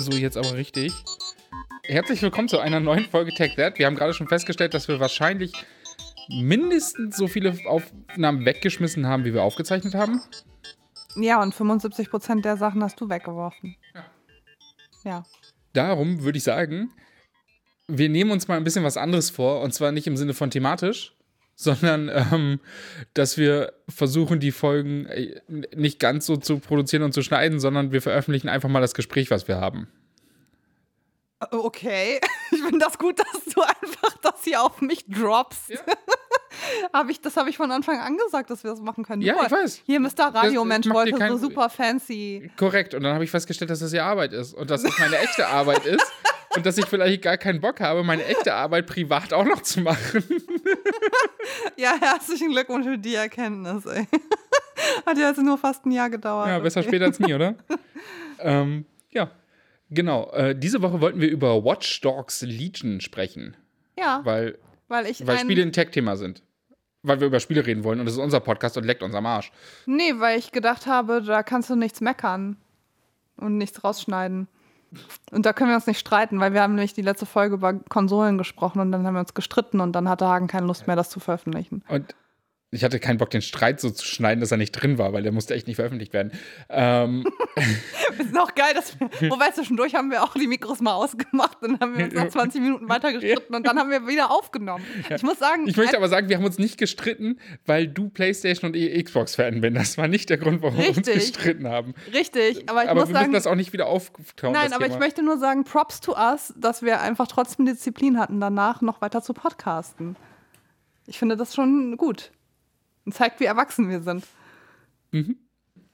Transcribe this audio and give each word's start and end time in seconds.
So, 0.00 0.12
jetzt 0.12 0.38
aber 0.38 0.54
richtig. 0.54 0.94
Herzlich 1.82 2.22
willkommen 2.22 2.48
zu 2.48 2.58
einer 2.58 2.80
neuen 2.80 3.04
Folge 3.04 3.34
Tech 3.34 3.56
That. 3.56 3.78
Wir 3.78 3.84
haben 3.84 3.96
gerade 3.96 4.14
schon 4.14 4.28
festgestellt, 4.28 4.72
dass 4.72 4.88
wir 4.88 4.98
wahrscheinlich 4.98 5.52
mindestens 6.30 7.18
so 7.18 7.28
viele 7.28 7.54
Aufnahmen 7.66 8.46
weggeschmissen 8.46 9.06
haben, 9.06 9.26
wie 9.26 9.34
wir 9.34 9.42
aufgezeichnet 9.42 9.94
haben. 9.94 10.22
Ja, 11.16 11.42
und 11.42 11.54
75 11.54 12.08
Prozent 12.08 12.46
der 12.46 12.56
Sachen 12.56 12.82
hast 12.82 12.98
du 12.98 13.10
weggeworfen. 13.10 13.76
Ja. 13.94 14.04
Ja. 15.04 15.22
Darum 15.74 16.22
würde 16.22 16.38
ich 16.38 16.44
sagen, 16.44 16.90
wir 17.86 18.08
nehmen 18.08 18.30
uns 18.30 18.48
mal 18.48 18.56
ein 18.56 18.64
bisschen 18.64 18.84
was 18.84 18.96
anderes 18.96 19.28
vor. 19.28 19.60
Und 19.60 19.74
zwar 19.74 19.92
nicht 19.92 20.06
im 20.06 20.16
Sinne 20.16 20.32
von 20.32 20.50
thematisch, 20.50 21.14
sondern 21.62 22.08
ähm, 22.08 22.60
dass 23.12 23.36
wir 23.36 23.74
versuchen, 23.88 24.40
die 24.40 24.50
Folgen 24.50 25.04
äh, 25.06 25.40
nicht 25.76 25.98
ganz 25.98 26.24
so 26.24 26.36
zu 26.36 26.58
produzieren 26.58 27.02
und 27.02 27.12
zu 27.12 27.22
schneiden, 27.22 27.60
sondern 27.60 27.92
wir 27.92 28.00
veröffentlichen 28.00 28.48
einfach 28.48 28.70
mal 28.70 28.80
das 28.80 28.94
Gespräch, 28.94 29.30
was 29.30 29.46
wir 29.46 29.56
haben. 29.60 29.86
Okay, 31.50 32.20
ich 32.50 32.62
finde 32.62 32.78
das 32.78 32.98
gut, 32.98 33.18
dass 33.18 33.44
du 33.54 33.60
einfach 33.60 34.16
das 34.22 34.44
hier 34.44 34.62
auf 34.62 34.80
mich 34.80 35.04
droppst. 35.06 35.70
Ja. 35.70 35.80
hab 36.94 37.10
ich, 37.10 37.20
das 37.20 37.36
habe 37.36 37.50
ich 37.50 37.58
von 37.58 37.70
Anfang 37.70 37.98
an 37.98 38.16
gesagt, 38.16 38.48
dass 38.48 38.64
wir 38.64 38.70
das 38.70 38.80
machen 38.80 39.04
können. 39.04 39.20
Ja, 39.20 39.34
Super. 39.34 39.46
ich 39.46 39.52
weiß. 39.52 39.82
Hier 39.84 40.00
Mr. 40.00 40.34
Radiomensch 40.34 40.88
wollte 40.88 41.12
kein- 41.12 41.32
so 41.32 41.38
super 41.38 41.68
fancy. 41.68 42.50
Korrekt. 42.56 42.94
Und 42.94 43.02
dann 43.02 43.12
habe 43.14 43.24
ich 43.24 43.30
festgestellt, 43.30 43.70
dass 43.70 43.80
das 43.80 43.92
ja 43.92 44.06
Arbeit 44.06 44.32
ist 44.32 44.54
und 44.54 44.70
dass 44.70 44.82
es 44.82 44.98
meine 44.98 45.18
echte 45.18 45.46
Arbeit 45.46 45.84
ist 45.84 46.10
und 46.56 46.64
dass 46.66 46.78
ich 46.78 46.86
vielleicht 46.86 47.22
gar 47.22 47.36
keinen 47.36 47.60
Bock 47.60 47.80
habe, 47.80 48.02
meine 48.02 48.24
echte 48.24 48.54
Arbeit 48.54 48.86
privat 48.86 49.32
auch 49.32 49.44
noch 49.44 49.62
zu 49.62 49.80
machen. 49.80 50.24
Ja, 51.76 51.96
herzlichen 52.00 52.50
Glückwunsch 52.50 52.86
für 52.86 52.98
die 52.98 53.14
Erkenntnis, 53.14 53.86
ey. 53.86 54.06
Hat 55.06 55.18
ja 55.18 55.28
jetzt 55.28 55.42
nur 55.42 55.58
fast 55.58 55.86
ein 55.86 55.92
Jahr 55.92 56.10
gedauert. 56.10 56.48
Ja, 56.48 56.58
besser 56.58 56.80
okay. 56.80 56.88
später 56.88 57.06
als 57.06 57.20
nie, 57.20 57.34
oder? 57.34 57.54
ähm, 58.38 58.86
ja, 59.10 59.30
genau. 59.90 60.30
Äh, 60.32 60.54
diese 60.56 60.82
Woche 60.82 61.00
wollten 61.00 61.20
wir 61.20 61.28
über 61.28 61.64
Watch 61.64 62.00
Dogs 62.00 62.42
Legion 62.42 63.00
sprechen, 63.00 63.56
Ja, 63.98 64.20
weil, 64.24 64.58
weil 64.88 65.06
ich 65.06 65.26
weil 65.26 65.38
Spiele 65.38 65.62
ein 65.62 65.72
Tech-Thema 65.72 66.16
sind. 66.16 66.42
Weil 67.02 67.20
wir 67.20 67.28
über 67.28 67.40
Spiele 67.40 67.64
reden 67.64 67.82
wollen 67.82 67.98
und 68.00 68.06
das 68.06 68.14
ist 68.14 68.20
unser 68.20 68.40
Podcast 68.40 68.76
und 68.76 68.84
leckt 68.84 69.02
uns 69.02 69.14
am 69.14 69.24
Arsch. 69.24 69.52
Nee, 69.86 70.14
weil 70.16 70.38
ich 70.38 70.52
gedacht 70.52 70.86
habe, 70.86 71.22
da 71.22 71.42
kannst 71.42 71.70
du 71.70 71.76
nichts 71.76 72.02
meckern 72.02 72.58
und 73.36 73.56
nichts 73.56 73.82
rausschneiden. 73.82 74.48
Und 75.30 75.46
da 75.46 75.52
können 75.52 75.70
wir 75.70 75.76
uns 75.76 75.86
nicht 75.86 76.00
streiten, 76.00 76.40
weil 76.40 76.52
wir 76.52 76.62
haben 76.62 76.74
nämlich 76.74 76.94
die 76.94 77.02
letzte 77.02 77.26
Folge 77.26 77.54
über 77.54 77.74
Konsolen 77.74 78.38
gesprochen 78.38 78.80
und 78.80 78.90
dann 78.90 79.06
haben 79.06 79.14
wir 79.14 79.20
uns 79.20 79.34
gestritten 79.34 79.80
und 79.80 79.92
dann 79.92 80.08
hatte 80.08 80.26
Hagen 80.26 80.48
keine 80.48 80.66
Lust 80.66 80.86
mehr, 80.86 80.96
das 80.96 81.10
zu 81.10 81.20
veröffentlichen. 81.20 81.82
Und 81.88 82.14
ich 82.72 82.84
hatte 82.84 83.00
keinen 83.00 83.18
Bock, 83.18 83.30
den 83.30 83.42
Streit 83.42 83.80
so 83.80 83.90
zu 83.90 84.04
schneiden, 84.06 84.40
dass 84.40 84.52
er 84.52 84.56
nicht 84.56 84.70
drin 84.70 84.96
war, 84.96 85.12
weil 85.12 85.24
der 85.24 85.32
musste 85.32 85.54
echt 85.54 85.66
nicht 85.66 85.74
veröffentlicht 85.74 86.12
werden. 86.12 86.30
Ähm, 86.68 87.24
Ist 88.18 88.38
auch 88.38 88.54
geil, 88.54 88.74
dass 88.74 88.98
wir, 89.00 89.30
wobei 89.30 89.50
zwischendurch 89.50 89.96
haben 89.96 90.12
wir 90.12 90.22
auch 90.22 90.34
die 90.34 90.46
Mikros 90.46 90.80
mal 90.80 90.94
ausgemacht 90.94 91.60
und 91.62 91.80
haben 91.80 91.98
wir 91.98 92.04
uns 92.04 92.14
nach 92.14 92.28
20 92.28 92.60
Minuten 92.60 92.88
weiter 92.88 93.12
gestritten 93.12 93.56
und 93.56 93.66
dann 93.66 93.76
haben 93.76 93.90
wir 93.90 94.06
wieder 94.06 94.30
aufgenommen. 94.30 94.84
Ich 95.14 95.22
muss 95.24 95.40
sagen, 95.40 95.66
ich 95.66 95.76
möchte 95.76 95.96
aber 95.96 96.08
sagen, 96.08 96.28
wir 96.28 96.36
haben 96.36 96.44
uns 96.44 96.58
nicht 96.58 96.78
gestritten, 96.78 97.40
weil 97.66 97.88
du 97.88 98.08
PlayStation 98.08 98.70
und 98.70 98.76
ich 98.76 99.04
Xbox-Fan 99.04 99.60
bin. 99.60 99.74
Das 99.74 99.98
war 99.98 100.06
nicht 100.06 100.30
der 100.30 100.38
Grund, 100.38 100.62
warum 100.62 100.78
wir 100.78 100.88
uns 100.88 100.98
Richtig. 100.98 101.14
gestritten 101.14 101.66
haben. 101.66 101.94
richtig, 102.12 102.68
aber 102.68 102.84
ich 102.84 102.90
aber 102.90 103.00
muss 103.00 103.08
wir 103.08 103.14
sagen, 103.14 103.26
müssen 103.26 103.32
das 103.32 103.46
auch 103.48 103.56
nicht 103.56 103.72
wieder 103.72 103.86
auftauchen. 103.86 104.52
Nein, 104.52 104.72
aber 104.72 104.84
Thema. 104.84 104.94
ich 104.94 105.00
möchte 105.00 105.24
nur 105.24 105.38
sagen, 105.38 105.64
Props 105.64 106.00
to 106.00 106.16
us, 106.16 106.54
dass 106.56 106.82
wir 106.82 107.00
einfach 107.00 107.26
trotzdem 107.26 107.66
Disziplin 107.66 108.16
hatten, 108.16 108.38
danach 108.40 108.80
noch 108.80 109.00
weiter 109.00 109.22
zu 109.22 109.34
podcasten. 109.34 110.14
Ich 111.06 111.18
finde 111.18 111.36
das 111.36 111.54
schon 111.54 111.96
gut. 111.96 112.30
Und 113.10 113.14
zeigt, 113.14 113.40
wie 113.40 113.44
erwachsen 113.44 113.88
wir 113.88 114.02
sind. 114.02 114.24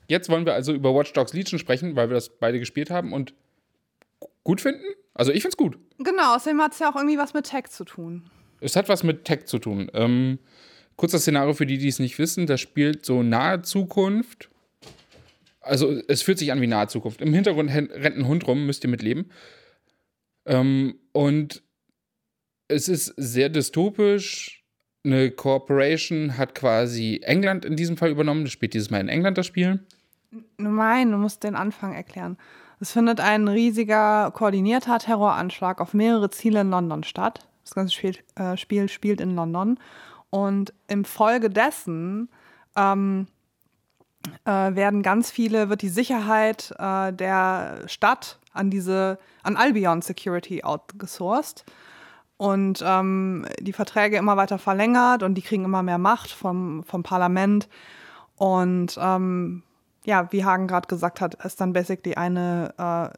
Jetzt 0.06 0.28
wollen 0.28 0.44
wir 0.44 0.52
also 0.52 0.74
über 0.74 0.94
Watch 0.94 1.14
Dogs 1.14 1.32
Legion 1.32 1.58
sprechen, 1.58 1.96
weil 1.96 2.10
wir 2.10 2.14
das 2.14 2.28
beide 2.28 2.58
gespielt 2.58 2.90
haben 2.90 3.14
und 3.14 3.32
gut 4.44 4.60
finden. 4.60 4.84
Also 5.14 5.32
ich 5.32 5.40
finde 5.40 5.54
es 5.54 5.56
gut. 5.56 5.78
Genau, 5.96 6.36
außerdem 6.36 6.60
hat 6.60 6.74
es 6.74 6.78
ja 6.78 6.90
auch 6.90 6.96
irgendwie 6.96 7.16
was 7.16 7.32
mit 7.32 7.46
Tech 7.46 7.68
zu 7.70 7.84
tun. 7.86 8.28
Es 8.60 8.76
hat 8.76 8.90
was 8.90 9.02
mit 9.02 9.24
Tech 9.24 9.46
zu 9.46 9.58
tun. 9.58 9.90
Ähm, 9.94 10.38
kurzes 10.96 11.22
Szenario 11.22 11.54
für 11.54 11.64
die, 11.64 11.78
die 11.78 11.88
es 11.88 12.00
nicht 12.00 12.18
wissen. 12.18 12.46
Das 12.46 12.60
spielt 12.60 13.06
so 13.06 13.22
nahe 13.22 13.62
Zukunft. 13.62 14.50
Also 15.62 15.98
es 16.06 16.20
fühlt 16.20 16.38
sich 16.38 16.52
an 16.52 16.60
wie 16.60 16.66
nahe 16.66 16.88
Zukunft. 16.88 17.22
Im 17.22 17.32
Hintergrund 17.32 17.70
rennt 17.70 18.18
ein 18.18 18.28
Hund 18.28 18.46
rum, 18.46 18.66
müsst 18.66 18.84
ihr 18.84 18.90
mitleben. 18.90 19.30
Ähm, 20.44 20.98
und 21.12 21.62
es 22.68 22.90
ist 22.90 23.14
sehr 23.16 23.48
dystopisch. 23.48 24.55
Eine 25.06 25.30
Corporation 25.30 26.36
hat 26.36 26.56
quasi 26.56 27.20
England 27.22 27.64
in 27.64 27.76
diesem 27.76 27.96
Fall 27.96 28.10
übernommen. 28.10 28.42
Das 28.42 28.52
spielt 28.52 28.74
dieses 28.74 28.90
Mal 28.90 29.00
in 29.00 29.08
England 29.08 29.38
das 29.38 29.46
Spiel. 29.46 29.78
Nein, 30.58 31.12
du 31.12 31.16
musst 31.16 31.44
den 31.44 31.54
Anfang 31.54 31.94
erklären. 31.94 32.36
Es 32.80 32.90
findet 32.90 33.20
ein 33.20 33.46
riesiger, 33.46 34.32
koordinierter 34.32 34.98
Terroranschlag 34.98 35.80
auf 35.80 35.94
mehrere 35.94 36.28
Ziele 36.30 36.62
in 36.62 36.70
London 36.70 37.04
statt. 37.04 37.46
Das 37.62 37.74
ganze 37.76 37.94
Spiel, 37.94 38.16
äh, 38.34 38.56
Spiel 38.56 38.88
spielt 38.88 39.20
in 39.20 39.36
London. 39.36 39.78
Und 40.30 40.74
im 40.88 41.04
Folge 41.04 41.50
dessen 41.50 42.28
ähm, 42.74 43.28
äh, 44.44 44.50
werden 44.50 45.02
ganz 45.02 45.30
viele, 45.30 45.68
wird 45.68 45.82
die 45.82 45.88
Sicherheit 45.88 46.74
äh, 46.80 47.12
der 47.12 47.84
Stadt 47.86 48.40
an 48.52 48.70
diese, 48.70 49.20
an 49.44 49.56
Albion 49.56 50.02
Security 50.02 50.64
outgesourced 50.64 51.64
und 52.36 52.82
ähm, 52.84 53.46
die 53.60 53.72
Verträge 53.72 54.16
immer 54.16 54.36
weiter 54.36 54.58
verlängert 54.58 55.22
und 55.22 55.34
die 55.34 55.42
kriegen 55.42 55.64
immer 55.64 55.82
mehr 55.82 55.98
Macht 55.98 56.30
vom, 56.30 56.84
vom 56.84 57.02
Parlament. 57.02 57.68
Und 58.36 58.98
ähm, 59.00 59.62
ja, 60.04 60.30
wie 60.30 60.44
Hagen 60.44 60.68
gerade 60.68 60.86
gesagt 60.86 61.20
hat, 61.20 61.34
ist 61.44 61.60
dann 61.60 61.72
basically 61.72 62.14
eine 62.14 62.74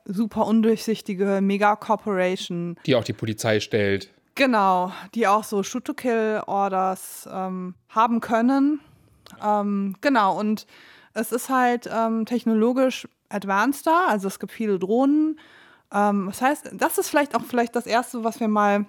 äh, 0.06 0.12
super 0.12 0.46
undurchsichtige 0.46 1.40
Mega-Corporation, 1.42 2.76
Die 2.86 2.94
auch 2.94 3.04
die 3.04 3.12
Polizei 3.12 3.60
stellt. 3.60 4.10
genau, 4.34 4.92
die 5.14 5.26
auch 5.26 5.44
so 5.44 5.62
Shoot-to-Kill-Orders 5.62 7.28
ähm, 7.32 7.74
haben 7.88 8.20
können. 8.20 8.80
Ähm, 9.44 9.96
genau, 10.00 10.38
und 10.38 10.66
es 11.12 11.32
ist 11.32 11.48
halt 11.50 11.90
ähm, 11.92 12.24
technologisch 12.24 13.08
advanceder, 13.28 14.08
also 14.08 14.28
es 14.28 14.38
gibt 14.38 14.52
viele 14.52 14.78
Drohnen. 14.78 15.38
Ähm, 15.92 16.26
das 16.28 16.40
heißt, 16.40 16.70
das 16.74 16.96
ist 16.98 17.08
vielleicht 17.08 17.34
auch 17.34 17.42
vielleicht 17.42 17.74
das 17.76 17.86
Erste, 17.86 18.24
was 18.24 18.40
wir 18.40 18.48
mal 18.48 18.86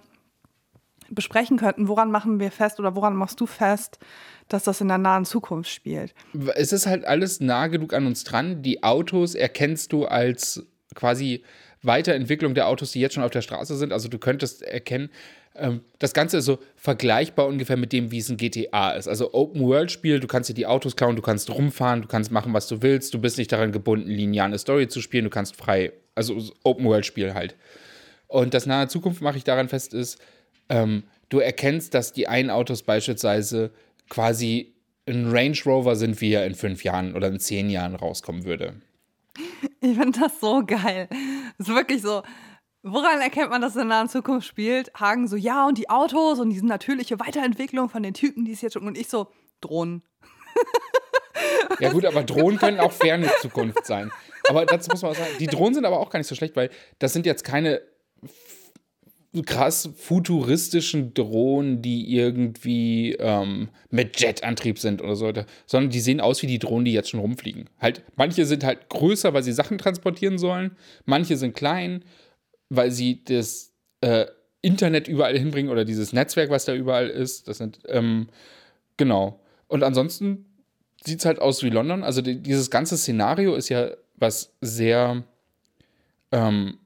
besprechen 1.12 1.58
könnten. 1.58 1.88
Woran 1.88 2.12
machen 2.12 2.40
wir 2.40 2.52
fest 2.52 2.80
oder 2.80 2.96
woran 2.96 3.16
machst 3.16 3.40
du 3.40 3.46
fest, 3.46 4.00
dass 4.48 4.64
das 4.64 4.82
in 4.82 4.88
der 4.88 4.98
nahen 4.98 5.26
Zukunft 5.26 5.70
spielt? 5.70 6.14
es 6.56 6.74
ist 6.74 6.88
halt 6.88 7.06
alles 7.06 7.40
nah 7.40 7.68
genug 7.68 7.94
an 7.94 8.06
uns 8.06 8.24
dran. 8.24 8.62
Die 8.62 8.84
Autos 8.84 9.36
erkennst 9.36 9.94
du 9.94 10.06
als 10.06 10.66
quasi 10.96 11.44
Weiterentwicklung 11.82 12.56
der 12.56 12.68
Autos, 12.68 12.92
die 12.92 13.00
jetzt 13.00 13.14
schon 13.14 13.24
auf 13.24 13.32
der 13.32 13.42
Straße 13.42 13.78
sind. 13.78 13.94
Also 13.94 14.10
du 14.10 14.18
könntest 14.18 14.64
erkennen, 14.64 15.10
ähm, 15.56 15.82
das 16.00 16.14
Ganze 16.14 16.38
ist 16.38 16.46
so 16.46 16.60
vergleichbar 16.76 17.48
ungefähr 17.48 17.78
mit 17.78 17.94
dem, 17.94 18.12
wie 18.12 18.20
es 18.20 18.30
ein 18.30 18.38
GTA 18.38 18.92
ist. 18.92 19.08
Also 19.08 19.34
Open-World-Spiel, 19.34 20.20
du 20.20 20.28
kannst 20.28 20.50
dir 20.50 20.54
die 20.54 20.66
Autos 20.66 20.96
klauen, 20.96 21.16
du 21.16 21.22
kannst 21.22 21.50
rumfahren, 21.50 22.02
du 22.02 22.08
kannst 22.08 22.32
machen, 22.32 22.54
was 22.54 22.68
du 22.68 22.82
willst, 22.82 23.14
du 23.14 23.20
bist 23.20 23.38
nicht 23.38 23.52
daran 23.52 23.72
gebunden, 23.72 24.10
linear 24.10 24.46
eine 24.46 24.58
Story 24.58 24.88
zu 24.88 25.02
spielen, 25.02 25.26
du 25.26 25.30
kannst 25.30 25.56
frei, 25.56 25.94
also 26.16 26.42
Open-World-Spiel 26.64 27.34
halt. 27.34 27.56
Und 28.28 28.54
das 28.54 28.66
nahe 28.66 28.88
Zukunft 28.88 29.22
mache 29.22 29.38
ich 29.38 29.44
daran 29.44 29.70
fest 29.70 29.94
ist, 29.94 30.20
ähm, 30.70 31.04
du 31.30 31.40
erkennst, 31.40 31.94
dass 31.94 32.14
die 32.14 32.28
einen 32.28 32.50
Autos 32.50 32.84
beispielsweise 32.84 33.72
quasi 34.10 34.76
ein 35.08 35.30
Range 35.32 35.58
Rover 35.66 35.96
sind, 35.96 36.22
wie 36.22 36.34
er 36.34 36.46
in 36.46 36.56
fünf 36.56 36.84
Jahren 36.84 37.16
oder 37.16 37.28
in 37.28 37.40
zehn 37.40 37.70
Jahren 37.70 37.96
rauskommen 37.96 38.46
würde. 38.46 38.76
Ich 39.82 39.98
finde 39.98 40.20
das 40.20 40.40
so 40.40 40.64
geil. 40.66 41.08
Das 41.58 41.68
ist 41.68 41.76
wirklich 41.76 42.02
so. 42.02 42.22
Woran 42.84 43.20
erkennt 43.20 43.50
man, 43.50 43.62
dass 43.62 43.72
es 43.72 43.82
in 43.82 43.90
der 43.90 43.98
nahen 43.98 44.10
Zukunft 44.10 44.48
spielt? 44.48 44.92
Hagen 44.94 45.28
so, 45.28 45.36
ja, 45.36 45.68
und 45.68 45.78
die 45.78 45.90
Autos 45.90 46.40
und 46.40 46.50
diese 46.50 46.66
natürliche 46.66 47.20
Weiterentwicklung 47.20 47.90
von 47.90 48.04
den 48.04 48.14
Typen, 48.14 48.46
die 48.46 48.54
es 48.54 48.62
jetzt 48.62 48.74
schon. 48.74 48.88
Und 48.88 48.98
ich 48.98 49.10
so, 49.10 49.28
Drohnen. 49.62 50.04
Ja 51.80 51.92
gut, 51.92 52.06
aber 52.06 52.24
Drohnen 52.24 52.58
können 52.58 52.80
auch 52.80 52.92
ferne 52.92 53.30
Zukunft 53.42 53.86
sein. 53.86 54.12
Aber 54.50 54.66
dazu 54.66 54.90
muss 54.92 55.02
man 55.02 55.12
auch 55.12 55.16
sagen, 55.16 55.32
die 55.40 55.48
Drohnen 55.48 55.76
sind 55.76 55.86
aber 55.86 56.00
auch 56.00 56.10
gar 56.10 56.20
nicht 56.20 56.28
so 56.28 56.36
schlecht, 56.36 56.56
weil 56.56 56.70
das 57.00 57.14
sind 57.14 57.26
jetzt 57.26 57.44
keine 57.44 57.82
krass 59.46 59.90
futuristischen 59.96 61.14
Drohnen, 61.14 61.82
die 61.82 62.16
irgendwie 62.16 63.14
ähm, 63.14 63.70
mit 63.92 64.20
Jetantrieb 64.20 64.80
sind 64.80 65.04
oder 65.04 65.16
so, 65.16 65.32
sondern 65.68 65.92
die 65.92 66.00
sehen 66.00 66.20
aus 66.20 66.42
wie 66.42 66.48
die 66.48 66.58
Drohnen, 66.58 66.86
die 66.86 66.94
jetzt 66.94 67.10
schon 67.10 67.20
rumfliegen. 67.20 67.70
Halt, 67.80 68.04
manche 68.16 68.46
sind 68.46 68.64
halt 68.64 68.90
größer, 68.90 69.34
weil 69.34 69.44
sie 69.44 69.52
Sachen 69.52 69.78
transportieren 69.78 70.40
sollen, 70.40 70.72
manche 71.06 71.38
sind 71.38 71.56
klein, 71.56 72.04
weil 72.70 72.90
sie 72.90 73.24
das 73.24 73.72
äh, 74.02 74.26
Internet 74.62 75.08
überall 75.08 75.38
hinbringen 75.38 75.72
oder 75.72 75.86
dieses 75.86 76.12
Netzwerk, 76.12 76.50
was 76.50 76.66
da 76.66 76.74
überall 76.74 77.08
ist. 77.08 77.48
Das 77.48 77.60
sind, 77.60 77.80
ähm, 77.88 78.28
genau. 78.98 79.40
Und 79.68 79.84
ansonsten 79.84 80.46
sieht 81.06 81.20
es 81.20 81.26
halt 81.26 81.40
aus 81.40 81.64
wie 81.64 81.70
London. 81.70 82.04
Also 82.04 82.22
die, 82.22 82.42
dieses 82.42 82.70
ganze 82.70 82.98
Szenario 82.98 83.56
ist 83.56 83.70
ja 83.70 83.92
was 84.16 84.54
sehr 84.60 85.24
ähm, 86.32 86.78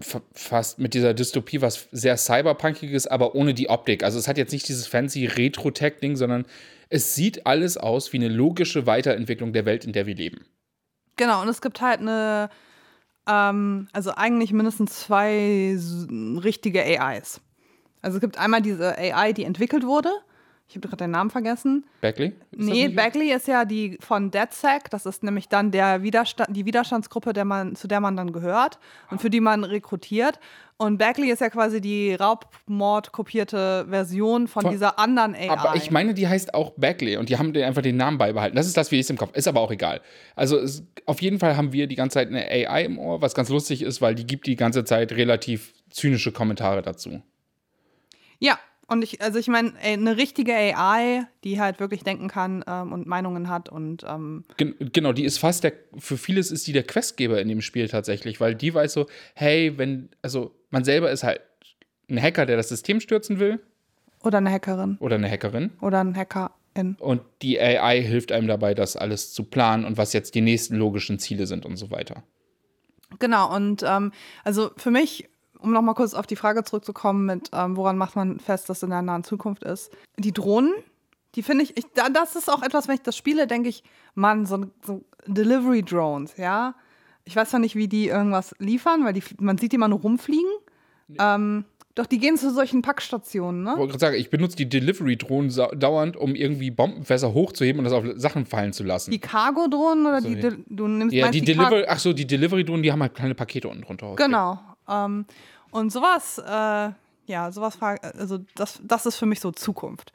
fast 0.00 0.78
mit 0.78 0.94
dieser 0.94 1.12
Dystopie 1.12 1.60
was 1.60 1.88
sehr 1.90 2.16
cyberpunkiges, 2.16 3.06
aber 3.06 3.34
ohne 3.34 3.54
die 3.54 3.68
Optik. 3.68 4.04
Also 4.04 4.18
es 4.18 4.28
hat 4.28 4.38
jetzt 4.38 4.52
nicht 4.52 4.68
dieses 4.68 4.86
fancy 4.86 5.26
Retro-Tech-Ding, 5.26 6.16
sondern 6.16 6.46
es 6.88 7.14
sieht 7.14 7.46
alles 7.46 7.76
aus 7.76 8.12
wie 8.12 8.18
eine 8.18 8.28
logische 8.28 8.86
Weiterentwicklung 8.86 9.52
der 9.52 9.64
Welt, 9.64 9.84
in 9.84 9.92
der 9.92 10.06
wir 10.06 10.14
leben. 10.14 10.46
Genau, 11.16 11.42
und 11.42 11.48
es 11.48 11.60
gibt 11.60 11.80
halt 11.80 12.00
eine 12.00 12.48
ähm, 13.28 13.88
also 13.92 14.12
eigentlich 14.12 14.52
mindestens 14.52 15.00
zwei 15.00 15.76
richtige 16.42 16.82
AIs. 16.82 17.40
Also 18.00 18.16
es 18.16 18.20
gibt 18.20 18.38
einmal 18.38 18.62
diese 18.62 18.96
AI, 18.96 19.32
die 19.32 19.44
entwickelt 19.44 19.84
wurde. 19.84 20.10
Ich 20.68 20.76
habe 20.76 20.86
gerade 20.86 21.04
den 21.04 21.12
Namen 21.12 21.30
vergessen. 21.30 21.86
Ist 22.02 22.18
das 22.60 22.66
Nee, 22.66 22.88
Bagley 22.88 23.32
ist 23.32 23.48
ja 23.48 23.64
die 23.64 23.96
von 24.00 24.30
DedSec. 24.30 24.90
Das 24.90 25.06
ist 25.06 25.22
nämlich 25.22 25.48
dann 25.48 25.70
der 25.70 26.02
Widerstand, 26.02 26.54
die 26.54 26.66
Widerstandsgruppe, 26.66 27.32
der 27.32 27.46
man, 27.46 27.74
zu 27.74 27.88
der 27.88 28.00
man 28.00 28.16
dann 28.16 28.32
gehört 28.32 28.78
und 29.10 29.22
für 29.22 29.30
die 29.30 29.40
man 29.40 29.64
rekrutiert. 29.64 30.38
Und 30.76 30.98
Bagley 30.98 31.30
ist 31.30 31.40
ja 31.40 31.48
quasi 31.48 31.80
die 31.80 32.14
Raubmord-kopierte 32.14 33.86
Version 33.88 34.46
von, 34.46 34.62
Von- 34.62 34.70
dieser 34.72 34.98
anderen 34.98 35.34
AI. 35.34 35.48
Aber 35.50 35.74
ich 35.74 35.90
meine, 35.90 36.12
die 36.12 36.28
heißt 36.28 36.52
auch 36.52 36.72
Bagley 36.76 37.16
und 37.16 37.30
die 37.30 37.38
haben 37.38 37.54
dir 37.54 37.66
einfach 37.66 37.82
den 37.82 37.96
Namen 37.96 38.18
beibehalten. 38.18 38.54
Das 38.54 38.66
ist 38.66 38.76
das, 38.76 38.90
wie 38.90 38.96
ich 38.96 39.02
es 39.02 39.10
im 39.10 39.16
Kopf. 39.16 39.34
Ist 39.34 39.48
aber 39.48 39.60
auch 39.60 39.70
egal. 39.70 40.02
Also 40.36 40.58
es, 40.58 40.84
auf 41.06 41.22
jeden 41.22 41.38
Fall 41.38 41.56
haben 41.56 41.72
wir 41.72 41.86
die 41.86 41.96
ganze 41.96 42.14
Zeit 42.14 42.28
eine 42.28 42.44
AI 42.46 42.84
im 42.84 42.98
Ohr, 42.98 43.22
was 43.22 43.34
ganz 43.34 43.48
lustig 43.48 43.80
ist, 43.82 44.02
weil 44.02 44.14
die 44.14 44.26
gibt 44.26 44.46
die 44.46 44.56
ganze 44.56 44.84
Zeit 44.84 45.12
relativ 45.12 45.72
zynische 45.90 46.30
Kommentare 46.30 46.82
dazu. 46.82 47.22
Ja, 48.38 48.58
und 48.88 49.04
ich, 49.04 49.20
also 49.20 49.38
ich 49.38 49.48
meine, 49.48 49.74
eine 49.82 50.16
richtige 50.16 50.54
AI, 50.54 51.26
die 51.44 51.60
halt 51.60 51.78
wirklich 51.78 52.04
denken 52.04 52.28
kann 52.28 52.64
ähm, 52.66 52.92
und 52.92 53.06
Meinungen 53.06 53.50
hat 53.50 53.68
und 53.68 54.04
ähm, 54.08 54.44
Gen 54.56 54.74
genau, 54.92 55.12
die 55.12 55.24
ist 55.24 55.38
fast 55.38 55.62
der, 55.62 55.74
für 55.98 56.16
vieles 56.16 56.50
ist 56.50 56.66
die 56.66 56.72
der 56.72 56.84
Questgeber 56.84 57.40
in 57.40 57.48
dem 57.48 57.60
Spiel 57.60 57.88
tatsächlich, 57.88 58.40
weil 58.40 58.54
die 58.54 58.72
weiß 58.72 58.94
so, 58.94 59.06
hey, 59.34 59.76
wenn, 59.76 60.08
also 60.22 60.54
man 60.70 60.84
selber 60.84 61.10
ist 61.10 61.22
halt 61.22 61.42
ein 62.08 62.20
Hacker, 62.20 62.46
der 62.46 62.56
das 62.56 62.70
System 62.70 63.00
stürzen 63.00 63.38
will 63.38 63.60
oder 64.22 64.38
eine 64.38 64.50
Hackerin 64.50 64.96
oder 65.00 65.16
eine 65.16 65.30
Hackerin 65.30 65.70
oder 65.82 66.00
ein 66.00 66.16
Hackerin. 66.16 66.96
und 66.98 67.20
die 67.42 67.60
AI 67.60 68.00
hilft 68.02 68.32
einem 68.32 68.48
dabei, 68.48 68.72
das 68.72 68.96
alles 68.96 69.34
zu 69.34 69.44
planen 69.44 69.84
und 69.84 69.98
was 69.98 70.14
jetzt 70.14 70.34
die 70.34 70.40
nächsten 70.40 70.76
logischen 70.76 71.18
Ziele 71.18 71.46
sind 71.46 71.66
und 71.66 71.76
so 71.76 71.90
weiter. 71.90 72.22
Genau, 73.18 73.54
und 73.54 73.82
ähm, 73.86 74.12
also 74.44 74.70
für 74.76 74.90
mich, 74.90 75.28
um 75.60 75.72
nochmal 75.72 75.94
kurz 75.94 76.14
auf 76.14 76.26
die 76.26 76.36
Frage 76.36 76.64
zurückzukommen, 76.64 77.26
mit 77.26 77.50
ähm, 77.52 77.76
woran 77.76 77.98
macht 77.98 78.16
man 78.16 78.40
fest, 78.40 78.68
dass 78.68 78.82
in 78.82 78.90
der 78.90 79.02
nahen 79.02 79.24
Zukunft 79.24 79.64
ist. 79.64 79.90
Die 80.16 80.32
Drohnen, 80.32 80.72
die 81.34 81.42
finde 81.42 81.64
ich, 81.64 81.76
ich 81.76 81.84
da, 81.94 82.08
das 82.08 82.36
ist 82.36 82.50
auch 82.50 82.62
etwas, 82.62 82.88
wenn 82.88 82.94
ich 82.94 83.02
das 83.02 83.16
spiele, 83.16 83.46
denke 83.46 83.68
ich, 83.68 83.82
Mann, 84.14 84.46
so, 84.46 84.66
so 84.86 85.04
Delivery 85.26 85.82
Drones, 85.82 86.36
ja. 86.36 86.74
Ich 87.24 87.36
weiß 87.36 87.50
zwar 87.50 87.60
nicht, 87.60 87.76
wie 87.76 87.88
die 87.88 88.08
irgendwas 88.08 88.54
liefern, 88.58 89.04
weil 89.04 89.12
die, 89.12 89.22
man 89.38 89.58
sieht 89.58 89.72
die 89.72 89.78
mal 89.78 89.88
nur 89.88 90.00
rumfliegen. 90.00 90.50
Ähm, 91.18 91.64
doch 91.94 92.06
die 92.06 92.18
gehen 92.18 92.36
zu 92.36 92.52
solchen 92.52 92.80
Packstationen, 92.80 93.64
ne? 93.64 93.72
Ich 93.72 93.78
wollte 93.78 93.90
gerade 93.92 94.00
sagen, 94.00 94.16
ich 94.16 94.30
benutze 94.30 94.56
die 94.56 94.68
Delivery-Drohnen 94.68 95.52
dauernd, 95.78 96.16
um 96.16 96.34
irgendwie 96.34 96.70
Bombenfässer 96.70 97.34
hochzuheben 97.34 97.80
und 97.80 97.84
das 97.84 97.92
auf 97.92 98.04
Sachen 98.16 98.46
fallen 98.46 98.72
zu 98.72 98.84
lassen. 98.84 99.10
Die 99.10 99.18
Cargo-Drohnen 99.18 100.06
oder 100.06 100.20
die, 100.20 100.36
nee. 100.36 100.40
Del- 100.40 100.64
du 100.68 100.86
nimmst 100.86 101.14
ja, 101.14 101.28
die 101.28 101.40
Car- 101.40 101.46
Delivery, 101.70 101.84
ach 101.88 101.98
so, 101.98 102.12
die 102.12 102.26
Delivery-Drohnen, 102.26 102.82
die 102.82 102.92
haben 102.92 103.02
halt 103.02 103.14
kleine 103.14 103.34
Pakete 103.34 103.68
unten 103.68 103.82
drunter. 103.82 104.14
Genau. 104.16 104.60
Ähm, 104.88 105.26
und 105.70 105.90
sowas, 105.90 106.38
äh, 106.38 106.92
ja, 107.26 107.52
sowas, 107.52 107.78
also 107.80 108.38
das, 108.54 108.80
das 108.82 109.06
ist 109.06 109.16
für 109.16 109.26
mich 109.26 109.40
so 109.40 109.52
Zukunft. 109.52 110.12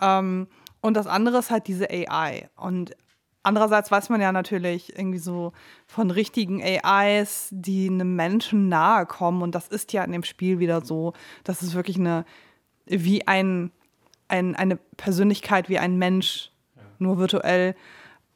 Ähm, 0.00 0.48
und 0.80 0.94
das 0.94 1.06
andere 1.06 1.38
ist 1.38 1.50
halt 1.50 1.66
diese 1.68 1.88
AI. 1.90 2.48
Und 2.56 2.96
andererseits 3.42 3.90
weiß 3.90 4.08
man 4.08 4.20
ja 4.20 4.32
natürlich 4.32 4.96
irgendwie 4.96 5.18
so 5.18 5.52
von 5.86 6.10
richtigen 6.10 6.60
AIs, 6.62 7.48
die 7.52 7.88
einem 7.88 8.16
Menschen 8.16 8.68
nahe 8.68 9.06
kommen. 9.06 9.42
Und 9.42 9.54
das 9.54 9.68
ist 9.68 9.92
ja 9.92 10.04
in 10.04 10.12
dem 10.12 10.24
Spiel 10.24 10.58
wieder 10.58 10.84
so, 10.84 11.12
dass 11.44 11.62
es 11.62 11.74
wirklich 11.74 11.98
eine, 11.98 12.24
wie 12.86 13.26
ein, 13.26 13.70
ein, 14.28 14.56
eine 14.56 14.76
Persönlichkeit, 14.96 15.68
wie 15.68 15.78
ein 15.78 15.96
Mensch, 15.96 16.50
nur 16.98 17.18
virtuell. 17.18 17.76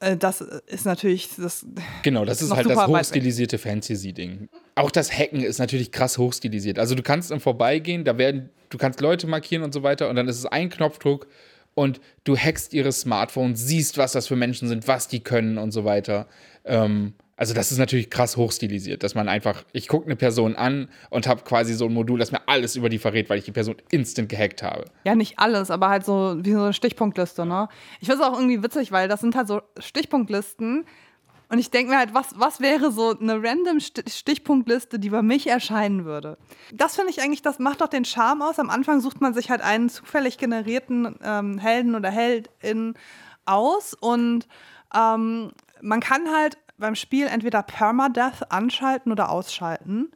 Äh, 0.01 0.17
das 0.17 0.41
ist 0.41 0.87
natürlich 0.87 1.29
das. 1.37 1.65
Genau, 2.03 2.25
das 2.25 2.43
ist 2.43 2.51
halt 2.51 2.69
das 2.69 2.87
hochstilisierte 2.87 3.59
Fantasy-Ding. 3.59 4.49
Auch 4.75 4.91
das 4.91 5.17
Hacken 5.17 5.43
ist 5.43 5.59
natürlich 5.59 5.93
krass 5.93 6.19
hochstilisiert. 6.19 6.79
Also 6.79 6.95
du 6.95 7.03
kannst 7.03 7.31
im 7.31 7.41
Vorbeigehen, 7.41 8.05
da 8.05 8.19
werden, 8.19 8.51
du 8.71 8.79
kannst 8.79 9.01
Leute 9.01 9.27
markieren 9.27 9.63
und 9.63 9.73
so 9.73 9.83
weiter 9.83 10.09
und 10.09 10.17
dann 10.17 10.27
ist 10.27 10.39
es 10.39 10.47
ein 10.47 10.71
Knopfdruck 10.71 11.27
und 11.75 12.01
du 12.25 12.37
hackst 12.37 12.73
ihre 12.73 12.93
Smartphones, 12.93 13.67
siehst, 13.67 13.99
was 13.99 14.13
das 14.13 14.27
für 14.27 14.37
Menschen 14.37 14.69
sind, 14.69 14.89
was 14.89 15.07
die 15.07 15.21
können 15.21 15.59
und 15.59 15.71
so 15.71 15.85
weiter. 15.85 16.27
Ähm, 16.65 17.15
also 17.41 17.55
das 17.55 17.73
ist 17.73 17.79
natürlich 17.79 18.11
krass 18.11 18.37
hochstilisiert, 18.37 19.03
dass 19.03 19.15
man 19.15 19.27
einfach, 19.27 19.65
ich 19.73 19.89
gucke 19.89 20.05
eine 20.05 20.15
Person 20.15 20.57
an 20.57 20.91
und 21.09 21.27
habe 21.27 21.43
quasi 21.43 21.73
so 21.73 21.87
ein 21.87 21.95
Modul, 21.95 22.19
das 22.19 22.33
mir 22.33 22.47
alles 22.47 22.77
über 22.77 22.91
die 22.91 22.99
verrät, 22.99 23.31
weil 23.31 23.39
ich 23.39 23.47
die 23.47 23.53
Person 23.53 23.77
instant 23.91 24.29
gehackt 24.29 24.63
habe. 24.63 24.85
Ja, 25.05 25.15
nicht 25.15 25.39
alles, 25.39 25.71
aber 25.71 25.89
halt 25.89 26.05
so 26.05 26.37
wie 26.43 26.53
so 26.53 26.63
eine 26.65 26.73
Stichpunktliste, 26.75 27.47
ne? 27.47 27.69
Ich 28.01 28.09
finde 28.09 28.23
es 28.23 28.29
auch 28.29 28.35
irgendwie 28.39 28.63
witzig, 28.63 28.93
weil 28.93 29.09
das 29.09 29.21
sind 29.23 29.35
halt 29.35 29.49
so 29.49 29.63
Stichpunktlisten. 29.79 30.85
Und 31.49 31.59
ich 31.59 31.71
denke 31.71 31.91
mir 31.93 31.99
halt, 31.99 32.15
was, 32.15 32.39
was 32.39 32.61
wäre 32.61 32.93
so 32.93 33.19
eine 33.19 33.43
random 33.43 33.79
Sti- 33.79 34.09
Stichpunktliste, 34.09 34.99
die 35.01 35.09
bei 35.11 35.23
mich 35.23 35.49
erscheinen 35.49 36.05
würde? 36.05 36.37
Das 36.73 36.95
finde 36.95 37.11
ich 37.11 37.21
eigentlich, 37.23 37.43
das 37.43 37.59
macht 37.59 37.81
doch 37.81 37.89
den 37.89 38.05
Charme 38.05 38.43
aus. 38.43 38.59
Am 38.59 38.71
Anfang 38.71 39.01
sucht 39.01 39.21
man 39.21 39.35
sich 39.35 39.51
halt 39.51 39.61
einen 39.63 39.89
zufällig 39.89 40.39
generierten 40.39 41.17
ähm, 41.25 41.59
Helden 41.59 41.95
oder 41.97 42.11
Heldin 42.11 42.95
aus 43.47 43.95
und 43.95 44.47
ähm, 44.95 45.51
man 45.81 46.01
kann 46.01 46.29
halt 46.31 46.59
beim 46.81 46.95
Spiel 46.95 47.27
entweder 47.27 47.63
Permadeath 47.63 48.51
anschalten 48.51 49.13
oder 49.13 49.31
ausschalten. 49.31 50.11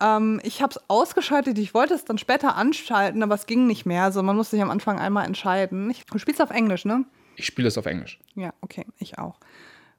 Ähm, 0.00 0.40
ich 0.42 0.62
habe 0.62 0.72
es 0.72 0.80
ausgeschaltet, 0.88 1.58
ich 1.58 1.74
wollte 1.74 1.94
es 1.94 2.04
dann 2.04 2.18
später 2.18 2.56
anschalten, 2.56 3.22
aber 3.22 3.34
es 3.34 3.46
ging 3.46 3.66
nicht 3.66 3.86
mehr. 3.86 4.04
Also 4.04 4.22
man 4.22 4.36
musste 4.36 4.56
sich 4.56 4.62
am 4.62 4.70
Anfang 4.70 4.98
einmal 4.98 5.26
entscheiden. 5.26 5.90
Ich, 5.90 6.04
du 6.06 6.18
spielst 6.18 6.42
auf 6.42 6.50
Englisch, 6.50 6.84
ne? 6.84 7.04
Ich 7.36 7.46
spiele 7.46 7.68
es 7.68 7.78
auf 7.78 7.86
Englisch. 7.86 8.18
Ja, 8.34 8.52
okay, 8.60 8.84
ich 8.98 9.18
auch. 9.18 9.38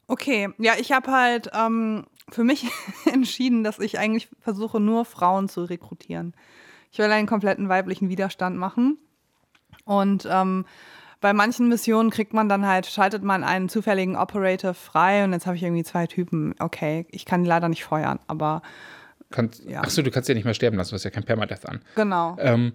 Okay, 0.07 0.49
ja, 0.57 0.73
ich 0.77 0.91
habe 0.91 1.11
halt 1.11 1.49
ähm, 1.53 2.05
für 2.29 2.43
mich 2.43 2.67
entschieden, 3.11 3.63
dass 3.63 3.79
ich 3.79 3.97
eigentlich 3.97 4.29
versuche, 4.39 4.79
nur 4.79 5.05
Frauen 5.05 5.47
zu 5.47 5.63
rekrutieren. 5.63 6.33
Ich 6.91 6.99
will 6.99 7.09
einen 7.11 7.27
kompletten 7.27 7.69
weiblichen 7.69 8.09
Widerstand 8.09 8.57
machen. 8.57 8.97
Und 9.85 10.27
ähm, 10.29 10.65
bei 11.21 11.33
manchen 11.33 11.67
Missionen 11.69 12.09
kriegt 12.09 12.33
man 12.33 12.49
dann 12.49 12.65
halt, 12.67 12.85
schaltet 12.87 13.23
man 13.23 13.43
einen 13.43 13.69
zufälligen 13.69 14.15
Operator 14.15 14.73
frei 14.73 15.23
und 15.23 15.31
jetzt 15.33 15.45
habe 15.45 15.55
ich 15.55 15.63
irgendwie 15.63 15.83
zwei 15.83 16.07
Typen. 16.07 16.55
Okay, 16.59 17.05
ich 17.11 17.25
kann 17.25 17.43
die 17.43 17.49
leider 17.49 17.69
nicht 17.69 17.83
feuern, 17.83 18.19
aber 18.27 18.61
Kannst, 19.29 19.63
Ja. 19.63 19.79
Achso, 19.79 20.01
du 20.01 20.11
kannst 20.11 20.27
ja 20.27 20.35
nicht 20.35 20.43
mehr 20.43 20.53
sterben 20.53 20.75
lassen, 20.75 20.89
du 20.89 20.95
hast 20.95 21.05
ja 21.05 21.09
kein 21.09 21.23
Permadeath 21.23 21.65
an. 21.69 21.81
genau. 21.95 22.35
Ähm, 22.39 22.73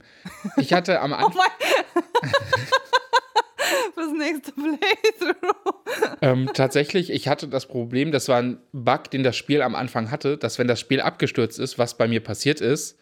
ich 0.57 0.73
hatte 0.73 1.01
am 1.03 1.13
Oh 1.13 1.17
Anfang. 1.17 1.35
mein. 1.37 2.03
Fürs 3.95 4.13
nächste 4.13 4.53
Playthrough. 4.53 5.75
Ähm, 6.23 6.51
tatsächlich, 6.55 7.11
ich 7.11 7.29
hatte 7.29 7.49
das 7.49 7.67
Problem, 7.67 8.13
das 8.13 8.29
war 8.29 8.39
ein 8.41 8.59
Bug, 8.73 9.11
den 9.11 9.23
das 9.23 9.37
Spiel 9.37 9.61
am 9.63 9.75
Anfang 9.75 10.11
hatte, 10.11 10.39
dass 10.39 10.59
wenn 10.59 10.69
das 10.69 10.79
Spiel 10.81 11.01
abgestürzt 11.01 11.59
ist, 11.59 11.79
was 11.79 11.97
bei 11.97 12.07
mir 12.07 12.23
passiert 12.23 12.61
ist, 12.61 12.99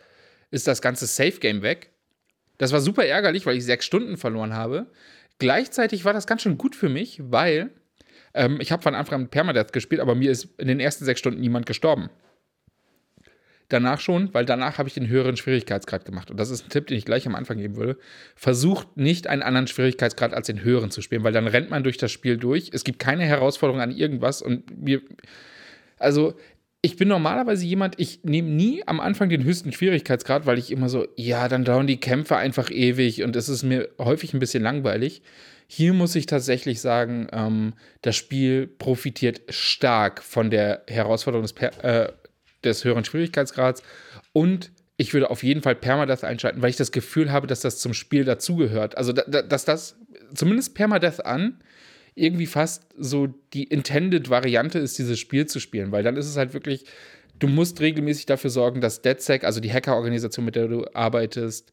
ist 0.51 0.67
das 0.67 0.81
ganze 0.83 1.07
Safe 1.07 1.39
Game 1.39 1.63
weg. 1.63 1.91
Das 2.59 2.73
war 2.73 2.81
super 2.81 3.05
ärgerlich, 3.05 3.45
weil 3.47 3.57
ich 3.57 3.65
sechs 3.65 3.85
Stunden 3.85 4.17
verloren 4.17 4.55
habe. 4.55 4.87
Gleichzeitig 5.39 6.05
war 6.05 6.13
das 6.13 6.27
ganz 6.27 6.43
schön 6.43 6.59
gut 6.59 6.77
für 6.77 6.89
mich, 6.89 7.21
weil 7.23 7.71
ähm, 8.35 8.59
ich 8.61 8.73
habe 8.73 8.83
von 8.83 8.95
Anfang 8.95 9.23
an 9.23 9.29
Permadeath 9.29 9.73
gespielt, 9.73 10.01
aber 10.01 10.15
mir 10.15 10.31
ist 10.31 10.49
in 10.59 10.69
den 10.69 10.81
ersten 10.81 11.05
sechs 11.05 11.21
Stunden 11.21 11.41
niemand 11.41 11.67
gestorben. 11.67 12.11
Danach 13.69 13.99
schon, 13.99 14.33
weil 14.35 14.45
danach 14.45 14.77
habe 14.79 14.89
ich 14.89 14.95
den 14.95 15.09
höheren 15.09 15.37
Schwierigkeitsgrad 15.37 16.05
gemacht. 16.05 16.31
Und 16.31 16.39
das 16.39 16.51
ist 16.51 16.67
ein 16.67 16.69
Tipp, 16.69 16.87
den 16.87 16.99
ich 16.99 17.07
gleich 17.07 17.27
am 17.27 17.35
Anfang 17.35 17.57
geben 17.57 17.77
würde. 17.77 17.99
Versucht 18.37 18.97
nicht 18.97 19.27
einen 19.27 19.43
anderen 19.43 19.67
Schwierigkeitsgrad 19.67 20.35
als 20.35 20.49
den 20.49 20.63
höheren 20.63 20.91
zu 20.91 21.01
spielen, 21.01 21.25
weil 21.25 21.33
dann 21.33 21.47
rennt 21.47 21.71
man 21.71 21.83
durch 21.83 21.97
das 21.97 22.13
Spiel 22.13 22.37
durch. 22.37 22.71
Es 22.73 22.85
gibt 22.85 22.99
keine 22.99 23.25
Herausforderung 23.25 23.81
an 23.81 23.91
irgendwas. 23.91 24.43
Und 24.43 24.83
mir, 24.83 25.01
also 25.99 26.35
ich 26.85 26.99
bin 26.99 27.09
normalerweise 27.09 27.65
jemand, 27.65 27.99
ich 27.99 28.25
nehme 28.25 28.51
nie 28.51 28.83
am 28.87 29.01
Anfang 29.01 29.31
den 29.31 29.43
höchsten 29.43 29.73
Schwierigkeitsgrad, 29.73 30.45
weil 30.45 30.59
ich 30.59 30.71
immer 30.71 30.91
so, 30.91 31.07
ja, 31.17 31.49
dann 31.49 31.65
dauern 31.65 31.87
die 31.87 31.97
Kämpfe 31.97 32.37
einfach 32.37 32.71
ewig 32.71 33.23
und 33.23 33.37
es 33.37 33.49
ist 33.49 33.63
mir 33.63 33.89
häufig 33.99 34.35
ein 34.35 34.39
bisschen 34.39 34.63
langweilig. 34.63 35.23
Hier 35.67 35.95
muss 35.95 36.15
ich 36.15 36.27
tatsächlich 36.27 36.83
sagen, 36.83 37.29
ähm, 37.33 37.73
das 38.03 38.17
Spiel 38.17 38.67
profitiert 38.67 39.41
stark 39.49 40.23
von 40.23 40.51
der 40.51 40.83
Herausforderung 40.87 41.47
des, 41.47 41.55
äh, 41.83 42.13
des 42.63 42.85
höheren 42.85 43.07
Schwierigkeitsgrads 43.07 43.83
und 44.35 44.71
ich 44.99 45.15
würde 45.15 45.31
auf 45.31 45.43
jeden 45.43 45.63
Fall 45.63 45.77
Permadeath 45.77 46.23
einschalten, 46.23 46.61
weil 46.61 46.69
ich 46.69 46.77
das 46.77 46.93
Gefühl 46.93 47.33
habe, 47.33 47.47
dass 47.47 47.61
das 47.61 47.79
zum 47.79 47.95
Spiel 47.95 48.27
dazugehört. 48.27 48.99
Also, 48.99 49.15
da, 49.15 49.23
da, 49.27 49.41
dass 49.41 49.65
das 49.65 49.97
zumindest 50.35 50.75
Permadeath 50.75 51.25
an 51.25 51.61
irgendwie 52.15 52.47
fast 52.47 52.87
so 52.97 53.29
die 53.53 53.65
intended 53.65 54.31
Variante 54.31 54.79
ist, 54.79 54.99
dieses 54.99 55.19
Spiel 55.19 55.47
zu 55.47 55.61
spielen, 55.61 55.93
weil 55.93 56.03
dann 56.03 56.17
ist 56.17 56.27
es 56.27 56.37
halt 56.37 56.55
wirklich, 56.55 56.85
du 57.39 57.49
musst 57.49 57.81
regelmäßig 57.81 58.27
dafür 58.27 58.51
sorgen, 58.51 58.81
dass 58.81 59.03
DedSec, 59.03 59.45
also 59.45 59.61
die 59.61 59.73
Hackerorganisation, 59.73 60.45
mit 60.45 60.55
der 60.55 60.69
du 60.69 60.85
arbeitest, 60.95 61.73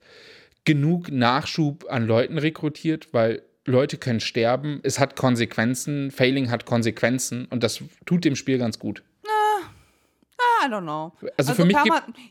genug 0.65 1.11
Nachschub 1.11 1.85
an 1.89 2.07
Leuten 2.07 2.37
rekrutiert, 2.37 3.09
weil 3.11 3.43
Leute 3.65 3.97
können 3.97 4.19
sterben, 4.19 4.79
es 4.83 4.99
hat 4.99 5.15
Konsequenzen, 5.15 6.11
Failing 6.11 6.49
hat 6.49 6.65
Konsequenzen. 6.65 7.45
Und 7.45 7.63
das 7.63 7.81
tut 8.05 8.25
dem 8.25 8.35
Spiel 8.35 8.57
ganz 8.57 8.79
gut. 8.79 9.03
I 10.63 10.69
don't 10.69 10.81
know. 10.81 11.11
Also 11.37 11.53
für 11.53 11.65
mich 11.65 11.77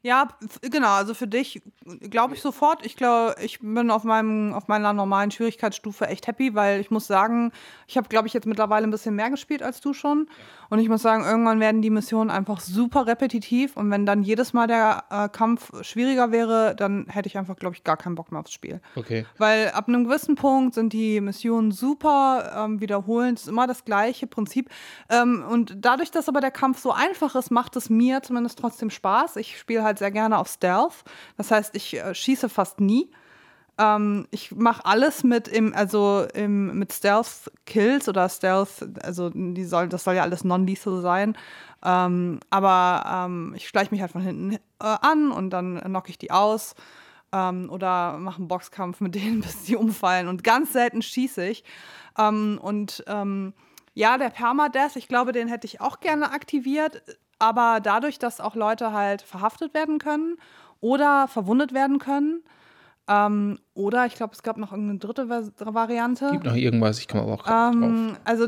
ja, 0.03 0.29
genau, 0.63 0.91
also 0.91 1.15
für 1.15 1.27
dich 1.27 1.63
glaube 2.01 2.35
ich 2.35 2.43
sofort. 2.43 2.85
Ich 2.87 2.97
glaube, 2.97 3.35
ich 3.43 3.61
bin 3.61 3.91
auf 3.91 4.05
meinem 4.05 4.53
auf 4.53 4.69
meiner 4.69 4.93
normalen 4.93 5.31
Schwierigkeitsstufe 5.31 6.07
echt 6.07 6.27
happy, 6.27 6.55
weil 6.55 6.81
ich 6.81 6.91
muss 6.91 7.07
sagen, 7.07 7.53
ich 7.87 7.97
habe 7.97 8.09
glaube 8.09 8.29
ich 8.29 8.35
jetzt 8.35 8.47
mittlerweile 8.47 8.87
ein 8.87 8.91
bisschen 8.91 9.15
mehr 9.15 9.31
gespielt 9.31 9.63
als 9.63 9.81
du 9.81 9.93
schon 9.93 10.29
und 10.69 10.79
ich 10.79 10.89
muss 10.89 11.03
sagen, 11.03 11.25
irgendwann 11.25 11.61
werden 11.61 11.83
die 11.83 11.91
Missionen 11.91 12.31
einfach 12.31 12.61
super 12.61 13.07
repetitiv 13.07 13.77
und 13.77 13.91
wenn 13.91 14.07
dann 14.07 14.23
jedes 14.23 14.53
Mal 14.53 14.67
der 14.67 15.05
äh, 15.11 15.29
Kampf 15.29 15.73
schwieriger 15.85 16.31
wäre, 16.31 16.75
dann 16.77 17.07
hätte 17.09 17.29
ich 17.29 17.37
einfach 17.37 17.57
glaube 17.57 17.75
ich 17.75 17.85
gar 17.85 17.97
keinen 17.97 18.15
Bock 18.15 18.31
mehr 18.31 18.41
aufs 18.41 18.53
Spiel. 18.53 18.81
Okay. 18.95 19.27
Weil 19.39 19.71
ab 19.71 19.89
einem 19.89 20.05
gewissen 20.05 20.37
Punkt 20.37 20.75
sind 20.75 20.93
die 20.93 21.21
Missionen 21.21 21.73
super 21.73 22.53
ähm, 22.57 22.81
wiederholend, 22.81 23.39
es 23.39 23.45
ist 23.45 23.49
immer 23.49 23.67
das 23.67 23.85
gleiche 23.85 24.27
Prinzip. 24.27 24.71
Ähm, 25.09 25.45
und 25.49 25.77
dadurch, 25.79 26.11
dass 26.11 26.29
aber 26.29 26.41
der 26.41 26.51
Kampf 26.51 26.79
so 26.79 26.93
einfach 26.93 27.35
ist, 27.35 27.51
macht 27.51 27.77
es 27.77 27.91
mir 27.91 28.20
zumindest 28.23 28.59
trotzdem 28.59 28.91
Spaß. 28.91 29.37
Ich 29.37 29.59
spiele 29.59 29.83
halt 29.83 29.99
sehr 29.99 30.11
gerne 30.11 30.39
auf 30.39 30.49
Stealth. 30.49 31.05
Das 31.37 31.51
heißt, 31.51 31.75
ich 31.75 31.97
äh, 31.97 32.15
schieße 32.15 32.49
fast 32.49 32.81
nie. 32.81 33.11
Ähm, 33.79 34.27
ich 34.31 34.53
mache 34.53 34.85
alles 34.85 35.25
mit 35.25 35.49
im, 35.49 35.75
also 35.75 36.27
im, 36.35 36.79
mit 36.79 36.93
Stealth-Kills 36.93 38.09
oder 38.09 38.29
Stealth, 38.29 38.87
also 39.03 39.31
die 39.31 39.65
soll, 39.65 39.89
das 39.89 40.05
soll 40.05 40.15
ja 40.15 40.23
alles 40.23 40.45
non-lethal 40.45 41.01
sein. 41.01 41.37
Ähm, 41.83 42.41
aber 42.51 43.27
ähm, 43.27 43.55
ich 43.57 43.67
schleiche 43.69 43.91
mich 43.91 44.03
halt 44.03 44.13
von 44.13 44.21
hinten 44.21 44.53
äh, 44.55 44.59
an 44.79 45.33
und 45.33 45.51
dann 45.51 45.81
knocke 45.81 46.11
ich 46.11 46.19
die 46.19 46.31
aus 46.31 46.75
ähm, 47.33 47.71
oder 47.71 48.19
mache 48.19 48.39
einen 48.39 48.49
Boxkampf 48.49 49.01
mit 49.01 49.15
denen, 49.15 49.41
bis 49.43 49.65
die 49.65 49.77
umfallen. 49.77 50.29
Und 50.29 50.45
ganz 50.45 50.73
selten 50.73 51.01
schieße 51.03 51.49
ich. 51.49 51.65
Ähm, 52.19 52.59
und 52.63 53.03
ähm, 53.07 53.55
ja, 53.95 54.19
der 54.19 54.31
Permadeath, 54.31 54.97
ich 54.97 55.09
glaube, 55.09 55.33
den 55.33 55.49
hätte 55.49 55.67
ich 55.67 55.81
auch 55.81 56.01
gerne 56.01 56.33
aktiviert. 56.33 57.03
Aber 57.41 57.81
dadurch, 57.83 58.19
dass 58.21 58.41
auch 58.41 58.55
Leute 58.55 58.93
halt 58.93 59.23
verhaftet 59.23 59.75
werden 59.75 59.99
können 59.99 60.37
oder 60.81 61.27
verwundet 61.27 61.75
werden 61.75 61.99
können, 61.99 62.45
ähm, 63.09 63.59
oder 63.75 64.07
ich 64.07 64.15
glaube, 64.15 64.35
es 64.35 64.43
gab 64.45 64.57
noch 64.57 64.71
irgendeine 64.71 65.01
dritte 65.01 65.29
Variante. 65.29 66.31
Gibt 66.31 66.45
noch 66.45 66.55
irgendwas, 66.55 67.01
ich 67.01 67.09
komme 67.09 67.25
aber 67.25 67.33
auch 67.33 67.39
nicht 67.39 67.49
drauf. 67.49 67.83
Ähm, 67.83 68.17
also 68.25 68.47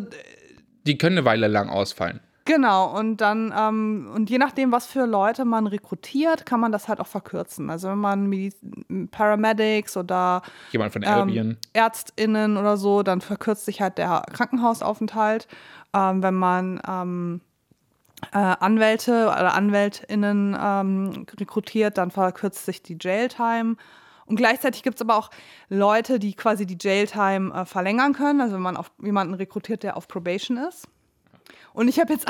Die 0.86 0.98
können 0.98 1.18
eine 1.18 1.26
Weile 1.26 1.48
lang 1.48 1.68
ausfallen. 1.68 2.20
Genau, 2.44 2.98
und 2.98 3.18
dann, 3.18 3.54
ähm, 3.56 4.10
und 4.14 4.28
je 4.28 4.38
nachdem, 4.38 4.72
was 4.72 4.86
für 4.86 5.06
Leute 5.06 5.44
man 5.44 5.66
rekrutiert, 5.68 6.44
kann 6.44 6.58
man 6.58 6.72
das 6.72 6.88
halt 6.88 7.00
auch 7.00 7.06
verkürzen. 7.06 7.70
Also 7.70 7.88
wenn 7.88 7.98
man 7.98 8.26
Mediz 8.26 8.56
Paramedics 9.12 9.96
oder 9.96 10.42
Jemand 10.72 10.92
von 10.92 11.04
ähm. 11.04 11.56
ÄrztInnen 11.72 12.56
oder 12.56 12.76
so, 12.76 13.02
dann 13.04 13.20
verkürzt 13.20 13.64
sich 13.64 13.80
halt 13.80 13.98
der 13.98 14.24
Krankenhausaufenthalt. 14.32 15.46
Ähm, 15.94 16.22
wenn 16.22 16.34
man 16.34 16.80
ähm, 16.88 17.40
äh, 17.42 17.51
Anwälte 18.30 19.26
oder 19.26 19.54
AnwältInnen 19.54 20.56
ähm, 20.58 21.26
rekrutiert, 21.38 21.98
dann 21.98 22.10
verkürzt 22.10 22.64
sich 22.64 22.82
die 22.82 22.96
Jailtime. 23.00 23.76
Und 24.26 24.36
gleichzeitig 24.36 24.82
gibt 24.82 24.96
es 24.96 25.02
aber 25.02 25.16
auch 25.16 25.30
Leute, 25.68 26.18
die 26.18 26.34
quasi 26.34 26.64
die 26.64 26.78
Jailtime 26.80 27.52
äh, 27.52 27.64
verlängern 27.64 28.12
können. 28.12 28.40
Also 28.40 28.54
wenn 28.54 28.62
man 28.62 28.76
auf 28.76 28.90
jemanden 29.02 29.34
rekrutiert, 29.34 29.82
der 29.82 29.96
auf 29.96 30.08
Probation 30.08 30.56
ist. 30.56 30.88
Und 31.74 31.88
ich 31.88 31.98
habe 31.98 32.12
jetzt 32.12 32.26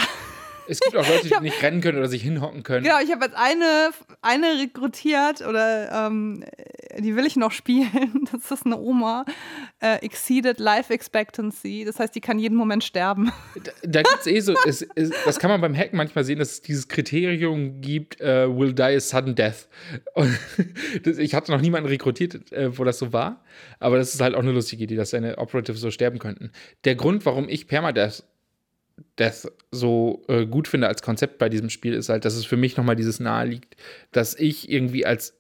Es 0.69 0.81
gibt 0.81 0.97
auch 0.97 1.09
Leute, 1.09 1.29
die 1.29 1.41
nicht 1.41 1.63
rennen 1.63 1.81
können 1.81 1.99
oder 1.99 2.09
sich 2.09 2.23
hinhocken 2.23 2.63
können. 2.63 2.85
Genau, 2.85 3.01
ich 3.03 3.11
habe 3.13 3.25
jetzt 3.25 3.37
eine, 3.37 3.91
eine 4.21 4.61
rekrutiert 4.61 5.41
oder 5.43 6.07
ähm, 6.07 6.45
die 6.99 7.17
will 7.17 7.27
ich 7.27 7.37
noch 7.37 7.53
spielen. 7.53 7.91
Das 8.33 8.51
ist 8.51 8.67
eine 8.67 8.79
Oma. 8.79 9.25
Äh, 9.81 9.97
exceeded 10.05 10.59
Life 10.59 10.93
Expectancy. 10.93 11.85
Das 11.85 11.99
heißt, 11.99 12.15
die 12.15 12.21
kann 12.21 12.39
jeden 12.39 12.57
Moment 12.57 12.83
sterben. 12.83 13.31
Da, 13.63 13.73
da 13.83 14.03
gibt 14.03 14.21
es 14.21 14.27
eh 14.27 14.41
so, 14.41 14.55
es, 14.65 14.87
es, 14.95 15.13
das 15.25 15.39
kann 15.39 15.51
man 15.51 15.61
beim 15.61 15.77
Hacken 15.77 15.97
manchmal 15.97 16.25
sehen, 16.25 16.39
dass 16.39 16.53
es 16.53 16.63
dieses 16.63 16.89
Kriterium 16.89 17.81
gibt, 17.81 18.21
äh, 18.21 18.49
will 18.49 18.73
die 18.73 18.83
a 18.83 19.01
sudden 19.01 19.35
death. 19.35 19.69
Das, 21.03 21.19
ich 21.19 21.35
hatte 21.35 21.51
noch 21.53 21.61
niemanden 21.61 21.89
rekrutiert, 21.89 22.53
äh, 22.53 22.77
wo 22.79 22.85
das 22.85 22.99
so 22.99 23.13
war, 23.13 23.43
aber 23.81 23.97
das 23.97 24.15
ist 24.15 24.21
halt 24.21 24.35
auch 24.35 24.41
eine 24.41 24.53
lustige 24.53 24.85
Idee, 24.85 24.97
dass 24.97 25.11
seine 25.11 25.39
Operatives 25.39 25.81
so 25.81 25.91
sterben 25.91 26.19
könnten. 26.19 26.53
Der 26.85 26.95
Grund, 26.95 27.25
warum 27.27 27.49
ich 27.49 27.67
Permadeath 27.67 28.25
Death 29.19 29.51
so 29.71 30.23
äh, 30.29 30.47
gut 30.47 30.69
finde 30.69 30.89
als 30.89 31.03
Konzept 31.03 31.39
bei 31.39 31.49
diesem 31.49 31.71
Spiel, 31.71 31.95
ist 31.95 32.09
halt, 32.09 32.25
dass 32.25 32.35
es 32.35 32.45
für 32.45 32.57
mich 32.57 32.77
nochmal 32.77 32.97
dieses 32.97 33.21
nahe 33.21 33.47
liegt, 33.47 33.77
dass 34.11 34.35
ich 34.39 34.71
irgendwie 34.71 35.07
als 35.07 35.35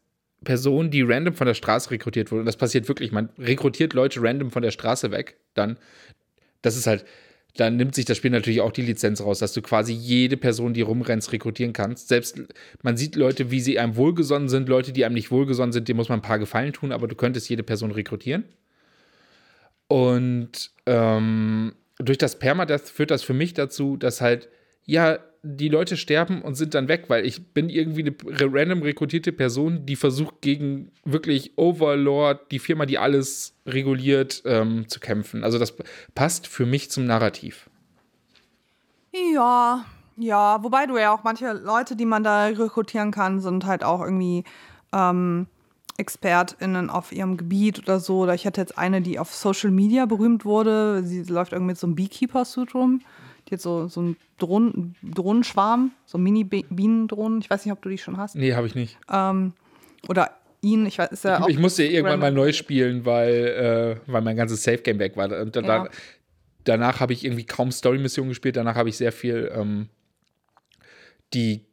Person, 0.44 0.90
die 0.90 1.02
random 1.02 1.34
von 1.34 1.46
der 1.46 1.54
Straße 1.54 1.90
rekrutiert 1.90 2.30
wurde, 2.30 2.40
und 2.40 2.46
das 2.46 2.56
passiert 2.56 2.88
wirklich, 2.88 3.12
man 3.12 3.28
rekrutiert 3.38 3.92
Leute 3.92 4.20
random 4.22 4.50
von 4.50 4.62
der 4.62 4.70
Straße 4.70 5.10
weg, 5.10 5.36
dann, 5.54 5.78
das 6.62 6.76
ist 6.76 6.86
halt, 6.86 7.04
dann 7.56 7.76
nimmt 7.76 7.94
sich 7.94 8.06
das 8.06 8.16
Spiel 8.16 8.30
natürlich 8.30 8.60
auch 8.60 8.72
die 8.72 8.82
Lizenz 8.82 9.20
raus, 9.20 9.38
dass 9.38 9.52
du 9.52 9.60
quasi 9.60 9.92
jede 9.92 10.36
Person, 10.36 10.72
die 10.72 10.80
rumrennt, 10.80 11.30
rekrutieren 11.32 11.74
kannst. 11.74 12.08
Selbst 12.08 12.40
man 12.82 12.96
sieht 12.96 13.14
Leute, 13.14 13.50
wie 13.50 13.60
sie 13.60 13.78
einem 13.78 13.96
wohlgesonnen 13.96 14.48
sind, 14.48 14.68
Leute, 14.70 14.92
die 14.92 15.04
einem 15.04 15.14
nicht 15.14 15.30
wohlgesonnen 15.30 15.72
sind, 15.72 15.86
denen 15.86 15.98
muss 15.98 16.08
man 16.08 16.20
ein 16.20 16.22
paar 16.22 16.38
Gefallen 16.38 16.72
tun, 16.72 16.92
aber 16.92 17.08
du 17.08 17.14
könntest 17.14 17.50
jede 17.50 17.62
Person 17.62 17.90
rekrutieren. 17.90 18.44
Und 19.86 20.70
ähm, 20.86 21.74
durch 22.04 22.18
das 22.18 22.38
Permadeath 22.38 22.88
führt 22.88 23.10
das 23.10 23.22
für 23.22 23.34
mich 23.34 23.54
dazu, 23.54 23.96
dass 23.96 24.20
halt, 24.20 24.48
ja, 24.84 25.18
die 25.44 25.68
Leute 25.68 25.96
sterben 25.96 26.40
und 26.40 26.54
sind 26.54 26.74
dann 26.74 26.86
weg, 26.86 27.04
weil 27.08 27.26
ich 27.26 27.52
bin 27.52 27.68
irgendwie 27.68 28.02
eine 28.02 28.14
random 28.52 28.82
rekrutierte 28.82 29.32
Person, 29.32 29.86
die 29.86 29.96
versucht 29.96 30.40
gegen 30.40 30.92
wirklich 31.04 31.58
Overlord, 31.58 32.52
die 32.52 32.60
Firma, 32.60 32.86
die 32.86 32.98
alles 32.98 33.54
reguliert, 33.66 34.42
ähm, 34.44 34.88
zu 34.88 35.00
kämpfen. 35.00 35.42
Also 35.42 35.58
das 35.58 35.74
passt 36.14 36.46
für 36.46 36.64
mich 36.64 36.92
zum 36.92 37.06
Narrativ. 37.06 37.68
Ja, 39.34 39.84
ja. 40.16 40.62
Wobei 40.62 40.86
du 40.86 40.96
ja 40.96 41.12
auch 41.12 41.24
manche 41.24 41.52
Leute, 41.52 41.96
die 41.96 42.06
man 42.06 42.22
da 42.22 42.46
rekrutieren 42.46 43.10
kann, 43.10 43.40
sind 43.40 43.66
halt 43.66 43.82
auch 43.82 44.00
irgendwie 44.00 44.44
ähm, 44.92 45.48
ExpertInnen 45.98 46.90
auf 46.90 47.12
ihrem 47.12 47.36
Gebiet 47.36 47.78
oder 47.80 48.00
so. 48.00 48.20
Oder 48.20 48.34
ich 48.34 48.46
hatte 48.46 48.60
jetzt 48.60 48.78
eine, 48.78 49.02
die 49.02 49.18
auf 49.18 49.34
Social 49.34 49.70
Media 49.70 50.06
berühmt 50.06 50.44
wurde. 50.44 51.02
Sie 51.04 51.22
läuft 51.24 51.52
irgendwie 51.52 51.72
mit 51.72 51.78
so 51.78 51.86
einem 51.86 51.96
Beekeeper-Suit 51.96 52.74
rum. 52.74 53.00
Die 53.48 53.54
hat 53.54 53.60
so, 53.60 53.88
so 53.88 54.00
einen 54.00 54.16
Drohnen, 54.38 54.94
Drohnenschwarm, 55.02 55.90
so 56.06 56.16
Mini-Bienendrohnen. 56.18 57.40
Ich 57.40 57.50
weiß 57.50 57.64
nicht, 57.64 57.72
ob 57.72 57.82
du 57.82 57.88
die 57.88 57.98
schon 57.98 58.16
hast. 58.16 58.36
Nee, 58.36 58.54
habe 58.54 58.66
ich 58.66 58.74
nicht. 58.74 58.98
Oder 60.08 60.30
ihn, 60.60 60.86
ich 60.86 60.98
weiß, 60.98 61.10
ist 61.10 61.24
ja 61.24 61.40
auch. 61.42 61.48
Ich 61.48 61.58
musste 61.58 61.84
irgendwann 61.84 62.20
mal 62.20 62.32
neu 62.32 62.52
spielen, 62.52 63.04
weil, 63.04 63.98
äh, 64.06 64.10
weil 64.10 64.22
mein 64.22 64.36
ganzes 64.36 64.62
Safe-Game 64.62 64.98
weg 64.98 65.16
war. 65.16 65.28
Dann, 65.28 65.64
Ja. 65.64 65.88
danach 66.64 67.00
habe 67.00 67.12
ich 67.12 67.24
irgendwie 67.24 67.44
kaum 67.44 67.72
Story-Missionen 67.72 68.28
gespielt. 68.30 68.56
Danach 68.56 68.76
habe 68.76 68.88
ich 68.88 68.96
sehr 68.96 69.12
viel 69.12 69.50
ähm, 69.54 69.88
die 71.34 71.64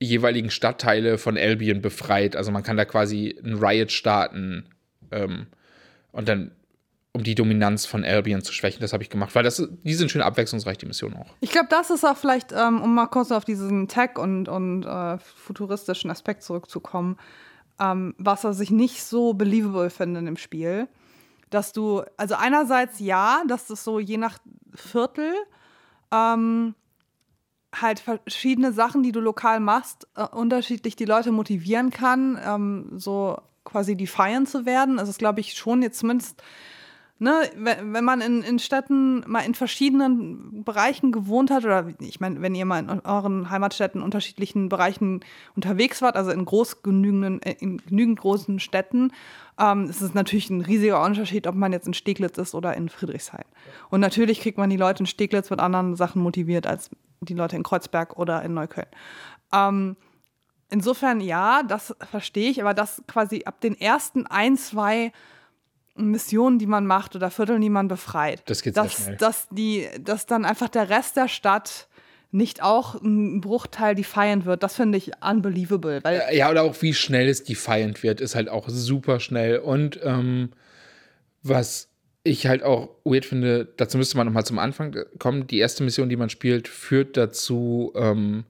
jeweiligen 0.00 0.50
Stadtteile 0.50 1.18
von 1.18 1.36
Albion 1.36 1.80
befreit. 1.80 2.36
Also 2.36 2.50
man 2.50 2.62
kann 2.62 2.76
da 2.76 2.84
quasi 2.84 3.38
ein 3.44 3.54
Riot 3.54 3.92
starten 3.92 4.68
ähm, 5.10 5.46
und 6.12 6.28
dann 6.28 6.52
um 7.16 7.22
die 7.22 7.36
Dominanz 7.36 7.86
von 7.86 8.04
Albion 8.04 8.42
zu 8.42 8.52
schwächen. 8.52 8.80
Das 8.80 8.92
habe 8.92 9.04
ich 9.04 9.08
gemacht, 9.08 9.34
weil 9.36 9.44
das, 9.44 9.62
die 9.84 9.94
sind 9.94 10.10
schön 10.10 10.20
abwechslungsreich, 10.20 10.78
die 10.78 10.86
Missionen 10.86 11.16
auch. 11.16 11.28
Ich 11.40 11.50
glaube, 11.50 11.68
das 11.70 11.90
ist 11.90 12.04
auch 12.04 12.16
vielleicht, 12.16 12.50
ähm, 12.50 12.82
um 12.82 12.92
mal 12.92 13.06
kurz 13.06 13.30
auf 13.30 13.44
diesen 13.44 13.86
Tech- 13.86 14.18
und, 14.18 14.48
und 14.48 14.84
äh, 14.84 15.18
futuristischen 15.18 16.10
Aspekt 16.10 16.42
zurückzukommen, 16.42 17.16
ähm, 17.78 18.16
was 18.18 18.42
was 18.42 18.58
ich 18.58 18.72
nicht 18.72 19.04
so 19.04 19.32
believable 19.32 19.90
finde 19.90 20.18
in 20.20 20.26
dem 20.26 20.36
Spiel. 20.36 20.88
Dass 21.50 21.72
du, 21.72 22.02
also 22.16 22.34
einerseits 22.34 22.98
ja, 22.98 23.44
dass 23.46 23.68
das 23.68 23.84
so 23.84 24.00
je 24.00 24.16
nach 24.16 24.38
Viertel 24.74 25.32
ähm, 26.12 26.74
halt 27.80 28.00
verschiedene 28.00 28.72
Sachen, 28.72 29.02
die 29.02 29.12
du 29.12 29.20
lokal 29.20 29.60
machst, 29.60 30.08
äh, 30.16 30.26
unterschiedlich 30.26 30.96
die 30.96 31.04
Leute 31.04 31.32
motivieren 31.32 31.90
kann, 31.90 32.38
ähm, 32.44 32.90
so 32.96 33.38
quasi 33.64 33.96
defiant 33.96 34.48
zu 34.48 34.66
werden. 34.66 34.98
Also, 34.98 35.10
das 35.10 35.18
glaube 35.18 35.40
ich 35.40 35.54
schon 35.54 35.82
jetzt 35.82 35.98
zumindest 35.98 36.42
ne, 37.18 37.50
wenn, 37.56 37.92
wenn 37.92 38.04
man 38.04 38.20
in, 38.20 38.42
in 38.42 38.58
Städten 38.58 39.24
mal 39.26 39.40
in 39.40 39.54
verschiedenen 39.54 40.64
Bereichen 40.64 41.12
gewohnt 41.12 41.50
hat, 41.50 41.64
oder 41.64 41.86
ich 42.00 42.20
meine, 42.20 42.42
wenn 42.42 42.54
ihr 42.54 42.64
mal 42.64 42.80
in 42.80 43.00
euren 43.00 43.50
Heimatstädten 43.50 44.02
unterschiedlichen 44.02 44.68
Bereichen 44.68 45.20
unterwegs 45.54 46.02
wart, 46.02 46.16
also 46.16 46.30
in 46.30 46.44
groß 46.44 46.82
genügenden, 46.82 47.42
äh, 47.42 47.56
in 47.58 47.78
genügend 47.78 48.20
großen 48.20 48.60
Städten, 48.60 49.12
ähm, 49.58 49.88
ist 49.88 50.02
es 50.02 50.14
natürlich 50.14 50.50
ein 50.50 50.60
riesiger 50.60 51.02
Unterschied, 51.02 51.46
ob 51.46 51.54
man 51.54 51.72
jetzt 51.72 51.86
in 51.86 51.94
Steglitz 51.94 52.38
ist 52.38 52.54
oder 52.54 52.74
in 52.74 52.88
Friedrichshain. 52.88 53.44
Und 53.90 54.00
natürlich 54.00 54.40
kriegt 54.40 54.58
man 54.58 54.70
die 54.70 54.76
Leute 54.76 55.02
in 55.02 55.06
Steglitz 55.06 55.50
mit 55.50 55.60
anderen 55.60 55.96
Sachen 55.96 56.22
motiviert 56.22 56.66
als 56.66 56.90
die 57.24 57.34
Leute 57.34 57.56
in 57.56 57.62
Kreuzberg 57.62 58.18
oder 58.18 58.42
in 58.42 58.54
Neukölln. 58.54 58.88
Ähm, 59.52 59.96
insofern 60.70 61.20
ja, 61.20 61.62
das 61.62 61.94
verstehe 62.10 62.50
ich, 62.50 62.60
aber 62.60 62.74
das 62.74 63.02
quasi 63.06 63.42
ab 63.44 63.60
den 63.60 63.78
ersten 63.80 64.26
ein, 64.26 64.56
zwei 64.56 65.12
Missionen, 65.96 66.58
die 66.58 66.66
man 66.66 66.86
macht 66.86 67.14
oder 67.14 67.30
Vierteln, 67.30 67.60
die 67.60 67.70
man 67.70 67.88
befreit. 67.88 68.42
Das 68.46 68.62
geht 68.62 68.74
sehr 68.74 68.84
dass, 68.84 68.94
schnell. 68.94 69.16
Dass, 69.16 69.48
die, 69.50 69.88
dass 70.00 70.26
dann 70.26 70.44
einfach 70.44 70.68
der 70.68 70.90
Rest 70.90 71.16
der 71.16 71.28
Stadt 71.28 71.88
nicht 72.32 72.62
auch 72.64 72.96
ein 72.96 73.40
Bruchteil 73.40 73.94
defiant 73.94 74.44
wird, 74.44 74.64
das 74.64 74.74
finde 74.74 74.98
ich 74.98 75.12
unbelievable. 75.22 76.00
Weil 76.02 76.24
Ja, 76.32 76.50
oder 76.50 76.64
auch 76.64 76.82
wie 76.82 76.92
schnell 76.92 77.28
es 77.28 77.44
defiant 77.44 78.02
wird, 78.02 78.20
ist 78.20 78.34
halt 78.34 78.48
auch 78.48 78.68
super 78.68 79.20
schnell. 79.20 79.58
Und 79.58 80.00
ähm, 80.02 80.50
was 81.44 81.88
ich 82.24 82.46
halt 82.46 82.62
auch 82.62 82.88
weird 83.04 83.26
finde, 83.26 83.68
dazu 83.76 83.98
müsste 83.98 84.16
man 84.16 84.26
noch 84.26 84.32
mal 84.32 84.44
zum 84.44 84.58
Anfang 84.58 84.96
kommen. 85.18 85.46
Die 85.46 85.58
erste 85.58 85.84
Mission, 85.84 86.08
die 86.08 86.16
man 86.16 86.30
spielt, 86.30 86.66
führt 86.68 87.16
dazu, 87.16 87.92
ähm, 87.94 88.44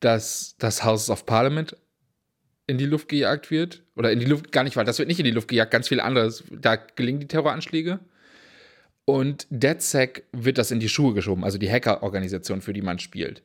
dass 0.00 0.56
das 0.58 0.82
House 0.82 1.10
of 1.10 1.26
Parliament 1.26 1.76
in 2.66 2.78
die 2.78 2.86
Luft 2.86 3.08
gejagt 3.08 3.50
wird. 3.50 3.82
Oder 3.94 4.10
in 4.10 4.20
die 4.20 4.26
Luft, 4.26 4.52
gar 4.52 4.64
nicht, 4.64 4.76
weil 4.76 4.86
das 4.86 4.98
wird 4.98 5.08
nicht 5.08 5.20
in 5.20 5.26
die 5.26 5.32
Luft 5.32 5.48
gejagt, 5.48 5.70
ganz 5.70 5.88
viel 5.88 6.00
anderes. 6.00 6.44
Da 6.50 6.76
gelingen 6.76 7.20
die 7.20 7.28
Terroranschläge. 7.28 8.00
Und 9.04 9.46
DedSec 9.50 10.24
wird 10.32 10.56
das 10.56 10.70
in 10.70 10.80
die 10.80 10.88
Schuhe 10.88 11.12
geschoben, 11.14 11.44
also 11.44 11.58
die 11.58 11.70
Hacker-Organisation, 11.70 12.62
für 12.62 12.72
die 12.72 12.82
man 12.82 12.98
spielt. 13.00 13.42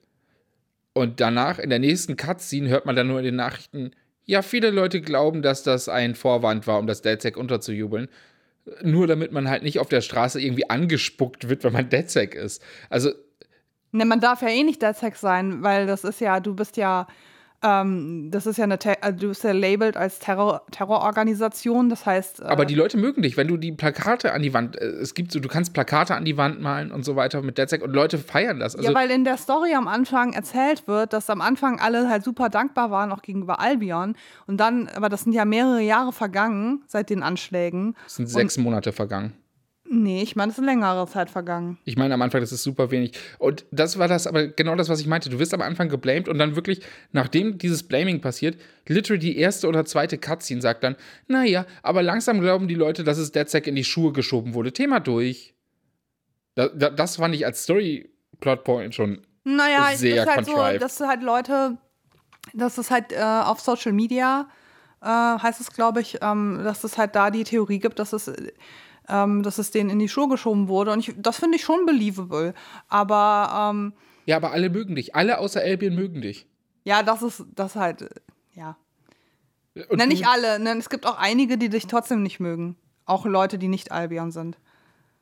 Und 0.93 1.19
danach, 1.19 1.59
in 1.59 1.69
der 1.69 1.79
nächsten 1.79 2.15
Cutscene, 2.15 2.69
hört 2.69 2.85
man 2.85 2.95
dann 2.95 3.07
nur 3.07 3.19
in 3.19 3.25
den 3.25 3.35
Nachrichten, 3.35 3.91
ja, 4.25 4.41
viele 4.41 4.69
Leute 4.71 5.01
glauben, 5.01 5.41
dass 5.41 5.63
das 5.63 5.89
ein 5.89 6.15
Vorwand 6.15 6.67
war, 6.67 6.79
um 6.79 6.87
das 6.87 7.01
DedSec 7.01 7.35
unterzujubeln. 7.35 8.07
Nur 8.81 9.07
damit 9.07 9.31
man 9.31 9.49
halt 9.49 9.63
nicht 9.63 9.79
auf 9.79 9.89
der 9.89 10.01
Straße 10.01 10.41
irgendwie 10.41 10.69
angespuckt 10.69 11.49
wird, 11.49 11.63
wenn 11.63 11.73
man 11.73 11.89
DedSec 11.89 12.33
ist. 12.33 12.63
Also. 12.89 13.11
Ne, 13.91 14.05
man 14.05 14.19
darf 14.19 14.41
ja 14.41 14.49
eh 14.49 14.63
nicht 14.63 14.81
DedSec 14.81 15.15
sein, 15.15 15.63
weil 15.63 15.85
das 15.85 16.03
ist 16.03 16.19
ja, 16.19 16.39
du 16.39 16.55
bist 16.55 16.77
ja 16.77 17.07
ähm, 17.63 18.29
das 18.31 18.45
ist 18.45 18.57
ja 18.57 18.65
eine, 18.65 18.77
also 19.01 19.19
du 19.19 19.27
bist 19.29 19.43
ja 19.43 19.51
labeled 19.51 19.97
als 19.97 20.19
Terror 20.19 20.61
Terrororganisation, 20.71 21.89
das 21.89 22.05
heißt. 22.05 22.41
Äh 22.41 22.45
Aber 22.45 22.65
die 22.65 22.75
Leute 22.75 22.97
mögen 22.97 23.21
dich, 23.21 23.37
wenn 23.37 23.47
du 23.47 23.57
die 23.57 23.71
Plakate 23.71 24.33
an 24.33 24.41
die 24.41 24.53
Wand, 24.53 24.75
äh, 24.75 24.85
es 24.85 25.13
gibt 25.13 25.31
so, 25.31 25.39
du 25.39 25.47
kannst 25.47 25.73
Plakate 25.73 26.15
an 26.15 26.25
die 26.25 26.37
Wand 26.37 26.61
malen 26.61 26.91
und 26.91 27.05
so 27.05 27.15
weiter 27.15 27.41
mit 27.41 27.57
DedSec 27.57 27.81
und 27.81 27.93
Leute 27.93 28.17
feiern 28.17 28.59
das. 28.59 28.75
Also 28.75 28.89
ja, 28.89 28.95
weil 28.95 29.09
in 29.09 29.23
der 29.23 29.37
Story 29.37 29.73
am 29.73 29.87
Anfang 29.87 30.33
erzählt 30.33 30.87
wird, 30.87 31.13
dass 31.13 31.29
am 31.29 31.41
Anfang 31.41 31.79
alle 31.79 32.09
halt 32.09 32.23
super 32.23 32.49
dankbar 32.49 32.91
waren, 32.91 33.11
auch 33.11 33.21
gegenüber 33.21 33.59
Albion. 33.59 34.15
Und 34.47 34.57
dann, 34.57 34.87
aber 34.89 35.09
das 35.09 35.23
sind 35.23 35.33
ja 35.33 35.45
mehrere 35.45 35.81
Jahre 35.81 36.11
vergangen 36.11 36.83
seit 36.87 37.09
den 37.09 37.23
Anschlägen. 37.23 37.95
Es 38.05 38.15
sind 38.15 38.29
sechs 38.29 38.57
Monate 38.57 38.91
vergangen. 38.91 39.33
Nee, 39.97 40.21
ich 40.21 40.35
meine, 40.35 40.51
es 40.51 40.57
ist 40.57 40.63
eine 40.63 40.71
längere 40.71 41.07
Zeit 41.07 41.29
vergangen. 41.29 41.77
Ich 41.85 41.95
meine, 41.95 42.13
am 42.13 42.21
Anfang, 42.21 42.41
das 42.41 42.51
ist 42.51 42.63
super 42.63 42.91
wenig. 42.91 43.17
Und 43.39 43.63
das 43.71 43.97
war 43.97 44.09
das, 44.09 44.27
aber 44.27 44.47
genau 44.47 44.75
das, 44.75 44.89
was 44.89 44.99
ich 44.99 45.07
meinte. 45.07 45.29
Du 45.29 45.39
wirst 45.39 45.53
am 45.53 45.61
Anfang 45.61 45.87
geblamed 45.87 46.27
und 46.27 46.37
dann 46.37 46.57
wirklich, 46.57 46.81
nachdem 47.13 47.57
dieses 47.57 47.83
Blaming 47.83 48.19
passiert, 48.19 48.57
literally 48.87 49.19
die 49.19 49.37
erste 49.37 49.67
oder 49.67 49.85
zweite 49.85 50.17
Cutscene 50.17 50.61
sagt 50.61 50.83
dann, 50.83 50.97
naja, 51.27 51.65
aber 51.81 52.03
langsam 52.03 52.41
glauben 52.41 52.67
die 52.67 52.75
Leute, 52.75 53.05
dass 53.05 53.17
es 53.17 53.31
DedSec 53.31 53.67
in 53.67 53.75
die 53.75 53.85
Schuhe 53.85 54.11
geschoben 54.11 54.53
wurde. 54.53 54.73
Thema 54.73 54.99
durch. 54.99 55.53
Das, 56.55 56.71
das 56.75 57.15
fand 57.15 57.33
ich 57.33 57.45
als 57.45 57.63
Story-Plotpoint 57.63 58.93
schon 58.93 59.21
naja, 59.45 59.95
sehr 59.95 60.23
ist 60.23 60.29
halt 60.29 60.45
contrived. 60.45 60.73
so, 60.73 60.79
dass 60.79 60.99
halt 61.07 61.23
Leute, 61.23 61.77
dass 62.53 62.77
es 62.77 62.91
halt 62.91 63.13
äh, 63.13 63.21
auf 63.21 63.61
Social 63.61 63.93
Media, 63.93 64.49
äh, 65.01 65.07
heißt 65.07 65.61
es, 65.61 65.71
glaube 65.71 66.01
ich, 66.01 66.17
ähm, 66.21 66.61
dass 66.63 66.83
es 66.83 66.97
halt 66.97 67.15
da 67.15 67.29
die 67.31 67.43
Theorie 67.43 67.79
gibt, 67.79 67.99
dass 67.99 68.11
es 68.11 68.31
ähm, 69.09 69.43
dass 69.43 69.57
es 69.57 69.71
denen 69.71 69.89
in 69.89 69.99
die 69.99 70.09
Schuhe 70.09 70.27
geschoben 70.27 70.67
wurde. 70.67 70.91
Und 70.91 70.99
ich, 70.99 71.15
das 71.17 71.37
finde 71.37 71.57
ich 71.57 71.63
schon 71.63 71.85
believable. 71.85 72.53
Aber. 72.87 73.71
Ähm, 73.73 73.93
ja, 74.25 74.37
aber 74.37 74.51
alle 74.51 74.69
mögen 74.69 74.95
dich. 74.95 75.15
Alle 75.15 75.37
außer 75.37 75.61
Albion 75.61 75.95
mögen 75.95 76.21
dich. 76.21 76.47
Ja, 76.83 77.03
das 77.03 77.21
ist 77.21 77.45
das 77.55 77.75
halt. 77.75 78.03
Äh, 78.03 78.09
ja. 78.53 78.77
Und 79.89 79.97
ne, 79.97 80.07
nicht 80.07 80.27
alle. 80.27 80.59
Ne, 80.59 80.77
es 80.77 80.89
gibt 80.89 81.05
auch 81.05 81.17
einige, 81.17 81.57
die 81.57 81.69
dich 81.69 81.87
trotzdem 81.87 82.23
nicht 82.23 82.39
mögen. 82.39 82.75
Auch 83.05 83.25
Leute, 83.25 83.57
die 83.57 83.67
nicht 83.67 83.91
Albion 83.91 84.31
sind. 84.31 84.57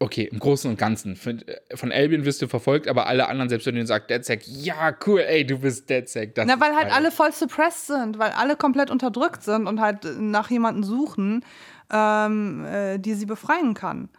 Okay, 0.03 0.27
im 0.29 0.39
Großen 0.39 0.69
und 0.69 0.77
Ganzen. 0.77 1.15
Von, 1.15 1.47
äh, 1.47 1.77
von 1.77 1.91
Albion 1.91 2.25
wirst 2.25 2.41
du 2.41 2.47
verfolgt, 2.47 2.89
aber 2.89 3.07
alle 3.07 3.29
anderen, 3.29 3.47
selbst 3.47 3.65
wenn 3.67 3.75
du 3.75 3.85
sagst, 3.85 4.09
DedSec, 4.09 4.45
ja, 4.45 4.93
cool, 5.05 5.21
ey, 5.21 5.45
du 5.45 5.59
bist 5.59 5.89
DedSec. 5.89 6.33
Na, 6.35 6.59
weil 6.59 6.75
halt 6.75 6.87
geil. 6.87 6.91
alle 6.93 7.11
voll 7.11 7.31
suppressed 7.31 7.87
sind, 7.87 8.19
weil 8.19 8.31
alle 8.31 8.57
komplett 8.57 8.91
unterdrückt 8.91 9.43
sind 9.43 9.65
und 9.65 9.79
halt 9.79 10.05
nach 10.19 10.49
jemandem 10.49 10.83
suchen, 10.83 11.45
ähm, 11.93 12.65
äh, 12.65 12.97
die 12.97 13.13
sie 13.13 13.25
befreien 13.25 13.73
kann. 13.73 14.09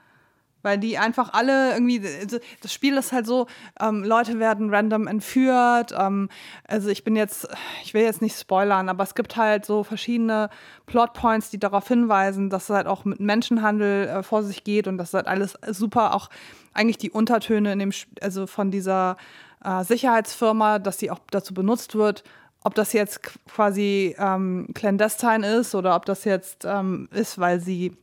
Weil 0.62 0.78
die 0.78 0.96
einfach 0.96 1.34
alle 1.34 1.72
irgendwie, 1.72 2.00
also 2.22 2.38
das 2.62 2.72
Spiel 2.72 2.96
ist 2.96 3.12
halt 3.12 3.26
so, 3.26 3.46
ähm, 3.78 4.02
Leute 4.02 4.38
werden 4.38 4.72
random 4.72 5.06
entführt. 5.06 5.92
Ähm, 5.94 6.30
also 6.66 6.88
ich 6.88 7.04
bin 7.04 7.16
jetzt, 7.16 7.48
ich 7.82 7.92
will 7.92 8.02
jetzt 8.02 8.22
nicht 8.22 8.38
spoilern, 8.38 8.88
aber 8.88 9.04
es 9.04 9.14
gibt 9.14 9.36
halt 9.36 9.66
so 9.66 9.84
verschiedene 9.84 10.48
Plotpoints, 10.86 11.50
die 11.50 11.58
darauf 11.58 11.86
hinweisen, 11.86 12.48
dass 12.48 12.70
es 12.70 12.70
halt 12.70 12.86
auch 12.86 13.04
mit 13.04 13.20
Menschenhandel 13.20 14.08
äh, 14.08 14.22
vor 14.22 14.42
sich 14.42 14.64
geht 14.64 14.88
und 14.88 14.96
das 14.96 15.08
ist 15.08 15.14
halt 15.14 15.26
alles 15.26 15.58
super, 15.68 16.14
auch 16.14 16.30
eigentlich 16.72 16.98
die 16.98 17.10
Untertöne 17.10 17.74
in 17.74 17.78
dem, 17.80 17.92
also 18.22 18.46
von 18.46 18.70
dieser 18.70 19.18
äh, 19.62 19.84
Sicherheitsfirma, 19.84 20.78
dass 20.78 20.98
sie 20.98 21.10
auch 21.10 21.20
dazu 21.30 21.52
benutzt 21.52 21.94
wird, 21.94 22.24
ob 22.64 22.74
das 22.74 22.92
jetzt 22.94 23.22
quasi 23.46 24.16
ähm, 24.18 24.68
clandestine 24.74 25.46
ist 25.46 25.74
oder 25.74 25.94
ob 25.94 26.06
das 26.06 26.24
jetzt 26.24 26.64
ähm, 26.64 27.08
ist, 27.12 27.38
weil 27.38 27.60
sie, 27.60 27.96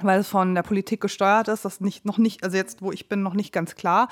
weil 0.00 0.20
es 0.20 0.28
von 0.28 0.54
der 0.54 0.62
Politik 0.62 1.00
gesteuert 1.00 1.48
ist, 1.48 1.64
das 1.64 1.80
nicht 1.80 2.04
noch 2.04 2.16
nicht, 2.16 2.44
also 2.44 2.56
jetzt, 2.56 2.82
wo 2.82 2.92
ich 2.92 3.08
bin, 3.08 3.22
noch 3.22 3.34
nicht 3.34 3.52
ganz 3.52 3.74
klar. 3.74 4.08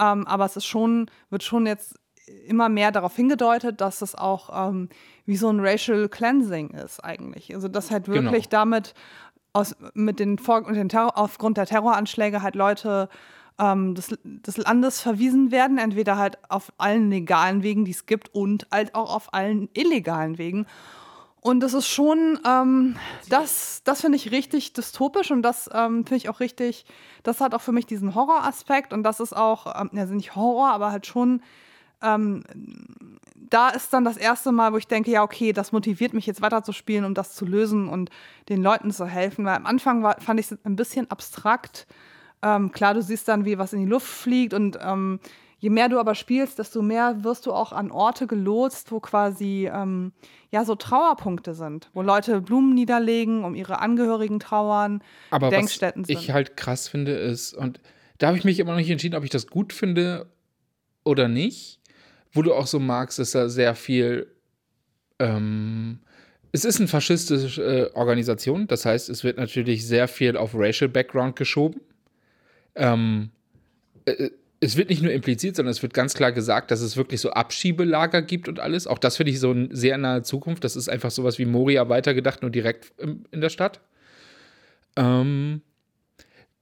Ähm, 0.00 0.26
aber 0.26 0.46
es 0.46 0.56
ist 0.56 0.64
schon, 0.64 1.10
wird 1.28 1.42
schon 1.42 1.66
jetzt 1.66 1.96
immer 2.46 2.70
mehr 2.70 2.92
darauf 2.92 3.14
hingedeutet, 3.14 3.82
dass 3.82 4.00
es 4.00 4.14
auch 4.14 4.70
ähm, 4.70 4.88
wie 5.26 5.36
so 5.36 5.50
ein 5.50 5.60
Racial 5.60 6.08
Cleansing 6.08 6.70
ist 6.70 7.04
eigentlich. 7.04 7.54
Also 7.54 7.68
dass 7.68 7.90
halt 7.90 8.06
genau. 8.06 8.22
wirklich 8.22 8.48
genau. 8.48 8.62
damit 8.62 8.94
aus, 9.52 9.76
mit 9.92 10.18
den, 10.18 10.38
mit 10.66 10.76
den 10.76 10.88
Terror, 10.88 11.18
aufgrund 11.18 11.58
der 11.58 11.66
Terroranschläge 11.66 12.40
halt 12.40 12.54
Leute 12.54 13.10
ähm, 13.60 13.94
des, 13.94 14.18
des 14.24 14.56
Landes 14.56 15.00
verwiesen 15.00 15.50
werden, 15.50 15.78
entweder 15.78 16.16
halt 16.16 16.38
auf 16.48 16.72
allen 16.78 17.10
legalen 17.10 17.62
Wegen, 17.62 17.84
die 17.84 17.90
es 17.90 18.06
gibt, 18.06 18.34
und 18.34 18.66
halt 18.72 18.94
auch 18.94 19.14
auf 19.14 19.34
allen 19.34 19.68
illegalen 19.74 20.38
Wegen. 20.38 20.66
Und 21.42 21.60
das 21.60 21.72
ist 21.72 21.86
schon, 21.86 22.38
ähm, 22.46 22.96
das, 23.28 23.82
das 23.84 24.02
finde 24.02 24.16
ich 24.16 24.30
richtig 24.30 24.72
dystopisch 24.74 25.30
und 25.30 25.42
das 25.42 25.70
ähm, 25.72 26.04
finde 26.04 26.16
ich 26.16 26.28
auch 26.28 26.40
richtig, 26.40 26.84
das 27.22 27.40
hat 27.40 27.54
auch 27.54 27.62
für 27.62 27.72
mich 27.72 27.86
diesen 27.86 28.14
Horroraspekt 28.14 28.92
und 28.92 29.02
das 29.02 29.20
ist 29.20 29.34
auch, 29.34 29.66
ähm, 29.80 29.90
also 29.96 30.14
nicht 30.14 30.36
Horror, 30.36 30.70
aber 30.70 30.92
halt 30.92 31.06
schon, 31.06 31.42
ähm, 32.02 32.44
da 33.34 33.70
ist 33.70 33.92
dann 33.94 34.04
das 34.04 34.18
erste 34.18 34.52
Mal, 34.52 34.72
wo 34.74 34.76
ich 34.76 34.86
denke, 34.86 35.10
ja, 35.10 35.22
okay, 35.22 35.52
das 35.54 35.72
motiviert 35.72 36.12
mich 36.12 36.26
jetzt 36.26 36.42
weiter 36.42 36.62
zu 36.62 36.72
spielen, 36.72 37.06
um 37.06 37.14
das 37.14 37.34
zu 37.34 37.46
lösen 37.46 37.88
und 37.88 38.10
den 38.50 38.62
Leuten 38.62 38.90
zu 38.90 39.06
helfen, 39.06 39.46
weil 39.46 39.56
am 39.56 39.66
Anfang 39.66 40.02
war, 40.02 40.20
fand 40.20 40.40
ich 40.40 40.50
es 40.50 40.58
ein 40.64 40.76
bisschen 40.76 41.10
abstrakt, 41.10 41.86
ähm, 42.42 42.72
klar, 42.72 42.94
du 42.94 43.02
siehst 43.02 43.28
dann, 43.28 43.44
wie 43.44 43.58
was 43.58 43.72
in 43.72 43.80
die 43.80 43.90
Luft 43.90 44.06
fliegt 44.06 44.54
und 44.54 44.78
ähm, 44.82 45.20
je 45.58 45.70
mehr 45.70 45.88
du 45.88 45.98
aber 45.98 46.14
spielst, 46.14 46.58
desto 46.58 46.82
mehr 46.82 47.22
wirst 47.22 47.46
du 47.46 47.52
auch 47.52 47.72
an 47.72 47.90
Orte 47.90 48.26
gelotst, 48.26 48.92
wo 48.92 49.00
quasi 49.00 49.70
ähm, 49.72 50.12
ja 50.50 50.64
so 50.64 50.74
Trauerpunkte 50.74 51.54
sind, 51.54 51.90
wo 51.92 52.02
Leute 52.02 52.40
Blumen 52.40 52.74
niederlegen, 52.74 53.44
um 53.44 53.54
ihre 53.54 53.80
Angehörigen 53.80 54.40
trauern, 54.40 55.02
aber 55.30 55.50
Denkstätten 55.50 56.02
was 56.02 56.08
sind. 56.08 56.18
ich 56.18 56.30
halt 56.32 56.56
krass 56.56 56.88
finde 56.88 57.12
ist 57.12 57.54
und 57.54 57.80
da 58.18 58.28
habe 58.28 58.38
ich 58.38 58.44
mich 58.44 58.58
immer 58.58 58.72
noch 58.72 58.78
nicht 58.78 58.90
entschieden, 58.90 59.16
ob 59.16 59.24
ich 59.24 59.30
das 59.30 59.46
gut 59.46 59.72
finde 59.72 60.26
oder 61.04 61.28
nicht. 61.28 61.78
Wo 62.32 62.42
du 62.42 62.54
auch 62.54 62.68
so 62.68 62.78
magst, 62.78 63.18
ist 63.18 63.34
da 63.34 63.48
sehr 63.48 63.74
viel 63.74 64.32
ähm, 65.18 66.00
es 66.52 66.64
ist 66.64 66.78
eine 66.78 66.88
faschistische 66.88 67.62
äh, 67.62 67.94
Organisation, 67.94 68.66
das 68.66 68.84
heißt, 68.84 69.08
es 69.08 69.22
wird 69.22 69.36
natürlich 69.36 69.86
sehr 69.86 70.08
viel 70.08 70.36
auf 70.36 70.52
Racial 70.54 70.88
Background 70.88 71.36
geschoben. 71.36 71.80
Ähm, 72.74 73.30
äh, 74.04 74.30
es 74.60 74.76
wird 74.76 74.90
nicht 74.90 75.02
nur 75.02 75.12
impliziert, 75.12 75.56
sondern 75.56 75.70
es 75.70 75.82
wird 75.82 75.94
ganz 75.94 76.12
klar 76.12 76.32
gesagt, 76.32 76.70
dass 76.70 76.82
es 76.82 76.96
wirklich 76.96 77.20
so 77.20 77.30
Abschiebelager 77.30 78.20
gibt 78.20 78.46
und 78.46 78.60
alles. 78.60 78.86
Auch 78.86 78.98
das 78.98 79.16
finde 79.16 79.32
ich 79.32 79.40
so 79.40 79.52
in 79.52 79.74
sehr 79.74 79.96
nahe 79.96 80.22
Zukunft. 80.22 80.64
Das 80.64 80.76
ist 80.76 80.88
einfach 80.88 81.10
sowas 81.10 81.38
wie 81.38 81.46
Moria 81.46 81.88
weitergedacht, 81.88 82.42
nur 82.42 82.50
direkt 82.50 82.92
in 82.98 83.40
der 83.40 83.48
Stadt. 83.48 83.80
Ähm, 84.96 85.62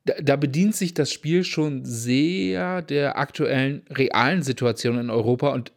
da, 0.05 0.15
da, 0.23 0.37
bedient 0.37 0.77
sich 0.77 0.95
das 0.95 1.13
Spiel 1.13 1.43
schon 1.43 1.85
sehr 1.85 2.83
der 2.83 3.19
aktuellen 3.19 3.83
realen 3.91 4.43
Situation 4.43 4.99
in 4.99 5.11
Europa 5.11 5.49
und 5.49 5.73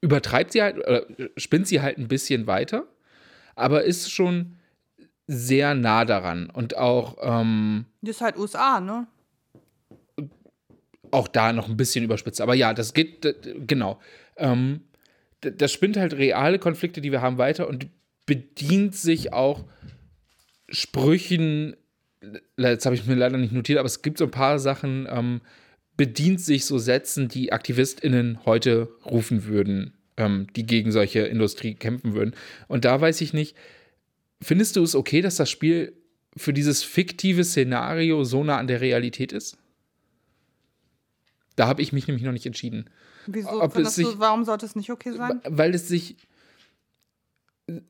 übertreibt 0.00 0.52
sie 0.52 0.62
halt, 0.62 0.78
oder 0.78 1.06
spinnt 1.36 1.68
sie 1.68 1.80
halt 1.80 1.98
ein 1.98 2.08
bisschen 2.08 2.46
weiter, 2.46 2.84
aber 3.54 3.84
ist 3.84 4.10
schon 4.10 4.56
sehr 5.32 5.76
nah 5.76 6.04
daran 6.04 6.50
und 6.50 6.76
auch. 6.76 7.16
Ähm, 7.22 7.86
das 8.02 8.16
ist 8.16 8.20
halt 8.20 8.36
USA, 8.36 8.80
ne? 8.80 9.06
Auch 11.12 11.28
da 11.28 11.52
noch 11.52 11.68
ein 11.68 11.76
bisschen 11.76 12.04
überspitzt. 12.04 12.40
Aber 12.40 12.54
ja, 12.54 12.74
das 12.74 12.94
geht, 12.94 13.22
genau. 13.66 14.00
Ähm, 14.36 14.80
das 15.40 15.70
spinnt 15.72 15.96
halt 15.96 16.14
reale 16.14 16.58
Konflikte, 16.58 17.00
die 17.00 17.12
wir 17.12 17.22
haben, 17.22 17.38
weiter 17.38 17.68
und 17.68 17.86
bedient 18.26 18.96
sich 18.96 19.32
auch 19.32 19.64
Sprüchen. 20.68 21.76
Jetzt 22.56 22.84
habe 22.84 22.96
ich 22.96 23.06
mir 23.06 23.14
leider 23.14 23.38
nicht 23.38 23.52
notiert, 23.52 23.78
aber 23.78 23.86
es 23.86 24.02
gibt 24.02 24.18
so 24.18 24.24
ein 24.24 24.30
paar 24.32 24.58
Sachen, 24.58 25.06
ähm, 25.08 25.42
bedient 25.96 26.40
sich 26.40 26.64
so 26.64 26.78
Sätzen, 26.78 27.28
die 27.28 27.52
AktivistInnen 27.52 28.44
heute 28.46 28.88
rufen 29.06 29.44
würden, 29.44 29.94
ähm, 30.16 30.48
die 30.56 30.66
gegen 30.66 30.90
solche 30.90 31.20
Industrie 31.20 31.74
kämpfen 31.74 32.14
würden. 32.14 32.34
Und 32.66 32.84
da 32.84 33.00
weiß 33.00 33.20
ich 33.20 33.32
nicht, 33.32 33.56
Findest 34.42 34.76
du 34.76 34.82
es 34.82 34.94
okay, 34.94 35.20
dass 35.20 35.36
das 35.36 35.50
Spiel 35.50 35.96
für 36.36 36.52
dieses 36.52 36.82
fiktive 36.82 37.44
Szenario 37.44 38.24
so 38.24 38.44
nah 38.44 38.58
an 38.58 38.66
der 38.66 38.80
Realität 38.80 39.32
ist? 39.32 39.58
Da 41.56 41.66
habe 41.66 41.82
ich 41.82 41.92
mich 41.92 42.06
nämlich 42.06 42.24
noch 42.24 42.32
nicht 42.32 42.46
entschieden. 42.46 42.88
Wieso? 43.26 43.68
Sich, 43.84 44.06
du, 44.06 44.18
warum 44.18 44.44
sollte 44.44 44.64
es 44.64 44.76
nicht 44.76 44.90
okay 44.90 45.12
sein? 45.12 45.40
Weil 45.44 45.74
es 45.74 45.88
sich 45.88 46.16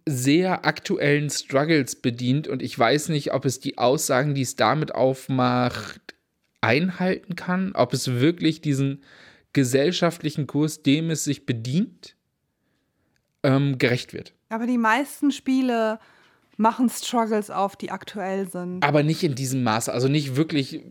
sehr 0.07 0.67
aktuellen 0.67 1.31
Struggles 1.31 1.97
bedient 1.97 2.49
und 2.49 2.63
ich 2.63 2.79
weiß 2.79 3.09
nicht, 3.09 3.33
ob 3.33 3.45
es 3.45 3.61
die 3.61 3.79
Aussagen, 3.79 4.35
die 4.35 4.43
es 4.43 4.57
damit 4.57 4.95
aufmacht, 4.95 6.15
einhalten 6.61 7.37
kann, 7.37 7.73
ob 7.75 7.93
es 7.93 8.09
wirklich 8.09 8.61
diesen 8.61 9.03
gesellschaftlichen 9.53 10.47
Kurs, 10.47 10.83
dem 10.83 11.11
es 11.11 11.25
sich 11.25 11.47
bedient, 11.47 12.17
ähm, 13.43 13.79
gerecht 13.79 14.13
wird. 14.13 14.35
Aber 14.49 14.67
die 14.67 14.79
meisten 14.79 15.31
Spiele 15.31 15.99
machen 16.61 16.89
Struggles 16.89 17.51
auf, 17.51 17.75
die 17.75 17.91
aktuell 17.91 18.49
sind. 18.49 18.85
Aber 18.85 19.03
nicht 19.03 19.25
in 19.25 19.35
diesem 19.35 19.63
Maße. 19.63 19.93
Also 19.93 20.09
nicht 20.09 20.37
wirklich. 20.37 20.83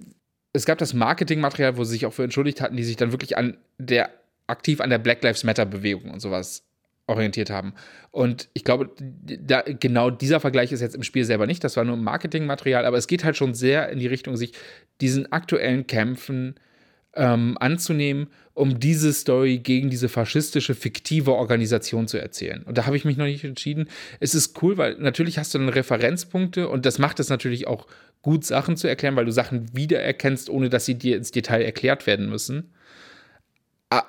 Es 0.51 0.65
gab 0.65 0.79
das 0.79 0.93
Marketingmaterial, 0.93 1.77
wo 1.77 1.83
sie 1.83 1.91
sich 1.91 2.05
auch 2.07 2.13
für 2.13 2.23
entschuldigt 2.23 2.59
hatten, 2.59 2.75
die 2.75 2.83
sich 2.83 2.95
dann 2.95 3.11
wirklich 3.11 3.37
an 3.37 3.57
der 3.77 4.09
aktiv 4.47 4.81
an 4.81 4.89
der 4.89 4.97
Black 4.97 5.23
Lives 5.23 5.43
Matter 5.43 5.65
Bewegung 5.67 6.09
und 6.09 6.19
sowas 6.19 6.63
orientiert 7.05 7.51
haben. 7.51 7.73
Und 8.11 8.49
ich 8.53 8.63
glaube, 8.63 8.89
da, 8.99 9.61
genau 9.61 10.09
dieser 10.09 10.39
Vergleich 10.39 10.71
ist 10.71 10.81
jetzt 10.81 10.95
im 10.95 11.03
Spiel 11.03 11.23
selber 11.23 11.45
nicht. 11.45 11.63
Das 11.63 11.77
war 11.77 11.83
nur 11.83 11.97
Marketingmaterial, 11.97 12.85
aber 12.85 12.97
es 12.97 13.07
geht 13.07 13.23
halt 13.23 13.37
schon 13.37 13.53
sehr 13.53 13.89
in 13.89 13.99
die 13.99 14.07
Richtung, 14.07 14.37
sich 14.37 14.53
diesen 15.01 15.31
aktuellen 15.31 15.85
Kämpfen 15.85 16.55
ähm, 17.15 17.57
anzunehmen, 17.59 18.27
um 18.53 18.79
diese 18.79 19.13
Story 19.13 19.59
gegen 19.59 19.89
diese 19.89 20.09
faschistische, 20.09 20.75
fiktive 20.75 21.33
Organisation 21.33 22.07
zu 22.07 22.17
erzählen. 22.17 22.63
Und 22.63 22.77
da 22.77 22.85
habe 22.85 22.97
ich 22.97 23.05
mich 23.05 23.17
noch 23.17 23.25
nicht 23.25 23.43
entschieden. 23.43 23.89
Es 24.19 24.35
ist 24.35 24.61
cool, 24.61 24.77
weil 24.77 24.95
natürlich 24.95 25.37
hast 25.37 25.53
du 25.53 25.59
dann 25.59 25.69
Referenzpunkte 25.69 26.67
und 26.67 26.85
das 26.85 26.99
macht 26.99 27.19
es 27.19 27.29
natürlich 27.29 27.67
auch 27.67 27.87
gut, 28.21 28.45
Sachen 28.45 28.77
zu 28.77 28.87
erklären, 28.87 29.15
weil 29.15 29.25
du 29.25 29.31
Sachen 29.31 29.75
wiedererkennst, 29.75 30.49
ohne 30.49 30.69
dass 30.69 30.85
sie 30.85 30.95
dir 30.95 31.17
ins 31.17 31.31
Detail 31.31 31.61
erklärt 31.61 32.05
werden 32.05 32.29
müssen. 32.29 32.73
Ah, 33.89 34.03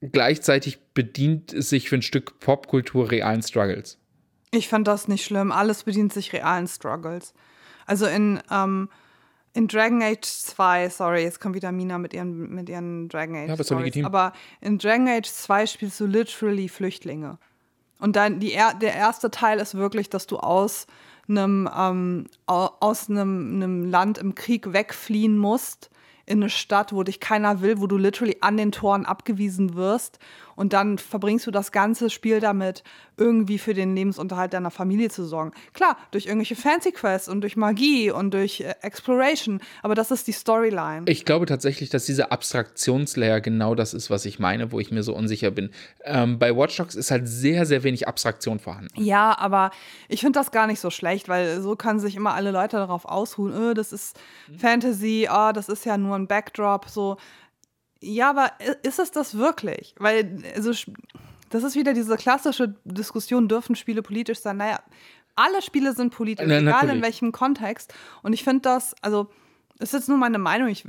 gleichzeitig 0.00 0.78
bedient 0.94 1.52
es 1.52 1.68
sich 1.68 1.88
für 1.88 1.96
ein 1.96 2.02
Stück 2.02 2.40
Popkultur 2.40 3.10
realen 3.10 3.42
Struggles. 3.42 3.98
Ich 4.52 4.68
fand 4.68 4.88
das 4.88 5.06
nicht 5.06 5.24
schlimm. 5.24 5.52
Alles 5.52 5.84
bedient 5.84 6.12
sich 6.12 6.32
realen 6.32 6.66
Struggles. 6.66 7.34
Also 7.86 8.06
in 8.06 8.40
ähm, 8.50 8.88
in 9.52 9.66
Dragon 9.66 10.02
Age 10.02 10.24
2, 10.24 10.88
sorry, 10.90 11.22
jetzt 11.22 11.40
kommt 11.40 11.54
wieder 11.54 11.72
Mina 11.72 11.98
mit 11.98 12.14
ihren, 12.14 12.54
mit 12.54 12.68
ihren 12.68 13.08
Dragon 13.08 13.36
Age. 13.36 13.48
Ja, 13.48 13.54
aber, 13.54 13.64
Stories, 13.64 14.04
aber 14.04 14.32
in 14.60 14.78
Dragon 14.78 15.08
Age 15.08 15.28
2 15.28 15.66
spielst 15.66 15.98
du 16.00 16.06
literally 16.06 16.68
Flüchtlinge. 16.68 17.38
Und 17.98 18.16
dann 18.16 18.40
die, 18.40 18.56
der 18.80 18.94
erste 18.94 19.30
Teil 19.30 19.58
ist 19.58 19.74
wirklich, 19.74 20.08
dass 20.08 20.26
du 20.26 20.38
aus 20.38 20.86
einem, 21.28 21.68
ähm, 21.76 22.26
aus 22.46 23.10
einem, 23.10 23.54
einem 23.54 23.84
Land 23.84 24.18
im 24.18 24.34
Krieg 24.34 24.72
wegfliehen 24.72 25.36
musst 25.36 25.90
in 26.26 26.40
eine 26.40 26.50
Stadt, 26.50 26.92
wo 26.92 27.02
dich 27.02 27.18
keiner 27.18 27.60
will, 27.60 27.80
wo 27.80 27.86
du 27.88 27.96
literally 27.96 28.36
an 28.40 28.56
den 28.56 28.70
Toren 28.70 29.04
abgewiesen 29.04 29.74
wirst 29.74 30.18
und 30.60 30.74
dann 30.74 30.98
verbringst 30.98 31.46
du 31.46 31.50
das 31.50 31.72
ganze 31.72 32.10
Spiel 32.10 32.38
damit, 32.38 32.84
irgendwie 33.16 33.56
für 33.56 33.72
den 33.72 33.96
Lebensunterhalt 33.96 34.52
deiner 34.52 34.70
Familie 34.70 35.08
zu 35.08 35.24
sorgen. 35.24 35.52
Klar, 35.72 35.96
durch 36.10 36.26
irgendwelche 36.26 36.54
Fancy 36.54 36.92
Quests 36.92 37.30
und 37.30 37.40
durch 37.40 37.56
Magie 37.56 38.10
und 38.10 38.34
durch 38.34 38.60
äh, 38.60 38.74
Exploration, 38.82 39.62
aber 39.82 39.94
das 39.94 40.10
ist 40.10 40.26
die 40.26 40.32
Storyline. 40.32 41.04
Ich 41.06 41.24
glaube 41.24 41.46
tatsächlich, 41.46 41.88
dass 41.88 42.04
dieser 42.04 42.30
Abstraktionslayer 42.30 43.40
genau 43.40 43.74
das 43.74 43.94
ist, 43.94 44.10
was 44.10 44.26
ich 44.26 44.38
meine, 44.38 44.70
wo 44.70 44.80
ich 44.80 44.90
mir 44.90 45.02
so 45.02 45.14
unsicher 45.14 45.50
bin. 45.50 45.70
Ähm, 46.04 46.38
bei 46.38 46.54
Watch 46.54 46.76
Dogs 46.76 46.94
ist 46.94 47.10
halt 47.10 47.26
sehr, 47.26 47.64
sehr 47.64 47.82
wenig 47.82 48.06
Abstraktion 48.06 48.58
vorhanden. 48.58 49.02
Ja, 49.02 49.38
aber 49.38 49.70
ich 50.08 50.20
finde 50.20 50.38
das 50.38 50.50
gar 50.50 50.66
nicht 50.66 50.80
so 50.80 50.90
schlecht, 50.90 51.30
weil 51.30 51.62
so 51.62 51.74
können 51.74 52.00
sich 52.00 52.16
immer 52.16 52.34
alle 52.34 52.50
Leute 52.50 52.76
darauf 52.76 53.06
ausruhen, 53.06 53.54
oh, 53.54 53.72
das 53.72 53.94
ist. 53.94 54.20
Fantasy, 54.58 55.26
oh, 55.32 55.52
das 55.54 55.70
ist 55.70 55.86
ja 55.86 55.96
nur 55.96 56.16
ein 56.16 56.26
Backdrop, 56.26 56.86
so 56.90 57.16
ja, 58.00 58.30
aber 58.30 58.52
ist 58.82 58.98
es 58.98 59.10
das 59.10 59.36
wirklich? 59.36 59.94
Weil, 59.98 60.42
also, 60.54 60.72
das 61.50 61.62
ist 61.62 61.74
wieder 61.74 61.92
diese 61.92 62.16
klassische 62.16 62.74
Diskussion, 62.84 63.48
dürfen 63.48 63.76
Spiele 63.76 64.02
politisch 64.02 64.40
sein? 64.40 64.56
Naja, 64.56 64.80
alle 65.36 65.62
Spiele 65.62 65.94
sind 65.94 66.14
politisch, 66.14 66.46
Na, 66.48 66.58
egal 66.58 66.88
in 66.88 67.02
welchem 67.02 67.32
Kontext. 67.32 67.92
Und 68.22 68.32
ich 68.32 68.44
finde 68.44 68.62
das, 68.62 68.94
also, 69.02 69.30
ist 69.78 69.92
jetzt 69.92 70.08
nur 70.08 70.18
meine 70.18 70.38
Meinung, 70.38 70.68
ich 70.68 70.84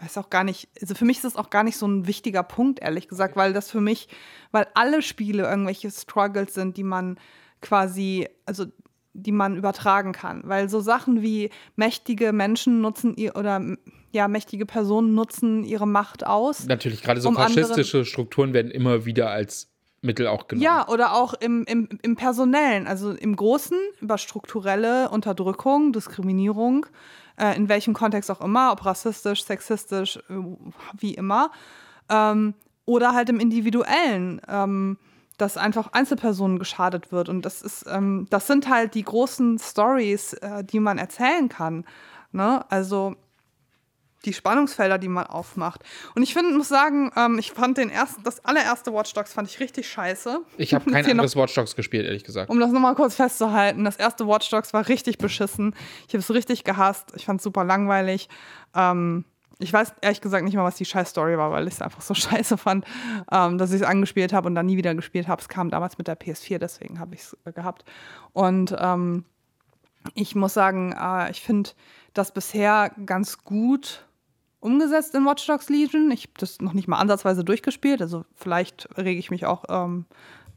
weiß 0.00 0.18
auch 0.18 0.30
gar 0.30 0.44
nicht, 0.44 0.68
also 0.80 0.94
für 0.94 1.04
mich 1.04 1.18
ist 1.18 1.24
das 1.24 1.36
auch 1.36 1.50
gar 1.50 1.62
nicht 1.62 1.76
so 1.76 1.86
ein 1.86 2.06
wichtiger 2.06 2.42
Punkt, 2.42 2.80
ehrlich 2.80 3.08
gesagt, 3.08 3.36
weil 3.36 3.52
das 3.52 3.70
für 3.70 3.80
mich, 3.80 4.08
weil 4.50 4.66
alle 4.74 5.02
Spiele 5.02 5.44
irgendwelche 5.44 5.90
Struggles 5.90 6.54
sind, 6.54 6.76
die 6.76 6.84
man 6.84 7.18
quasi, 7.60 8.28
also 8.46 8.66
die 9.12 9.32
man 9.32 9.56
übertragen 9.56 10.12
kann. 10.12 10.42
Weil 10.44 10.68
so 10.68 10.80
Sachen 10.80 11.22
wie 11.22 11.50
mächtige 11.76 12.32
Menschen 12.32 12.80
nutzen 12.80 13.14
ihr 13.14 13.36
oder 13.36 13.60
ja, 14.12 14.28
mächtige 14.28 14.66
Personen 14.66 15.14
nutzen 15.14 15.64
ihre 15.64 15.86
Macht 15.86 16.26
aus. 16.26 16.66
Natürlich, 16.66 17.02
gerade 17.02 17.20
so 17.20 17.28
um 17.28 17.36
faschistische 17.36 18.04
Strukturen 18.04 18.52
werden 18.52 18.70
immer 18.70 19.04
wieder 19.04 19.30
als 19.30 19.68
Mittel 20.02 20.26
auch 20.26 20.48
genommen. 20.48 20.64
Ja, 20.64 20.88
oder 20.88 21.14
auch 21.14 21.34
im, 21.34 21.64
im, 21.64 21.88
im 22.02 22.16
Personellen, 22.16 22.86
also 22.86 23.12
im 23.12 23.36
Großen 23.36 23.76
über 24.00 24.18
strukturelle 24.18 25.10
Unterdrückung, 25.10 25.92
Diskriminierung, 25.92 26.86
äh, 27.38 27.54
in 27.56 27.68
welchem 27.68 27.94
Kontext 27.94 28.30
auch 28.30 28.40
immer, 28.40 28.72
ob 28.72 28.84
rassistisch, 28.84 29.44
sexistisch, 29.44 30.16
äh, 30.16 30.34
wie 30.98 31.14
immer. 31.14 31.50
Ähm, 32.08 32.54
oder 32.86 33.14
halt 33.14 33.28
im 33.28 33.38
Individuellen. 33.40 34.40
Ähm, 34.48 34.98
dass 35.40 35.56
einfach 35.56 35.92
Einzelpersonen 35.92 36.58
geschadet 36.58 37.12
wird. 37.12 37.28
Und 37.28 37.46
das 37.46 37.62
ist, 37.62 37.86
ähm, 37.88 38.26
das 38.28 38.46
sind 38.46 38.68
halt 38.68 38.94
die 38.94 39.02
großen 39.02 39.58
Stories, 39.58 40.34
äh, 40.34 40.62
die 40.64 40.80
man 40.80 40.98
erzählen 40.98 41.48
kann. 41.48 41.84
Ne? 42.32 42.64
Also 42.70 43.16
die 44.24 44.32
Spannungsfelder, 44.32 44.98
die 44.98 45.08
man 45.08 45.26
aufmacht. 45.26 45.82
Und 46.14 46.22
ich 46.22 46.34
finde, 46.34 46.54
muss 46.56 46.68
sagen, 46.68 47.10
ähm, 47.16 47.38
ich 47.38 47.52
fand 47.52 47.78
den 47.78 47.90
ersten, 47.90 48.22
das 48.22 48.44
allererste 48.44 48.92
Watch 48.92 49.12
Dogs 49.14 49.32
fand 49.32 49.48
ich 49.48 49.60
richtig 49.60 49.88
scheiße. 49.88 50.40
Ich 50.58 50.74
habe 50.74 50.90
kein 50.90 51.06
anderes 51.06 51.34
noch, 51.34 51.42
Watch 51.42 51.54
Dogs 51.54 51.74
gespielt, 51.76 52.06
ehrlich 52.06 52.24
gesagt. 52.24 52.50
Um 52.50 52.60
das 52.60 52.70
nochmal 52.70 52.94
kurz 52.94 53.14
festzuhalten, 53.14 53.84
das 53.84 53.96
erste 53.96 54.26
Watch 54.26 54.50
Dogs 54.50 54.72
war 54.72 54.88
richtig 54.88 55.18
beschissen. 55.18 55.74
Ich 56.08 56.14
habe 56.14 56.18
es 56.18 56.30
richtig 56.30 56.64
gehasst. 56.64 57.12
Ich 57.16 57.24
fand 57.24 57.40
es 57.40 57.44
super 57.44 57.64
langweilig. 57.64 58.28
Ähm, 58.74 59.24
ich 59.60 59.72
weiß 59.72 59.94
ehrlich 60.00 60.20
gesagt 60.20 60.44
nicht 60.44 60.54
mal, 60.54 60.64
was 60.64 60.76
die 60.76 60.86
scheiß 60.86 61.10
Story 61.10 61.36
war, 61.36 61.52
weil 61.52 61.68
ich 61.68 61.74
es 61.74 61.82
einfach 61.82 62.00
so 62.00 62.14
scheiße 62.14 62.56
fand, 62.58 62.84
ähm, 63.30 63.58
dass 63.58 63.70
ich 63.70 63.82
es 63.82 63.86
angespielt 63.86 64.32
habe 64.32 64.48
und 64.48 64.54
dann 64.54 64.66
nie 64.66 64.76
wieder 64.76 64.94
gespielt 64.94 65.28
habe. 65.28 65.40
Es 65.40 65.48
kam 65.48 65.70
damals 65.70 65.98
mit 65.98 66.08
der 66.08 66.18
PS4, 66.18 66.58
deswegen 66.58 66.98
habe 66.98 67.14
ich 67.14 67.20
es 67.20 67.36
äh, 67.44 67.52
gehabt. 67.52 67.84
Und 68.32 68.74
ähm, 68.78 69.24
ich 70.14 70.34
muss 70.34 70.54
sagen, 70.54 70.92
äh, 70.98 71.30
ich 71.30 71.42
finde 71.42 71.70
das 72.14 72.32
bisher 72.32 72.90
ganz 73.04 73.44
gut 73.44 74.06
umgesetzt 74.60 75.14
in 75.14 75.24
Watch 75.24 75.46
Dogs 75.46 75.68
Legion. 75.68 76.10
Ich 76.10 76.22
habe 76.22 76.34
das 76.38 76.60
noch 76.60 76.74
nicht 76.74 76.88
mal 76.88 76.98
ansatzweise 76.98 77.44
durchgespielt, 77.44 78.00
also 78.00 78.24
vielleicht 78.36 78.88
rege 78.96 79.18
ich 79.18 79.30
mich 79.30 79.46
auch 79.46 79.64
ähm, 79.68 80.06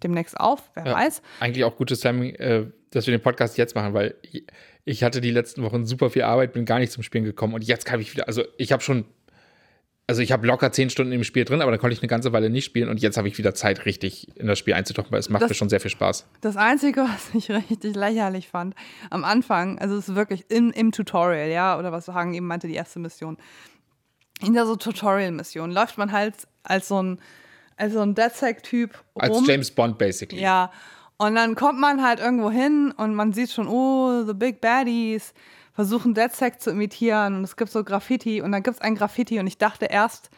demnächst 0.04 0.40
auf, 0.40 0.70
wer 0.76 0.86
ja, 0.86 0.94
weiß. 0.94 1.22
Eigentlich 1.40 1.64
auch 1.64 1.76
gutes 1.76 2.02
Timing, 2.02 2.36
äh, 2.36 2.66
dass 2.92 3.08
wir 3.08 3.12
den 3.12 3.22
Podcast 3.22 3.58
jetzt 3.58 3.76
machen, 3.76 3.94
weil 3.94 4.16
ich 4.86 5.04
hatte 5.04 5.22
die 5.22 5.32
letzten 5.32 5.64
Wochen 5.64 5.86
super 5.86 6.10
viel 6.10 6.24
Arbeit, 6.24 6.54
bin 6.54 6.66
gar 6.66 6.80
nicht 6.80 6.92
zum 6.92 7.04
Spielen 7.04 7.24
gekommen 7.24 7.54
und 7.54 7.64
jetzt 7.64 7.86
kann 7.86 8.00
ich 8.00 8.14
wieder, 8.14 8.28
also 8.28 8.44
ich 8.58 8.72
habe 8.72 8.84
schon, 8.84 9.06
also 10.06 10.22
ich 10.22 10.34
habe 10.34 10.46
locker 10.46 10.72
zehn 10.74 10.90
Stunden 10.90 11.14
im 11.14 11.24
Spiel 11.24 11.46
drin, 11.46 11.62
aber 11.62 11.72
dann 11.72 11.80
konnte 11.80 11.94
ich 11.94 12.02
eine 12.02 12.10
ganze 12.10 12.34
Weile 12.34 12.50
nicht 12.50 12.66
spielen 12.66 12.90
und 12.90 13.02
jetzt 13.02 13.18
habe 13.18 13.28
ich 13.30 13.38
wieder 13.38 13.56
Zeit, 13.56 13.86
richtig 13.86 14.38
in 14.38 14.48
das 14.48 14.60
Spiel 14.60 14.74
einzutauchen, 14.74 15.12
weil 15.12 15.20
es 15.20 15.30
macht 15.30 15.44
das, 15.44 15.50
mir 15.50 15.56
schon 15.56 15.70
sehr 15.70 15.80
viel 15.80 15.92
Spaß. 15.92 16.28
Das 16.42 16.58
Einzige, 16.58 17.02
was 17.08 17.34
ich 17.34 17.50
richtig 17.50 17.96
lächerlich 17.96 18.50
fand, 18.50 18.76
am 19.10 19.24
Anfang, 19.24 19.80
also 19.80 19.96
es 19.96 20.10
ist 20.10 20.16
wirklich 20.16 20.46
in, 20.50 20.72
im 20.72 20.92
Tutorial, 20.92 21.50
ja, 21.50 21.80
oder 21.80 21.92
was 21.92 22.10
Hagen 22.10 22.34
eben 22.34 22.46
meinte, 22.46 22.68
die 22.68 22.76
erste 22.76 23.00
Mission, 23.00 23.38
in 24.44 24.54
der 24.54 24.66
so 24.66 24.76
Tutorial-Mission 24.76 25.72
läuft 25.72 25.98
man 25.98 26.12
halt 26.12 26.36
als 26.64 26.88
so 26.88 27.02
ein, 27.02 27.20
als 27.78 27.94
so 27.94 28.02
ein 28.02 28.16
DedSec-Typ 28.16 29.04
Als 29.16 29.48
James 29.48 29.72
Bond, 29.72 29.98
basically. 29.98 30.42
Ja, 30.42 30.72
und 31.18 31.36
dann 31.36 31.56
kommt 31.56 31.80
man 31.80 32.04
halt 32.04 32.20
irgendwo 32.20 32.52
hin 32.52 32.94
und 32.96 33.16
man 33.16 33.34
sieht 33.34 33.52
schon, 33.52 33.68
oh, 33.68 34.24
the 34.26 34.34
big 34.34 34.62
baddies 34.62 35.34
versuchen 35.74 36.14
DedSec 36.14 36.62
zu 36.62 36.70
imitieren 36.70 37.36
und 37.38 37.44
es 37.44 37.56
gibt 37.56 37.72
so 37.72 37.84
Graffiti 37.84 38.42
und 38.42 38.52
dann 38.52 38.64
gibt 38.64 38.78
es 38.78 38.82
ein 38.82 38.96
Graffiti 38.96 39.40
und 39.40 39.48
ich 39.48 39.58
dachte 39.58 39.86
erst, 39.86 40.30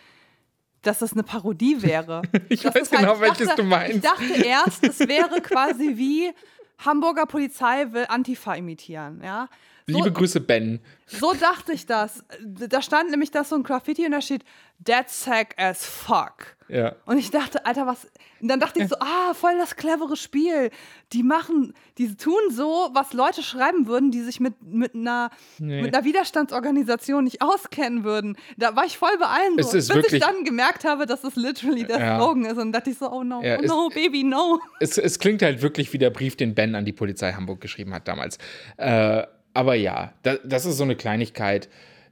dass 0.81 0.99
das 0.99 1.13
eine 1.13 1.23
Parodie 1.23 1.81
wäre. 1.81 2.21
ich 2.49 2.61
das 2.61 2.75
weiß 2.75 2.89
genau, 2.89 3.09
halt, 3.09 3.21
welches 3.21 3.47
dachte, 3.47 3.61
du 3.63 3.67
meinst. 3.67 3.95
Ich 3.97 4.01
dachte 4.01 4.43
erst, 4.45 4.83
es 4.83 4.99
wäre 4.99 5.41
quasi 5.41 5.97
wie 5.97 6.31
Hamburger 6.77 7.25
Polizei 7.25 7.87
will 7.91 8.05
Antifa 8.07 8.53
imitieren, 8.53 9.21
ja. 9.23 9.49
So, 9.87 9.97
Liebe 9.97 10.11
Grüße, 10.11 10.39
Ben. 10.39 10.79
So 11.05 11.33
dachte 11.33 11.71
ich 11.71 11.85
das. 11.85 12.23
Da 12.41 12.81
stand 12.81 13.11
nämlich 13.11 13.29
das 13.29 13.49
so 13.49 13.55
ein 13.55 13.61
Graffiti 13.61 14.03
und 14.03 14.13
da 14.13 14.21
steht 14.21 14.43
Dead 14.79 15.07
Sack 15.07 15.53
as 15.57 15.85
fuck. 15.85 16.55
Ja. 16.67 16.95
Und 17.05 17.19
ich 17.19 17.29
dachte, 17.29 17.67
Alter, 17.67 17.85
was. 17.85 18.07
Und 18.41 18.47
dann 18.47 18.59
dachte 18.59 18.79
ich 18.79 18.87
so, 18.87 18.95
ah, 18.99 19.35
voll 19.35 19.55
das 19.59 19.75
clevere 19.75 20.17
Spiel. 20.17 20.71
Die 21.13 21.21
machen, 21.21 21.75
die 21.99 22.15
tun 22.15 22.39
so, 22.49 22.89
was 22.93 23.13
Leute 23.13 23.43
schreiben 23.43 23.85
würden, 23.85 24.09
die 24.09 24.21
sich 24.21 24.39
mit, 24.39 24.55
mit, 24.63 24.95
einer, 24.95 25.29
nee. 25.59 25.83
mit 25.83 25.95
einer 25.95 26.03
Widerstandsorganisation 26.03 27.23
nicht 27.23 27.43
auskennen 27.43 28.03
würden. 28.03 28.35
Da 28.57 28.75
war 28.75 28.85
ich 28.85 28.97
voll 28.97 29.15
beeindruckt. 29.19 29.71
bis 29.71 30.13
ich 30.13 30.19
dann 30.19 30.43
gemerkt 30.43 30.83
habe, 30.83 31.05
dass 31.05 31.23
es 31.23 31.35
literally 31.35 31.85
der 31.85 31.99
ja. 31.99 32.17
Slogan 32.17 32.45
ist. 32.45 32.57
Und 32.57 32.71
dachte 32.71 32.89
ich 32.89 32.97
so, 32.97 33.11
oh 33.11 33.23
no, 33.23 33.43
ja, 33.43 33.59
oh 33.59 33.61
no, 33.61 33.89
baby, 33.93 34.23
no. 34.23 34.59
Es, 34.79 34.97
es 34.97 35.19
klingt 35.19 35.43
halt 35.43 35.61
wirklich 35.61 35.93
wie 35.93 35.99
der 35.99 36.09
Brief, 36.09 36.35
den 36.35 36.55
Ben 36.55 36.73
an 36.73 36.85
die 36.85 36.93
Polizei 36.93 37.33
Hamburg 37.33 37.61
geschrieben 37.61 37.93
hat 37.93 38.07
damals. 38.07 38.39
Äh, 38.77 39.27
aber 39.55 39.75
ja, 39.75 40.13
das, 40.23 40.39
das 40.43 40.65
ist 40.65 40.77
so 40.77 40.83
eine 40.83 40.95
Kleinigkeit. 40.95 41.69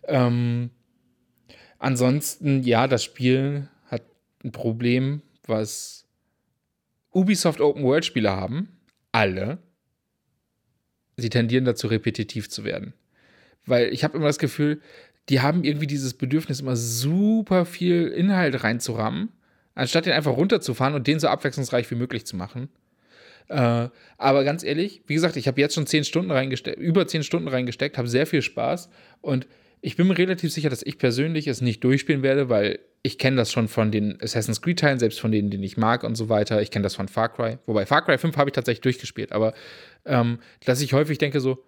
Ähm, 0.07 0.69
ansonsten, 1.77 2.63
ja, 2.63 2.87
das 2.87 3.03
Spiel 3.03 3.67
hat 3.85 4.03
ein 4.43 4.51
Problem, 4.51 5.21
was 5.45 6.05
Ubisoft 7.11 7.61
Open 7.61 7.83
World 7.83 8.05
Spiele 8.05 8.31
haben. 8.31 8.69
Alle. 9.11 9.59
Sie 11.17 11.29
tendieren 11.29 11.65
dazu, 11.65 11.87
repetitiv 11.87 12.49
zu 12.49 12.63
werden. 12.63 12.93
Weil 13.65 13.93
ich 13.93 14.03
habe 14.03 14.17
immer 14.17 14.27
das 14.27 14.39
Gefühl, 14.39 14.81
die 15.29 15.41
haben 15.41 15.63
irgendwie 15.63 15.87
dieses 15.87 16.13
Bedürfnis, 16.15 16.61
immer 16.61 16.75
super 16.75 17.65
viel 17.65 18.07
Inhalt 18.07 18.63
reinzurammen, 18.63 19.29
anstatt 19.75 20.05
den 20.05 20.13
einfach 20.13 20.35
runterzufahren 20.35 20.95
und 20.95 21.07
den 21.07 21.19
so 21.19 21.27
abwechslungsreich 21.27 21.89
wie 21.91 21.95
möglich 21.95 22.25
zu 22.25 22.35
machen. 22.35 22.69
Äh, 23.49 23.89
aber 24.17 24.43
ganz 24.43 24.63
ehrlich, 24.63 25.01
wie 25.07 25.13
gesagt, 25.13 25.35
ich 25.35 25.47
habe 25.47 25.59
jetzt 25.59 25.75
schon 25.75 25.87
zehn 25.87 26.03
Stunden 26.03 26.31
reingesteckt, 26.31 26.77
über 26.77 27.07
zehn 27.07 27.23
Stunden 27.23 27.47
reingesteckt, 27.47 27.97
habe 27.97 28.07
sehr 28.07 28.25
viel 28.25 28.41
Spaß 28.41 28.89
und 29.21 29.47
ich 29.81 29.97
bin 29.97 30.07
mir 30.07 30.17
relativ 30.17 30.53
sicher, 30.53 30.69
dass 30.69 30.81
ich 30.81 30.97
persönlich 30.97 31.47
es 31.47 31.59
nicht 31.59 31.83
durchspielen 31.83 32.23
werde, 32.23 32.47
weil 32.47 32.79
ich 33.01 33.17
kenne 33.17 33.35
das 33.35 33.51
schon 33.51 33.67
von 33.67 33.91
den 33.91 34.17
Assassin's 34.21 34.61
Creed-Teilen, 34.61 34.97
selbst 34.97 35.19
von 35.19 35.29
denen, 35.31 35.49
die 35.49 35.61
ich 35.63 35.75
mag 35.75 36.05
und 36.05 36.15
so 36.15 36.29
weiter. 36.29 36.61
Ich 36.61 36.71
kenne 36.71 36.83
das 36.83 36.95
von 36.95 37.09
Far 37.09 37.27
Cry. 37.27 37.57
Wobei 37.65 37.85
Far 37.85 38.01
Cry 38.05 38.17
5 38.17 38.37
habe 38.37 38.49
ich 38.49 38.53
tatsächlich 38.53 38.79
durchgespielt, 38.81 39.33
aber 39.33 39.53
ähm, 40.05 40.39
dass 40.63 40.79
ich 40.79 40.93
häufig 40.93 41.17
denke 41.17 41.41
so, 41.41 41.65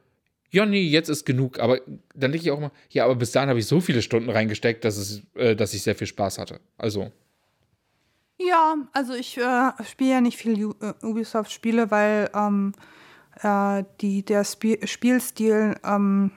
ja, 0.50 0.66
nee, 0.66 0.84
jetzt 0.84 1.10
ist 1.10 1.26
genug. 1.26 1.60
Aber 1.60 1.82
dann 2.14 2.32
denke 2.32 2.38
ich 2.38 2.52
auch 2.52 2.60
mal, 2.62 2.72
ja, 2.90 3.04
aber 3.04 3.16
bis 3.16 3.32
dahin 3.34 3.50
habe 3.50 3.60
ich 3.60 3.68
so 3.68 3.82
viele 3.82 4.02
Stunden 4.02 4.30
reingesteckt, 4.30 4.86
dass, 4.86 4.96
es, 4.96 5.24
äh, 5.36 5.54
dass 5.54 5.74
ich 5.74 5.82
sehr 5.82 5.96
viel 5.96 6.08
Spaß 6.08 6.38
hatte. 6.38 6.62
Also. 6.78 7.12
Ja, 8.38 8.76
also 8.94 9.14
ich 9.14 9.38
äh, 9.38 9.72
spiele 9.84 10.12
ja 10.12 10.22
nicht 10.22 10.38
viel 10.38 10.74
äh, 10.82 11.06
Ubisoft-Spiele, 11.06 11.90
weil 11.92 12.30
ähm, 12.34 12.74
äh, 13.42 13.84
die, 14.02 14.24
der 14.24 14.42
Sp 14.44 14.86
Spielstil 14.86 15.76
ähm, 15.84 16.32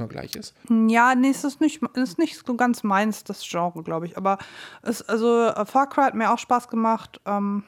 nur 0.00 0.08
gleich 0.08 0.34
ist. 0.34 0.54
Ja, 0.88 1.14
nee, 1.14 1.28
es 1.28 1.44
ist 1.44 1.60
nicht, 1.60 1.82
ist 1.94 2.18
nicht 2.18 2.44
so 2.46 2.56
ganz 2.56 2.82
meins, 2.82 3.22
das 3.22 3.46
Genre, 3.46 3.82
glaube 3.82 4.06
ich. 4.06 4.16
Aber 4.16 4.38
es, 4.82 5.02
also 5.02 5.48
äh, 5.48 5.66
Far 5.66 5.88
Cry 5.90 6.04
hat 6.04 6.14
mir 6.14 6.32
auch 6.32 6.38
Spaß 6.38 6.68
gemacht. 6.68 7.20
Ähm, 7.26 7.64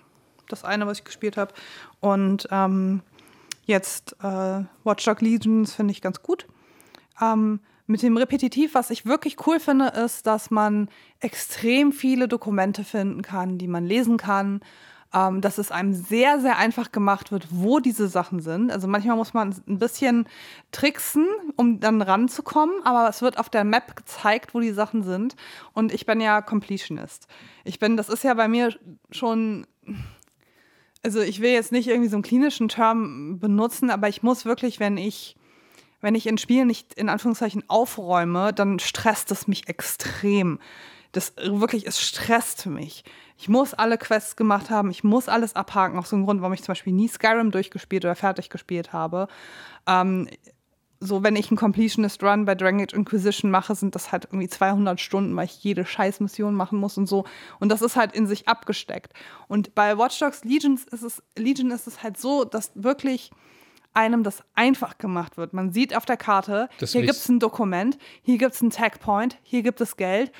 das 0.49 0.65
eine, 0.65 0.87
was 0.87 0.99
ich 0.99 1.05
gespielt 1.05 1.37
habe. 1.37 1.53
Und 2.01 2.49
ähm, 2.51 3.03
jetzt 3.65 4.17
äh, 4.23 4.65
Watch 4.85 5.05
Dog 5.05 5.21
Legions 5.21 5.75
finde 5.75 5.93
ich 5.93 6.01
ganz 6.01 6.23
gut. 6.23 6.47
Ähm, 7.21 7.61
mit 7.87 8.03
dem 8.03 8.16
Repetitiv, 8.16 8.75
was 8.75 8.90
ich 8.90 9.07
wirklich 9.07 9.47
cool 9.47 9.61
finde, 9.61 9.88
ist, 9.88 10.27
dass 10.27 10.51
man 10.51 10.88
extrem 11.21 11.92
viele 11.92 12.29
Dokumente 12.29 12.85
finden 12.85 13.23
kann, 13.23 13.59
die 13.59 13.68
man 13.68 13.85
lesen 13.85 14.16
kann. 14.16 14.61
Ähm, 15.14 15.42
dass 15.42 15.59
es 15.59 15.71
einem 15.71 15.92
sehr, 15.92 16.40
sehr 16.40 16.57
einfach 16.57 16.90
gemacht 16.90 17.33
wird, 17.33 17.49
wo 17.51 17.81
diese 17.81 18.09
Sachen 18.09 18.40
sind. 18.40 18.73
Also 18.73 18.88
manchmal 18.88 19.16
muss 19.16 19.35
man 19.35 19.55
ein 19.68 19.79
bisschen 19.79 20.27
tricksen, 20.71 21.27
um 21.57 21.81
dann 21.81 22.01
ranzukommen, 22.01 22.77
aber 22.85 23.11
es 23.11 23.21
wird 23.21 23.37
auf 23.37 23.51
der 23.51 23.64
Map 23.64 23.95
gezeigt, 23.95 24.55
wo 24.55 24.61
die 24.61 24.73
Sachen 24.73 25.03
sind. 25.03 25.37
Und 25.75 25.92
ich 25.92 26.07
bin 26.07 26.23
ja 26.23 26.40
Completionist. 26.40 27.27
Ich 27.64 27.79
bin, 27.79 27.99
das 27.99 28.09
ist 28.09 28.25
ja 28.25 28.33
bei 28.33 28.49
mir 28.49 28.75
schon 29.11 29.66
also 31.03 31.21
ich 31.21 31.40
will 31.40 31.51
jetzt 31.51 31.73
nicht 31.73 31.88
irgendwie 31.88 32.09
so 32.09 32.16
einen 32.16 32.23
klinischen 32.23 32.68
Term 32.68 33.38
benutzen, 33.38 33.90
aber 33.90 34.09
ich 34.09 34.23
muss 34.23 34.45
wirklich, 34.45 34.81
wenn 34.81 34.97
ich 34.97 35.37
wenn 36.03 36.15
ich 36.15 36.27
in 36.27 36.37
Spielen 36.37 36.67
nicht 36.67 36.93
in 36.95 37.09
Anführungszeichen 37.09 37.65
aufräume, 37.69 38.53
dann 38.53 38.79
stresst 38.79 39.31
es 39.31 39.49
mich 39.49 39.69
extrem. 39.69 40.59
Das 41.12 41.35
wirklich, 41.37 41.87
es 41.87 42.01
stresst 42.01 42.67
mich. 42.67 43.05
Ich 43.38 43.49
muss 43.49 43.73
alle 43.75 43.99
Quests 43.99 44.37
gemacht 44.37 44.71
haben, 44.71 44.91
ich 44.91 45.05
muss 45.05 45.29
alles 45.29 45.57
abhaken. 45.57 45.99
Auch 45.99 46.07
so 46.07 46.17
ein 46.17 46.25
Grund, 46.25 46.41
warum 46.43 46.53
ich 46.53 46.62
zum 46.62 46.73
Beispiel 46.73 46.93
nie 46.93 47.09
Skyrim 47.09 47.51
durchgespielt 47.51 48.05
oder 48.05 48.15
fertig 48.15 48.51
gespielt 48.51 48.93
habe. 48.93 49.29
Ähm, 49.87 50.29
so, 51.05 51.25
wenn 51.25 51.35
ich 51.35 51.51
einen 51.51 51.57
Completionist 51.57 52.23
Run 52.23 52.45
bei 52.45 52.55
Dragon 52.55 52.81
Age 52.81 52.95
Inquisition 52.95 53.51
mache, 53.51 53.75
sind 53.75 53.97
das 53.97 54.12
halt 54.12 54.27
irgendwie 54.27 54.49
200 54.49 55.01
Stunden, 55.01 55.35
weil 55.35 55.47
ich 55.47 55.62
jede 55.65 55.85
Scheißmission 55.85 56.55
machen 56.55 56.79
muss 56.79 56.97
und 56.97 57.09
so. 57.09 57.25
Und 57.59 57.71
das 57.71 57.83
ist 57.83 57.97
halt 57.97 58.15
in 58.15 58.29
sich 58.29 58.47
abgesteckt. 58.47 59.12
Und 59.49 59.75
bei 59.75 59.99
Watch 59.99 60.21
Dogs 60.21 60.45
Legions 60.45 60.85
ist 60.85 61.03
es, 61.03 61.23
Legion 61.37 61.73
ist 61.73 61.88
es 61.88 62.05
halt 62.05 62.19
so, 62.19 62.45
dass 62.45 62.71
wirklich 62.75 63.33
einem 63.95 64.23
das 64.23 64.43
einfach 64.55 64.99
gemacht 64.99 65.37
wird. 65.37 65.53
Man 65.53 65.73
sieht 65.73 65.97
auf 65.97 66.05
der 66.05 66.17
Karte, 66.17 66.69
das 66.79 66.93
hier 66.93 67.03
gibt 67.03 67.15
es 67.15 67.29
ein 67.29 67.41
Dokument, 67.41 67.99
hier 68.23 68.39
gibt 68.39 68.55
es 68.55 68.61
einen 68.61 68.71
Tagpoint, 68.71 69.39
hier 69.43 69.63
gibt 69.63 69.81
es 69.81 69.97
Geld. 69.97 70.33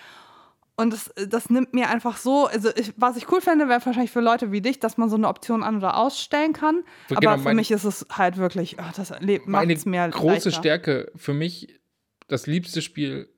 Und 0.75 0.93
das, 0.95 1.13
das 1.29 1.51
nimmt 1.51 1.75
mir 1.75 1.91
einfach 1.91 2.17
so, 2.17 2.47
also 2.47 2.71
ich, 2.75 2.95
was 2.97 3.17
ich 3.17 3.31
cool 3.31 3.43
fände, 3.43 3.69
wäre 3.69 3.85
wahrscheinlich 3.85 4.11
für 4.11 4.21
Leute 4.21 4.53
wie 4.53 4.63
dich, 4.63 4.81
dass 4.81 4.97
man 4.97 5.11
so 5.11 5.17
eine 5.17 5.29
Option 5.29 5.63
an- 5.63 5.77
oder 5.77 5.99
ausstellen 5.99 6.55
kann. 6.55 6.83
Genau, 7.09 7.31
Aber 7.31 7.39
für 7.39 7.45
mein, 7.45 7.57
mich 7.57 7.71
ist 7.71 7.85
es 7.85 8.07
halt 8.11 8.39
wirklich, 8.39 8.79
ach, 8.81 8.93
das 8.95 9.13
macht 9.45 9.71
es 9.71 9.85
mir 9.85 10.09
große 10.09 10.49
leichter. 10.49 10.51
Stärke 10.51 11.13
für 11.15 11.35
mich, 11.35 11.79
das 12.27 12.47
liebste 12.47 12.81
Spiel, 12.81 13.29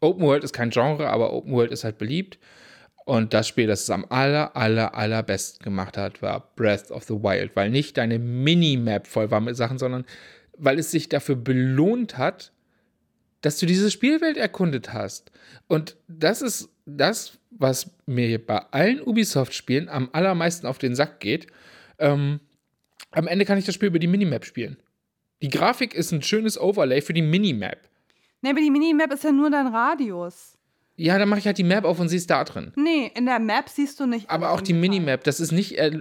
Open 0.00 0.24
World 0.24 0.42
ist 0.44 0.52
kein 0.52 0.70
Genre, 0.70 1.08
aber 1.08 1.32
Open 1.32 1.52
World 1.52 1.70
ist 1.70 1.84
halt 1.84 1.98
beliebt. 1.98 2.38
Und 3.06 3.34
das 3.34 3.46
Spiel, 3.46 3.68
das 3.68 3.84
es 3.84 3.90
am 3.90 4.04
aller, 4.08 4.56
aller, 4.56 4.96
allerbesten 4.96 5.62
gemacht 5.62 5.96
hat, 5.96 6.22
war 6.22 6.50
Breath 6.56 6.90
of 6.90 7.04
the 7.04 7.14
Wild, 7.14 7.54
weil 7.54 7.70
nicht 7.70 7.96
deine 7.96 8.18
Minimap 8.18 9.06
voll 9.06 9.30
war 9.30 9.40
mit 9.40 9.56
Sachen, 9.56 9.78
sondern 9.78 10.04
weil 10.58 10.80
es 10.80 10.90
sich 10.90 11.08
dafür 11.08 11.36
belohnt 11.36 12.18
hat, 12.18 12.50
dass 13.42 13.58
du 13.58 13.66
diese 13.66 13.92
Spielwelt 13.92 14.36
erkundet 14.36 14.92
hast. 14.92 15.30
Und 15.68 15.96
das 16.08 16.42
ist 16.42 16.68
das, 16.84 17.38
was 17.50 17.92
mir 18.06 18.44
bei 18.44 18.58
allen 18.72 19.00
Ubisoft-Spielen 19.00 19.88
am 19.88 20.08
allermeisten 20.12 20.66
auf 20.66 20.78
den 20.78 20.96
Sack 20.96 21.20
geht. 21.20 21.46
Ähm, 22.00 22.40
am 23.12 23.28
Ende 23.28 23.44
kann 23.44 23.56
ich 23.56 23.66
das 23.66 23.76
Spiel 23.76 23.90
über 23.90 24.00
die 24.00 24.08
Minimap 24.08 24.44
spielen. 24.44 24.78
Die 25.42 25.48
Grafik 25.48 25.94
ist 25.94 26.10
ein 26.10 26.22
schönes 26.22 26.60
Overlay 26.60 27.02
für 27.02 27.12
die 27.12 27.22
Minimap. 27.22 27.88
Nee, 28.42 28.50
aber 28.50 28.60
die 28.60 28.70
Minimap 28.72 29.12
ist 29.12 29.22
ja 29.22 29.30
nur 29.30 29.48
dein 29.48 29.68
Radius. 29.68 30.55
Ja, 30.96 31.18
dann 31.18 31.28
mache 31.28 31.40
ich 31.40 31.46
halt 31.46 31.58
die 31.58 31.64
Map 31.64 31.84
auf 31.84 32.00
und 32.00 32.08
sie 32.08 32.16
ist 32.16 32.30
da 32.30 32.44
drin. 32.44 32.72
Nee, 32.76 33.12
in 33.14 33.26
der 33.26 33.38
Map 33.38 33.68
siehst 33.68 34.00
du 34.00 34.06
nicht. 34.06 34.30
Aber 34.30 34.50
auch 34.50 34.60
die 34.60 34.72
Minimap, 34.72 35.24
das 35.24 35.40
ist 35.40 35.52
nicht. 35.52 35.78
Äh, 35.78 36.00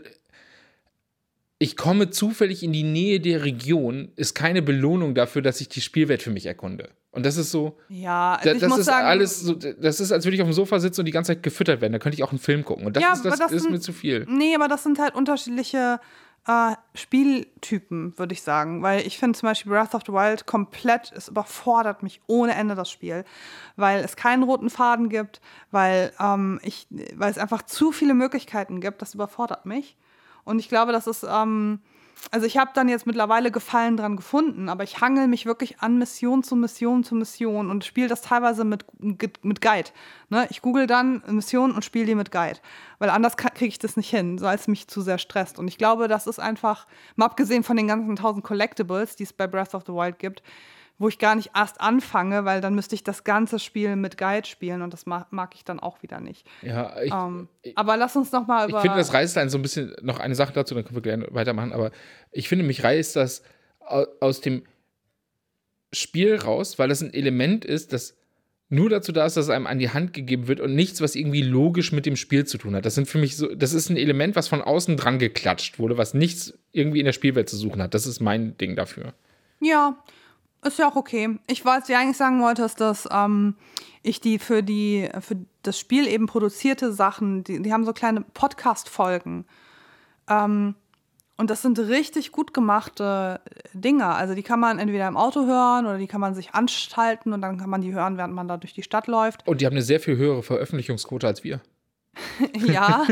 ich 1.58 1.78
komme 1.78 2.10
zufällig 2.10 2.64
in 2.64 2.74
die 2.74 2.84
Nähe 2.84 3.20
der 3.20 3.44
Region, 3.44 4.12
ist 4.16 4.36
keine 4.36 4.62
Belohnung 4.62 5.16
dafür, 5.16 5.42
dass 5.42 5.62
ich 5.62 5.70
die 5.70 5.82
Spielwelt 5.82 6.22
für 6.22 6.30
mich 6.30 6.46
erkunde. 6.46 6.90
Und 7.12 7.26
das 7.26 7.38
ist 7.38 7.52
so. 7.52 7.78
Ja, 7.88 8.36
also 8.36 8.60
da, 8.60 8.68
das 8.68 8.80
ist 8.80 8.86
sagen, 8.86 9.06
alles 9.06 9.40
so. 9.40 9.54
Das 9.54 10.02
ist, 10.02 10.12
als 10.12 10.26
würde 10.26 10.36
ich 10.36 10.42
auf 10.42 10.50
dem 10.50 10.54
Sofa 10.54 10.80
sitzen 10.80 11.02
und 11.02 11.06
die 11.06 11.14
ganze 11.14 11.32
Zeit 11.32 11.44
gefüttert 11.44 11.80
werden. 11.80 11.94
Da 11.94 12.00
könnte 12.00 12.18
ich 12.18 12.24
auch 12.24 12.32
einen 12.32 12.40
Film 12.40 12.66
gucken. 12.66 12.86
Und 12.86 12.98
das, 12.98 13.04
ja, 13.04 13.14
ist, 13.14 13.24
das, 13.24 13.40
das 13.40 13.52
ist 13.54 13.64
sind, 13.64 13.72
mir 13.72 13.80
zu 13.80 13.94
viel. 13.94 14.26
Nee, 14.30 14.54
aber 14.54 14.68
das 14.68 14.84
sind 14.84 15.00
halt 15.00 15.16
unterschiedliche 15.16 16.02
äh, 16.48 16.76
Spieltypen, 16.94 18.18
würde 18.18 18.34
ich 18.34 18.42
sagen. 18.42 18.82
Weil 18.82 19.06
ich 19.06 19.18
finde 19.18 19.38
zum 19.38 19.48
Beispiel 19.48 19.72
Breath 19.72 19.96
of 19.96 20.04
the 20.06 20.14
Wild 20.14 20.46
komplett, 20.46 21.12
es 21.16 21.28
überfordert 21.28 22.04
mich 22.04 22.22
ohne 22.28 22.56
Ende 22.56 22.76
das 22.76 22.90
Spiel. 22.90 23.26
Weil 23.76 24.04
es 24.04 24.16
keinen 24.16 24.44
roten 24.44 24.70
Faden 24.70 25.10
gibt, 25.10 25.42
weil, 25.72 26.14
ähm, 26.20 26.60
ich, 26.64 26.88
weil 27.16 27.32
es 27.32 27.38
einfach 27.38 27.64
zu 27.64 27.92
viele 27.92 28.14
Möglichkeiten 28.14 28.82
gibt. 28.82 29.02
Das 29.02 29.14
überfordert 29.14 29.66
mich. 29.66 29.98
Und 30.44 30.60
ich 30.60 30.70
glaube, 30.70 30.92
das 30.92 31.08
ist. 31.08 31.26
Ähm, 31.28 31.80
also 32.32 32.45
ich 32.45 32.58
habe 32.58 32.71
dann 32.73 32.89
jetzt 32.89 33.06
mittlerweile 33.06 33.51
Gefallen 33.51 33.97
dran 33.97 34.15
gefunden, 34.15 34.69
aber 34.69 34.84
ich 34.84 35.01
hangel 35.01 35.28
mich 35.28 35.45
wirklich 35.45 35.80
an 35.80 35.97
Mission 35.97 36.43
zu 36.43 36.56
Mission 36.56 37.04
zu 37.04 37.15
Mission 37.15 37.69
und 37.69 37.86
spiele 37.86 38.08
das 38.08 38.21
teilweise 38.21 38.63
mit, 38.63 38.86
mit 38.99 39.62
Guide. 39.62 39.89
Ne? 40.30 40.47
Ich 40.49 40.62
google 40.62 40.88
dann 40.88 41.21
Mission 41.28 41.71
und 41.71 41.86
spiele 41.86 42.06
die 42.06 42.15
mit 42.15 42.32
Guide, 42.32 42.60
weil 42.99 43.10
anders 43.10 43.38
kriege 43.38 43.65
ich 43.65 43.80
das 43.80 43.97
nicht 43.97 44.10
hin, 44.10 44.41
weil 44.41 44.56
es 44.56 44.67
mich 44.67 44.88
zu 44.88 45.01
sehr 45.01 45.17
stresst. 45.17 45.60
Und 45.60 45.67
ich 45.67 45.78
glaube, 45.78 46.08
das 46.08 46.28
ist 46.28 46.39
einfach, 46.39 46.88
mal 47.15 47.25
abgesehen 47.25 47.63
von 47.63 47.78
den 47.78 47.88
ganzen 47.88 48.15
tausend 48.15 48.43
Collectibles, 48.43 49.15
die 49.15 49.23
es 49.23 49.34
bei 49.34 49.47
Breath 49.47 49.75
of 49.75 49.84
the 49.86 49.93
Wild 49.93 50.19
gibt, 50.19 50.41
wo 50.98 51.10
ich 51.10 51.20
gar 51.20 51.36
nicht 51.36 51.52
erst 51.56 51.82
anfange, 51.82 52.46
weil 52.46 52.62
dann 52.62 52.76
müsste 52.76 52.96
ich 52.96 53.04
das 53.04 53.24
ganze 53.24 53.60
Spiel 53.60 53.96
mit 53.96 54.18
Guide 54.18 54.48
spielen 54.48 54.82
und 54.82 54.94
das 54.94 55.06
mag, 55.06 55.32
mag 55.32 55.54
ich 55.56 55.66
dann 55.66 55.80
auch 55.80 56.02
wieder 56.04 56.20
nicht. 56.20 56.48
Ja, 56.62 57.02
ich, 57.02 57.12
ähm, 57.12 57.50
aber 57.76 57.98
lass 57.98 58.16
uns 58.16 58.32
noch 58.32 58.48
mal 58.48 58.70
über. 58.70 58.78
Ich 58.78 58.82
finde, 58.82 58.98
das 58.98 59.14
reißt 59.14 59.38
einen 59.38 59.50
so 59.50 59.58
ein 59.58 59.62
bisschen 59.62 59.96
noch 60.02 60.20
eine 60.20 60.36
Sache 60.36 60.54
dazu, 60.54 60.74
dann 60.74 60.86
können 60.86 60.96
wir 60.96 61.02
gerne 61.02 61.28
weitermachen. 61.32 61.74
Aber 61.74 61.92
ich 62.32 62.48
finde, 62.48 62.66
mich 62.66 62.84
reißt 62.84 63.16
das 63.16 63.44
aus 64.20 64.42
dem 64.42 64.64
Spiel 65.92 66.36
raus, 66.36 66.80
weil 66.80 66.90
das 66.90 67.02
ein 67.02 67.14
Element 67.14 67.66
ist, 67.66 67.94
das 67.94 68.18
nur 68.70 68.90
dazu 68.90 69.12
da 69.12 69.26
ist, 69.26 69.38
dass 69.38 69.46
es 69.46 69.52
einem 69.52 69.68
an 69.68 69.78
die 69.78 69.92
Hand 69.92 70.14
gegeben 70.14 70.48
wird 70.48 70.60
und 70.60 70.74
nichts, 70.74 71.00
was 71.00 71.16
irgendwie 71.16 71.44
logisch 71.44 71.92
mit 71.92 72.06
dem 72.06 72.16
Spiel 72.16 72.46
zu 72.46 72.58
tun 72.58 72.76
hat. 72.76 72.86
Das 72.86 72.96
sind 72.96 73.08
für 73.08 73.20
mich 73.20 73.38
so, 73.38 73.54
das 73.54 73.74
ist 73.74 73.90
ein 73.90 73.98
Element, 73.98 74.36
was 74.36 74.48
von 74.48 74.62
außen 74.62 74.98
dran 74.98 75.20
geklatscht 75.20 75.78
wurde, 75.78 75.98
was 75.98 76.14
nichts 76.14 76.58
irgendwie 76.72 77.00
in 77.00 77.06
der 77.06 77.14
Spielwelt 77.14 77.48
zu 77.48 77.58
suchen 77.58 77.82
hat. 77.82 77.94
Das 77.94 78.08
ist 78.08 78.22
mein 78.22 78.58
Ding 78.58 78.76
dafür. 78.76 79.14
Ja, 79.62 80.04
ist 80.65 80.80
ja 80.80 80.89
auch 80.89 80.95
okay. 80.95 81.38
Ich 81.47 81.65
wollte 81.65 81.88
dir 81.88 81.99
eigentlich 81.99 82.17
sagen 82.17 82.41
wollte, 82.41 82.67
dass 82.78 83.08
ähm, 83.12 83.56
ich 84.04 84.21
die 84.21 84.39
für 84.39 84.63
die 84.63 85.10
für 85.21 85.38
das 85.63 85.80
Spiel 85.80 86.08
eben 86.08 86.28
produzierte 86.28 86.91
Sachen, 86.91 87.43
die, 87.43 87.62
die 87.62 87.73
haben 87.73 87.86
so 87.86 87.93
kleine 87.93 88.21
Podcast-Folgen. 88.21 89.45
Ähm, 90.30 90.75
und 91.38 91.49
das 91.49 91.62
sind 91.62 91.78
richtig 91.80 92.32
gut 92.32 92.54
gemachte 92.54 93.41
Dinge. 93.73 94.08
Also 94.08 94.36
die 94.36 94.43
kann 94.43 94.60
man 94.60 94.80
entweder 94.80 95.08
im 95.08 95.17
Auto 95.17 95.45
hören 95.45 95.86
oder 95.86 95.97
die 95.97 96.08
kann 96.08 96.21
man 96.21 96.34
sich 96.34 96.54
anstalten 96.54 97.34
und 97.34 97.41
dann 97.41 97.58
kann 97.58 97.69
man 97.69 97.82
die 97.82 97.93
hören, 97.93 98.17
während 98.17 98.34
man 98.34 98.47
da 98.47 98.56
durch 98.56 98.73
die 98.73 98.84
Stadt 98.84 99.08
läuft. 99.08 99.45
Und 99.45 99.60
die 99.60 99.65
haben 99.65 99.73
eine 99.73 99.82
sehr 99.82 99.99
viel 99.99 100.15
höhere 100.15 100.43
Veröffentlichungsquote 100.43 101.28
als 101.28 101.43
wir. 101.43 101.62
ja, 102.65 103.06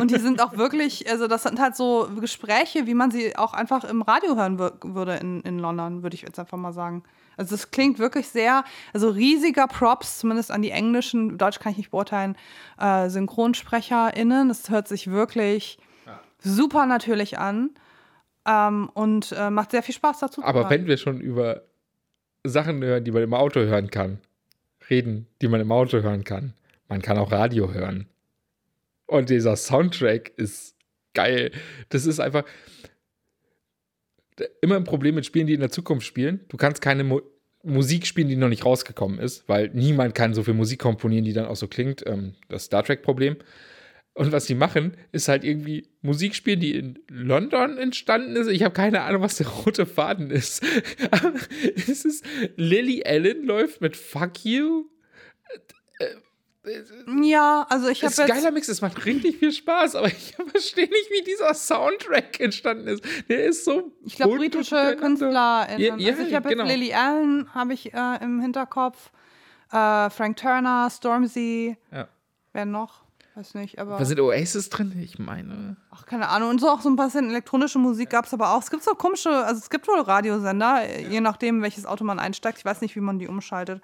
und 0.00 0.10
die 0.10 0.18
sind 0.18 0.42
auch 0.42 0.56
wirklich, 0.56 1.10
also 1.10 1.26
das 1.26 1.42
sind 1.42 1.60
halt 1.60 1.76
so 1.76 2.08
Gespräche, 2.20 2.86
wie 2.86 2.94
man 2.94 3.10
sie 3.10 3.36
auch 3.36 3.54
einfach 3.54 3.84
im 3.84 4.02
Radio 4.02 4.36
hören 4.36 4.58
würde 4.58 5.16
in, 5.16 5.40
in 5.42 5.58
London, 5.58 6.02
würde 6.02 6.14
ich 6.14 6.22
jetzt 6.22 6.38
einfach 6.38 6.58
mal 6.58 6.72
sagen. 6.72 7.02
Also 7.36 7.54
es 7.54 7.70
klingt 7.70 7.98
wirklich 7.98 8.28
sehr, 8.28 8.64
also 8.92 9.08
riesiger 9.08 9.66
Props, 9.66 10.18
zumindest 10.18 10.50
an 10.50 10.62
die 10.62 10.70
englischen, 10.70 11.38
Deutsch 11.38 11.58
kann 11.58 11.72
ich 11.72 11.78
nicht 11.78 11.90
beurteilen, 11.90 12.36
äh, 12.78 13.08
SynchronsprecherInnen. 13.08 14.50
Es 14.50 14.68
hört 14.70 14.88
sich 14.88 15.10
wirklich 15.10 15.78
ja. 16.06 16.20
super 16.38 16.86
natürlich 16.86 17.38
an 17.38 17.70
ähm, 18.46 18.90
und 18.92 19.32
äh, 19.32 19.50
macht 19.50 19.70
sehr 19.70 19.82
viel 19.82 19.94
Spaß 19.94 20.20
dazu. 20.20 20.44
Aber 20.44 20.68
wenn 20.68 20.86
wir 20.86 20.98
schon 20.98 21.20
über 21.20 21.62
Sachen 22.44 22.82
hören, 22.82 23.04
die 23.04 23.12
man 23.12 23.22
im 23.22 23.34
Auto 23.34 23.60
hören 23.60 23.90
kann, 23.90 24.18
reden, 24.90 25.26
die 25.40 25.48
man 25.48 25.60
im 25.60 25.72
Auto 25.72 26.02
hören 26.02 26.24
kann. 26.24 26.54
Man 26.88 27.00
kann 27.00 27.18
auch 27.18 27.32
Radio 27.32 27.72
hören. 27.72 28.06
Und 29.12 29.28
dieser 29.28 29.56
Soundtrack 29.56 30.32
ist 30.38 30.74
geil. 31.12 31.52
Das 31.90 32.06
ist 32.06 32.18
einfach 32.18 32.44
immer 34.62 34.76
ein 34.76 34.84
Problem 34.84 35.16
mit 35.16 35.26
Spielen, 35.26 35.46
die 35.46 35.52
in 35.52 35.60
der 35.60 35.70
Zukunft 35.70 36.06
spielen. 36.06 36.40
Du 36.48 36.56
kannst 36.56 36.80
keine 36.80 37.04
Mo 37.04 37.20
Musik 37.64 38.08
spielen, 38.08 38.26
die 38.26 38.34
noch 38.34 38.48
nicht 38.48 38.64
rausgekommen 38.64 39.20
ist, 39.20 39.48
weil 39.48 39.68
niemand 39.72 40.16
kann 40.16 40.34
so 40.34 40.42
viel 40.42 40.54
Musik 40.54 40.80
komponieren, 40.80 41.24
die 41.24 41.32
dann 41.32 41.44
auch 41.44 41.54
so 41.54 41.68
klingt. 41.68 42.04
Ähm, 42.06 42.34
das 42.48 42.64
Star 42.64 42.82
Trek-Problem. 42.82 43.36
Und 44.14 44.32
was 44.32 44.46
die 44.46 44.56
machen, 44.56 44.96
ist 45.12 45.28
halt 45.28 45.44
irgendwie 45.44 45.88
Musik 46.00 46.34
spielen, 46.34 46.58
die 46.58 46.74
in 46.74 46.98
London 47.08 47.76
entstanden 47.76 48.34
ist. 48.34 48.48
Ich 48.48 48.64
habe 48.64 48.74
keine 48.74 49.02
Ahnung, 49.02 49.22
was 49.22 49.36
der 49.36 49.46
rote 49.46 49.86
Faden 49.86 50.30
ist. 50.30 50.64
Es 51.76 52.04
ist 52.04 52.24
Lily 52.56 53.04
Allen 53.04 53.44
läuft 53.44 53.82
mit 53.82 53.94
Fuck 53.94 54.44
You. 54.44 54.86
Ja, 57.22 57.66
also 57.68 57.88
ich 57.88 58.02
habe 58.02 58.12
Es 58.12 58.18
ist 58.18 58.28
geiler 58.28 58.52
Mix, 58.52 58.68
es 58.68 58.80
macht 58.80 59.04
richtig 59.04 59.38
viel 59.38 59.52
Spaß, 59.52 59.96
aber 59.96 60.06
ich 60.06 60.34
verstehe 60.50 60.88
nicht, 60.88 61.10
wie 61.10 61.24
dieser 61.24 61.54
Soundtrack 61.54 62.38
entstanden 62.38 62.86
ist. 62.86 63.04
Der 63.28 63.46
ist 63.46 63.64
so. 63.64 63.90
Ich 64.04 64.14
glaube, 64.14 64.36
britische 64.36 64.76
durcheinander. 64.76 64.96
Künstler. 64.96 65.66
Ja, 65.78 65.96
ja, 65.96 66.10
also 66.10 66.22
ich 66.22 66.34
habe 66.34 66.48
genau. 66.48 66.64
jetzt 66.64 66.76
Lily 66.76 66.94
Allen 66.94 67.52
habe 67.52 67.74
ich 67.74 67.92
äh, 67.92 68.22
im 68.22 68.40
Hinterkopf. 68.40 69.10
Äh, 69.72 70.10
Frank 70.10 70.36
Turner, 70.36 70.88
Stormzy. 70.88 71.76
Ja. 71.90 72.08
Wer 72.52 72.66
noch? 72.66 73.02
Weiß 73.34 73.54
nicht, 73.54 73.78
aber. 73.78 73.98
Was 73.98 74.08
sind 74.08 74.20
Oasis 74.20 74.68
drin? 74.68 74.92
Ich 75.02 75.18
meine. 75.18 75.76
Ach, 75.90 76.04
keine 76.04 76.28
Ahnung. 76.28 76.50
Und 76.50 76.60
so 76.60 76.68
auch 76.68 76.82
so 76.82 76.90
ein 76.90 76.96
bisschen 76.96 77.30
elektronische 77.30 77.78
Musik 77.78 78.10
gab 78.10 78.26
es 78.26 78.34
aber 78.34 78.54
auch. 78.54 78.60
Es 78.62 78.70
gibt 78.70 78.82
so 78.82 78.90
komische, 78.94 79.30
also 79.30 79.58
es 79.58 79.70
gibt 79.70 79.88
wohl 79.88 80.00
Radiosender, 80.00 80.82
äh, 80.84 81.08
je 81.08 81.20
nachdem, 81.22 81.62
welches 81.62 81.86
Auto 81.86 82.04
man 82.04 82.18
einsteigt. 82.18 82.58
Ich 82.58 82.64
weiß 82.66 82.82
nicht, 82.82 82.94
wie 82.94 83.00
man 83.00 83.18
die 83.18 83.28
umschaltet. 83.28 83.80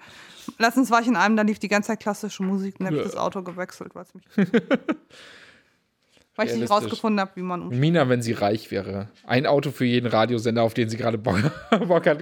Letztens 0.59 0.91
war 0.91 1.01
ich 1.01 1.07
in 1.07 1.15
einem, 1.15 1.35
da 1.35 1.41
lief 1.41 1.57
die 1.57 1.67
ganze 1.67 1.87
Zeit 1.87 1.99
klassische 1.99 2.43
Musik 2.43 2.75
und 2.79 2.85
habe 2.85 2.97
ich 2.97 3.01
Ja. 3.01 3.07
das 3.07 3.17
Auto 3.17 3.41
gewechselt, 3.41 3.95
weil 3.95 4.03
es 4.03 4.13
mich. 4.13 4.25
weil 6.39 6.47
ich 6.47 6.55
nicht 6.55 6.69
rausgefunden 6.71 7.19
habe, 7.19 7.31
wie 7.35 7.41
man 7.41 7.61
umschaltet. 7.61 7.79
Mina, 7.79 8.09
wenn 8.09 8.21
sie 8.21 8.33
reich 8.33 8.71
wäre. 8.71 9.09
Ein 9.25 9.45
Auto 9.45 9.71
für 9.71 9.85
jeden 9.85 10.07
Radiosender, 10.07 10.63
auf 10.63 10.73
den 10.73 10.89
sie 10.89 10.97
gerade 10.97 11.17
Bock, 11.17 11.39
Bock 11.87 12.07
hat. 12.07 12.19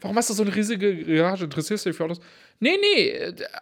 Warum 0.00 0.16
hast 0.16 0.30
du 0.30 0.34
so 0.34 0.42
eine 0.42 0.54
riesige 0.54 1.04
Garage? 1.04 1.44
Interessierst 1.44 1.84
du 1.84 1.90
dich 1.90 1.96
für 1.96 2.04
Autos? 2.04 2.20
Nee, 2.60 2.78
nee, 2.80 3.12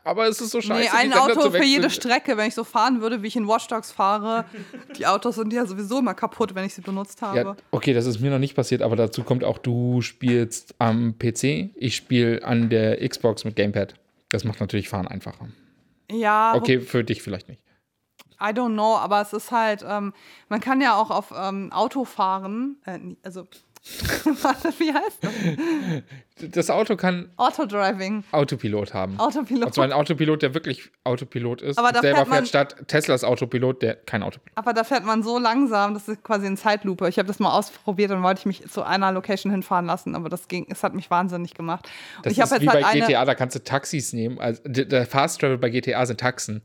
aber 0.04 0.28
es 0.28 0.40
ist 0.40 0.50
so 0.50 0.60
scheiße. 0.60 0.82
Nee, 0.82 0.88
ein 0.92 1.12
Auto 1.12 1.50
für 1.50 1.64
jede 1.64 1.88
Strecke, 1.88 2.36
wenn 2.36 2.48
ich 2.48 2.54
so 2.54 2.64
fahren 2.64 3.00
würde, 3.00 3.22
wie 3.22 3.28
ich 3.28 3.36
in 3.36 3.48
Watch 3.48 3.66
Dogs 3.68 3.90
fahre. 3.92 4.44
Die 4.98 5.06
Autos 5.06 5.36
sind 5.36 5.52
ja 5.52 5.64
sowieso 5.64 5.98
immer 6.00 6.14
kaputt, 6.14 6.54
wenn 6.54 6.66
ich 6.66 6.74
sie 6.74 6.82
benutzt 6.82 7.22
habe. 7.22 7.38
Ja, 7.38 7.56
okay, 7.70 7.94
das 7.94 8.06
ist 8.06 8.20
mir 8.20 8.30
noch 8.30 8.38
nicht 8.38 8.54
passiert, 8.54 8.82
aber 8.82 8.96
dazu 8.96 9.22
kommt 9.22 9.42
auch, 9.42 9.58
du 9.58 10.02
spielst 10.02 10.74
am 10.78 11.18
PC, 11.18 11.70
ich 11.74 11.96
spiele 11.96 12.44
an 12.44 12.68
der 12.68 13.06
Xbox 13.08 13.44
mit 13.44 13.56
Gamepad. 13.56 13.94
Das 14.28 14.44
macht 14.44 14.60
natürlich 14.60 14.88
Fahren 14.88 15.08
einfacher. 15.08 15.48
Ja, 16.10 16.54
Okay, 16.54 16.80
für 16.80 17.04
dich 17.04 17.22
vielleicht 17.22 17.48
nicht. 17.48 17.62
I 18.42 18.52
don't 18.52 18.72
know, 18.74 18.96
aber 18.96 19.20
es 19.20 19.32
ist 19.32 19.50
halt, 19.50 19.84
ähm, 19.86 20.12
man 20.48 20.60
kann 20.60 20.80
ja 20.80 20.94
auch 20.94 21.10
auf 21.10 21.32
ähm, 21.36 21.70
Auto 21.72 22.04
fahren, 22.04 22.76
äh, 22.86 22.98
also, 23.22 23.46
warte, 24.42 24.68
wie 24.78 24.92
heißt 24.92 25.18
das? 25.22 26.50
Das 26.52 26.68
Auto 26.70 26.96
kann 26.96 27.30
Autodriving, 27.38 28.24
Autopilot 28.30 28.92
haben. 28.92 29.18
Autopilot. 29.18 29.74
Zwar 29.74 29.84
ein 29.86 29.92
Autopilot, 29.94 30.42
der 30.42 30.52
wirklich 30.52 30.90
Autopilot 31.04 31.62
ist. 31.62 31.78
Aber 31.78 31.90
da 31.90 32.00
selber 32.02 32.18
fährt 32.18 32.28
man- 32.28 32.36
fährt 32.38 32.48
statt 32.48 32.88
Teslas 32.88 33.24
Autopilot, 33.24 33.80
der 33.80 33.94
kein 33.96 34.22
Autopilot. 34.22 34.52
Aber 34.54 34.74
da 34.74 34.84
fährt 34.84 35.04
man 35.06 35.22
so 35.22 35.38
langsam, 35.38 35.94
das 35.94 36.08
ist 36.08 36.22
quasi 36.22 36.46
eine 36.46 36.56
Zeitlupe. 36.56 37.08
Ich 37.08 37.18
habe 37.18 37.26
das 37.28 37.38
mal 37.38 37.52
ausprobiert 37.56 38.10
und 38.10 38.22
wollte 38.22 38.40
ich 38.40 38.46
mich 38.46 38.68
zu 38.70 38.82
einer 38.82 39.12
Location 39.12 39.50
hinfahren 39.50 39.86
lassen, 39.86 40.14
aber 40.14 40.28
das 40.28 40.48
ging, 40.48 40.66
es 40.70 40.82
hat 40.82 40.94
mich 40.94 41.10
wahnsinnig 41.10 41.54
gemacht. 41.54 41.88
Und 42.18 42.26
Das 42.26 42.32
ist 42.32 42.60
wie 42.60 42.68
halt 42.68 42.82
bei 42.82 42.86
eine, 42.86 43.06
GTA, 43.06 43.24
da 43.24 43.34
kannst 43.34 43.56
du 43.56 43.64
Taxis 43.64 44.12
nehmen. 44.12 44.38
Also 44.38 44.62
der 44.66 45.06
Fast 45.06 45.40
Travel 45.40 45.56
bei 45.58 45.70
GTA 45.70 46.04
sind 46.04 46.20
Taxen. 46.20 46.62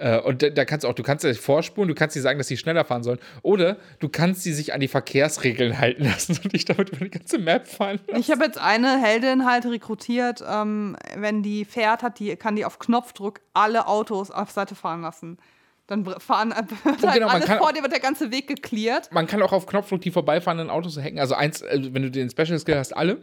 Äh, 0.00 0.18
Und 0.20 0.42
da, 0.56 0.64
kannst 0.64 0.84
du 0.84 0.88
auch, 0.88 0.94
du 0.94 1.02
kannst 1.02 1.24
dir 1.24 1.34
vorspulen, 1.34 1.88
du 1.88 1.94
kannst 1.94 2.16
dir 2.16 2.22
sagen, 2.22 2.38
dass 2.38 2.48
sie 2.48 2.56
schneller 2.56 2.84
fahren 2.84 3.02
sollen. 3.02 3.18
Oder 3.42 3.76
du 3.98 4.08
kannst 4.08 4.42
sie 4.42 4.52
sich 4.54 4.72
an 4.72 4.80
die 4.80 4.88
Verkehrsregeln 4.88 5.78
halten 5.78 6.04
lassen 6.04 6.38
und 6.42 6.52
dich 6.52 6.64
damit 6.64 6.90
über 6.90 7.04
die 7.04 7.10
ganze 7.10 7.38
Map 7.38 7.66
fahren 7.68 8.00
lassen. 8.06 8.20
Ich 8.20 8.30
habe 8.30 8.44
jetzt 8.44 8.58
eine 8.58 9.00
Heldin 9.00 9.44
halt 9.44 9.66
rekrutiert, 9.66 10.42
ähm, 10.48 10.96
wenn 11.16 11.42
die 11.42 11.64
fährt, 11.64 12.02
hat 12.02 12.18
die, 12.18 12.34
kann 12.36 12.56
die 12.56 12.64
auf 12.64 12.78
Knopfdruck 12.78 13.40
alle 13.52 13.86
Autos 13.86 14.30
auf 14.30 14.50
Seite 14.50 14.74
fahren 14.74 15.02
lassen. 15.02 15.38
Dann 15.86 16.04
fahren 16.20 16.52
äh, 16.52 16.54
halt 16.84 17.14
genau, 17.14 17.28
alles 17.28 17.46
kann- 17.46 17.58
vor 17.58 17.72
dir 17.72 17.82
wird 17.82 17.92
der 17.92 18.00
ganze 18.00 18.30
Weg 18.30 18.46
geklärt. 18.48 19.12
Man 19.12 19.26
kann 19.26 19.42
auch 19.42 19.52
auf 19.52 19.66
Knopfdruck 19.66 20.00
die 20.00 20.10
vorbeifahrenden 20.12 20.70
Autos 20.70 20.96
hacken. 20.98 21.18
Also 21.18 21.34
eins, 21.34 21.62
also 21.62 21.92
wenn 21.92 22.02
du 22.02 22.10
den 22.10 22.30
Special 22.30 22.58
Skill 22.58 22.76
hast, 22.76 22.96
alle. 22.96 23.18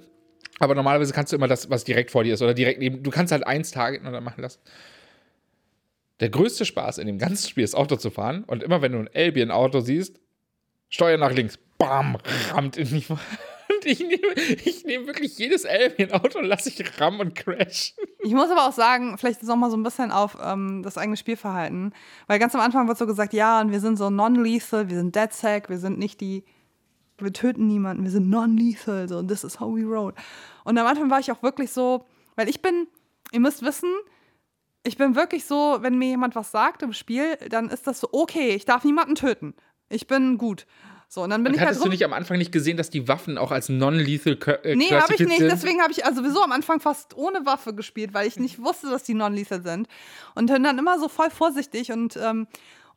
Aber 0.60 0.76
normalerweise 0.76 1.14
kannst 1.14 1.32
du 1.32 1.36
immer 1.38 1.48
das, 1.48 1.70
was 1.70 1.84
direkt 1.84 2.12
vor 2.12 2.24
dir 2.24 2.34
ist 2.34 2.42
oder 2.42 2.54
direkt 2.54 2.80
neben. 2.80 3.04
Du 3.04 3.10
kannst 3.12 3.32
halt 3.32 3.46
eins 3.48 3.72
targeten 3.72 4.06
und 4.08 4.14
dann 4.14 4.24
machen 4.24 4.42
lassen. 4.42 4.60
Der 6.20 6.30
größte 6.30 6.66
Spaß 6.66 6.98
in 6.98 7.08
dem 7.08 7.20
ganzen 7.20 7.50
Spiel 7.50 7.64
ist 7.64 7.76
Auto 7.76 7.96
zu 7.96 8.10
fahren. 8.10 8.44
Und 8.46 8.64
immer 8.64 8.82
wenn 8.82 8.94
du 8.94 9.00
ein 9.00 9.10
Albion-Auto 9.14 9.82
siehst, 9.82 10.20
Steuer 10.90 11.18
nach 11.18 11.32
links, 11.32 11.60
bam, 11.78 12.18
rammt 12.52 12.78
in 12.78 12.88
die 12.88 13.10
Wand. 13.10 13.22
Ich 13.84 14.00
nehme, 14.00 14.34
ich 14.66 14.86
nehme 14.86 15.08
wirklich 15.08 15.38
jedes 15.38 15.66
Albion-Auto 15.66 16.40
und 16.40 16.46
lasse 16.46 16.68
ich 16.70 17.00
rammen 17.00 17.20
und 17.20 17.36
crashen. 17.36 17.96
Ich 18.24 18.34
muss 18.34 18.50
aber 18.50 18.68
auch 18.68 18.74
sagen, 18.74 19.18
vielleicht 19.18 19.42
ist 19.44 19.50
auch 19.50 19.56
mal 19.56 19.70
so 19.70 19.78
ein 19.78 19.84
bisschen 19.84 20.12
auf 20.12 20.38
ähm, 20.42 20.82
das 20.84 20.98
eigene 20.98 21.16
Spielverhalten. 21.16 21.94
Weil 22.26 22.40
ganz 22.40 22.56
am 22.56 22.62
Anfang 22.62 22.88
wird 22.88 22.98
so 22.98 23.06
gesagt, 23.06 23.34
ja, 23.34 23.62
und 23.62 23.72
wir 23.72 23.80
sind 23.80 23.98
so 23.98 24.10
non-lethal, 24.10 24.90
wir 24.90 24.98
sind 24.98 25.16
DedSec, 25.16 25.70
wir 25.70 25.78
sind 25.78 26.00
nicht 26.00 26.20
die, 26.22 26.44
wir 27.18 27.32
töten 27.32 27.68
niemanden, 27.68 28.04
wir 28.04 28.12
sind 28.12 28.30
non-lethal, 28.30 29.08
so, 29.08 29.22
this 29.22 29.44
is 29.44 29.60
how 29.60 29.74
we 29.74 29.84
roll. 29.84 30.14
Und 30.64 30.78
am 30.78 30.88
Anfang 30.88 31.10
war 31.10 31.20
ich 31.20 31.32
auch 31.32 31.44
wirklich 31.44 31.72
so, 31.72 32.06
weil 32.36 32.50
ich 32.50 32.62
bin, 32.62 32.88
ihr 33.32 33.40
müsst 33.40 33.62
wissen, 33.62 33.90
ich 34.88 34.98
bin 34.98 35.16
wirklich 35.16 35.46
so, 35.46 35.78
wenn 35.82 35.98
mir 35.98 36.08
jemand 36.10 36.36
was 36.36 36.52
sagt 36.52 36.82
im 36.82 36.94
Spiel, 36.94 37.38
dann 37.50 37.70
ist 37.70 37.88
das 37.88 38.00
so, 38.00 38.10
okay, 38.12 38.50
ich 38.56 38.66
darf 38.66 38.84
niemanden 38.84 39.16
töten. 39.16 39.54
Ich 39.90 40.08
bin 40.08 40.38
gut. 40.38 40.66
So, 41.10 41.24
und 41.24 41.30
dann 41.30 41.44
bin 41.44 41.52
Und 41.52 41.56
ich 41.56 41.60
halt 41.62 41.70
hattest 41.70 41.82
du 41.82 41.86
rum. 41.86 41.92
nicht 41.92 42.04
am 42.04 42.12
Anfang 42.14 42.38
nicht 42.38 42.52
gesehen, 42.52 42.76
dass 42.76 42.90
die 42.90 43.08
Waffen 43.08 43.38
auch 43.38 43.52
als 43.52 43.70
non-lethal 43.70 44.38
äh, 44.64 44.76
Nee, 44.76 44.92
habe 44.92 45.14
ich 45.14 45.20
nicht. 45.22 45.38
sind? 45.38 45.52
Deswegen 45.52 45.82
habe 45.82 45.92
ich 45.92 46.06
also 46.06 46.22
sowieso 46.22 46.42
am 46.42 46.52
Anfang 46.52 46.82
fast 46.82 47.16
ohne 47.16 47.46
Waffe 47.46 47.74
gespielt, 47.74 48.14
weil 48.14 48.28
ich 48.28 48.38
nicht 48.38 48.62
wusste, 48.62 48.90
dass 48.90 49.04
die 49.04 49.14
non-lethal 49.14 49.62
sind. 49.62 49.88
Und 50.36 50.50
dann, 50.50 50.64
dann 50.64 50.78
immer 50.78 51.00
so 51.00 51.08
voll 51.08 51.30
vorsichtig. 51.30 51.92
Und, 51.94 52.18
ähm, 52.18 52.48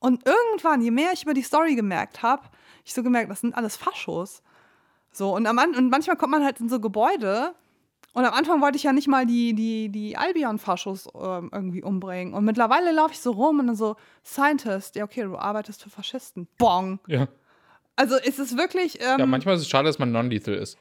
und 0.00 0.26
irgendwann, 0.26 0.82
je 0.82 0.90
mehr 0.90 1.10
ich 1.12 1.22
über 1.22 1.34
die 1.34 1.42
Story 1.42 1.76
gemerkt 1.76 2.22
habe, 2.22 2.42
ich 2.84 2.94
so 2.94 3.02
gemerkt, 3.04 3.30
das 3.30 3.40
sind 3.40 3.54
alles 3.54 3.76
Faschos. 3.76 4.42
So, 5.12 5.34
und, 5.34 5.46
am, 5.46 5.58
und 5.58 5.90
manchmal 5.90 6.16
kommt 6.16 6.32
man 6.32 6.44
halt 6.44 6.58
in 6.60 6.68
so 6.68 6.80
Gebäude. 6.80 7.54
Und 8.12 8.24
am 8.24 8.34
Anfang 8.34 8.60
wollte 8.60 8.76
ich 8.76 8.82
ja 8.82 8.92
nicht 8.92 9.08
mal 9.08 9.24
die, 9.24 9.54
die, 9.54 9.88
die 9.88 10.16
Albion-Faschos 10.16 11.08
ähm, 11.14 11.50
irgendwie 11.52 11.82
umbringen. 11.82 12.34
Und 12.34 12.44
mittlerweile 12.44 12.92
laufe 12.92 13.12
ich 13.12 13.20
so 13.20 13.30
rum 13.30 13.60
und 13.60 13.68
dann 13.68 13.76
so, 13.76 13.96
Scientist, 14.24 14.96
ja, 14.96 15.04
okay, 15.04 15.22
du 15.22 15.36
arbeitest 15.36 15.82
für 15.82 15.90
Faschisten. 15.90 16.48
Bong. 16.58 16.98
Ja. 17.06 17.28
Also 17.94 18.16
ist 18.16 18.38
es 18.38 18.56
wirklich. 18.56 19.00
Ähm, 19.00 19.18
ja, 19.18 19.26
manchmal 19.26 19.54
ist 19.54 19.62
es 19.62 19.68
schade, 19.68 19.86
dass 19.86 19.98
man 19.98 20.10
non-lethal 20.10 20.54
ist. 20.54 20.78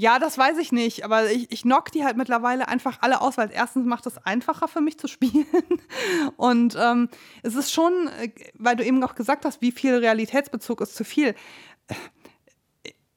Ja, 0.00 0.20
das 0.20 0.38
weiß 0.38 0.58
ich 0.58 0.70
nicht, 0.70 1.04
aber 1.04 1.28
ich, 1.28 1.50
ich 1.50 1.62
knock 1.62 1.90
die 1.90 2.04
halt 2.04 2.16
mittlerweile 2.16 2.68
einfach 2.68 2.98
alle 3.00 3.20
aus, 3.20 3.36
weil 3.36 3.50
erstens 3.52 3.84
macht 3.84 4.06
es 4.06 4.16
einfacher 4.18 4.68
für 4.68 4.80
mich 4.80 4.96
zu 4.96 5.08
spielen 5.08 5.44
und 6.36 6.76
ähm, 6.80 7.08
es 7.42 7.56
ist 7.56 7.72
schon, 7.72 8.08
äh, 8.20 8.30
weil 8.54 8.76
du 8.76 8.84
eben 8.84 9.02
auch 9.02 9.16
gesagt 9.16 9.44
hast, 9.44 9.60
wie 9.60 9.72
viel 9.72 9.96
Realitätsbezug 9.96 10.82
ist 10.82 10.94
zu 10.94 11.02
viel. 11.02 11.34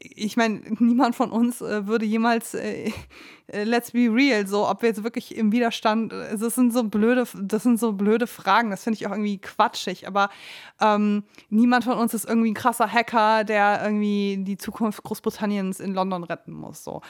Ich 0.03 0.35
meine, 0.35 0.61
niemand 0.79 1.15
von 1.15 1.31
uns 1.31 1.61
äh, 1.61 1.85
würde 1.85 2.05
jemals 2.05 2.53
äh, 2.53 2.91
äh, 3.47 3.63
Let's 3.63 3.91
be 3.91 4.09
real, 4.11 4.47
so 4.47 4.67
ob 4.67 4.81
wir 4.81 4.89
jetzt 4.89 5.03
wirklich 5.03 5.35
im 5.35 5.51
Widerstand, 5.51 6.11
äh, 6.13 6.37
das 6.37 6.55
sind 6.55 6.73
so 6.73 6.83
blöde, 6.83 7.27
das 7.35 7.63
sind 7.63 7.79
so 7.79 7.93
blöde 7.93 8.27
Fragen, 8.27 8.71
das 8.71 8.83
finde 8.83 8.97
ich 8.97 9.07
auch 9.07 9.11
irgendwie 9.11 9.37
quatschig, 9.39 10.07
aber 10.07 10.29
ähm, 10.79 11.23
niemand 11.49 11.83
von 11.83 11.97
uns 11.97 12.13
ist 12.13 12.25
irgendwie 12.25 12.51
ein 12.51 12.55
krasser 12.55 12.91
Hacker, 12.91 13.43
der 13.43 13.81
irgendwie 13.83 14.37
die 14.39 14.57
Zukunft 14.57 15.03
Großbritanniens 15.03 15.79
in 15.79 15.93
London 15.93 16.23
retten 16.23 16.53
muss. 16.53 16.83
So. 16.83 17.01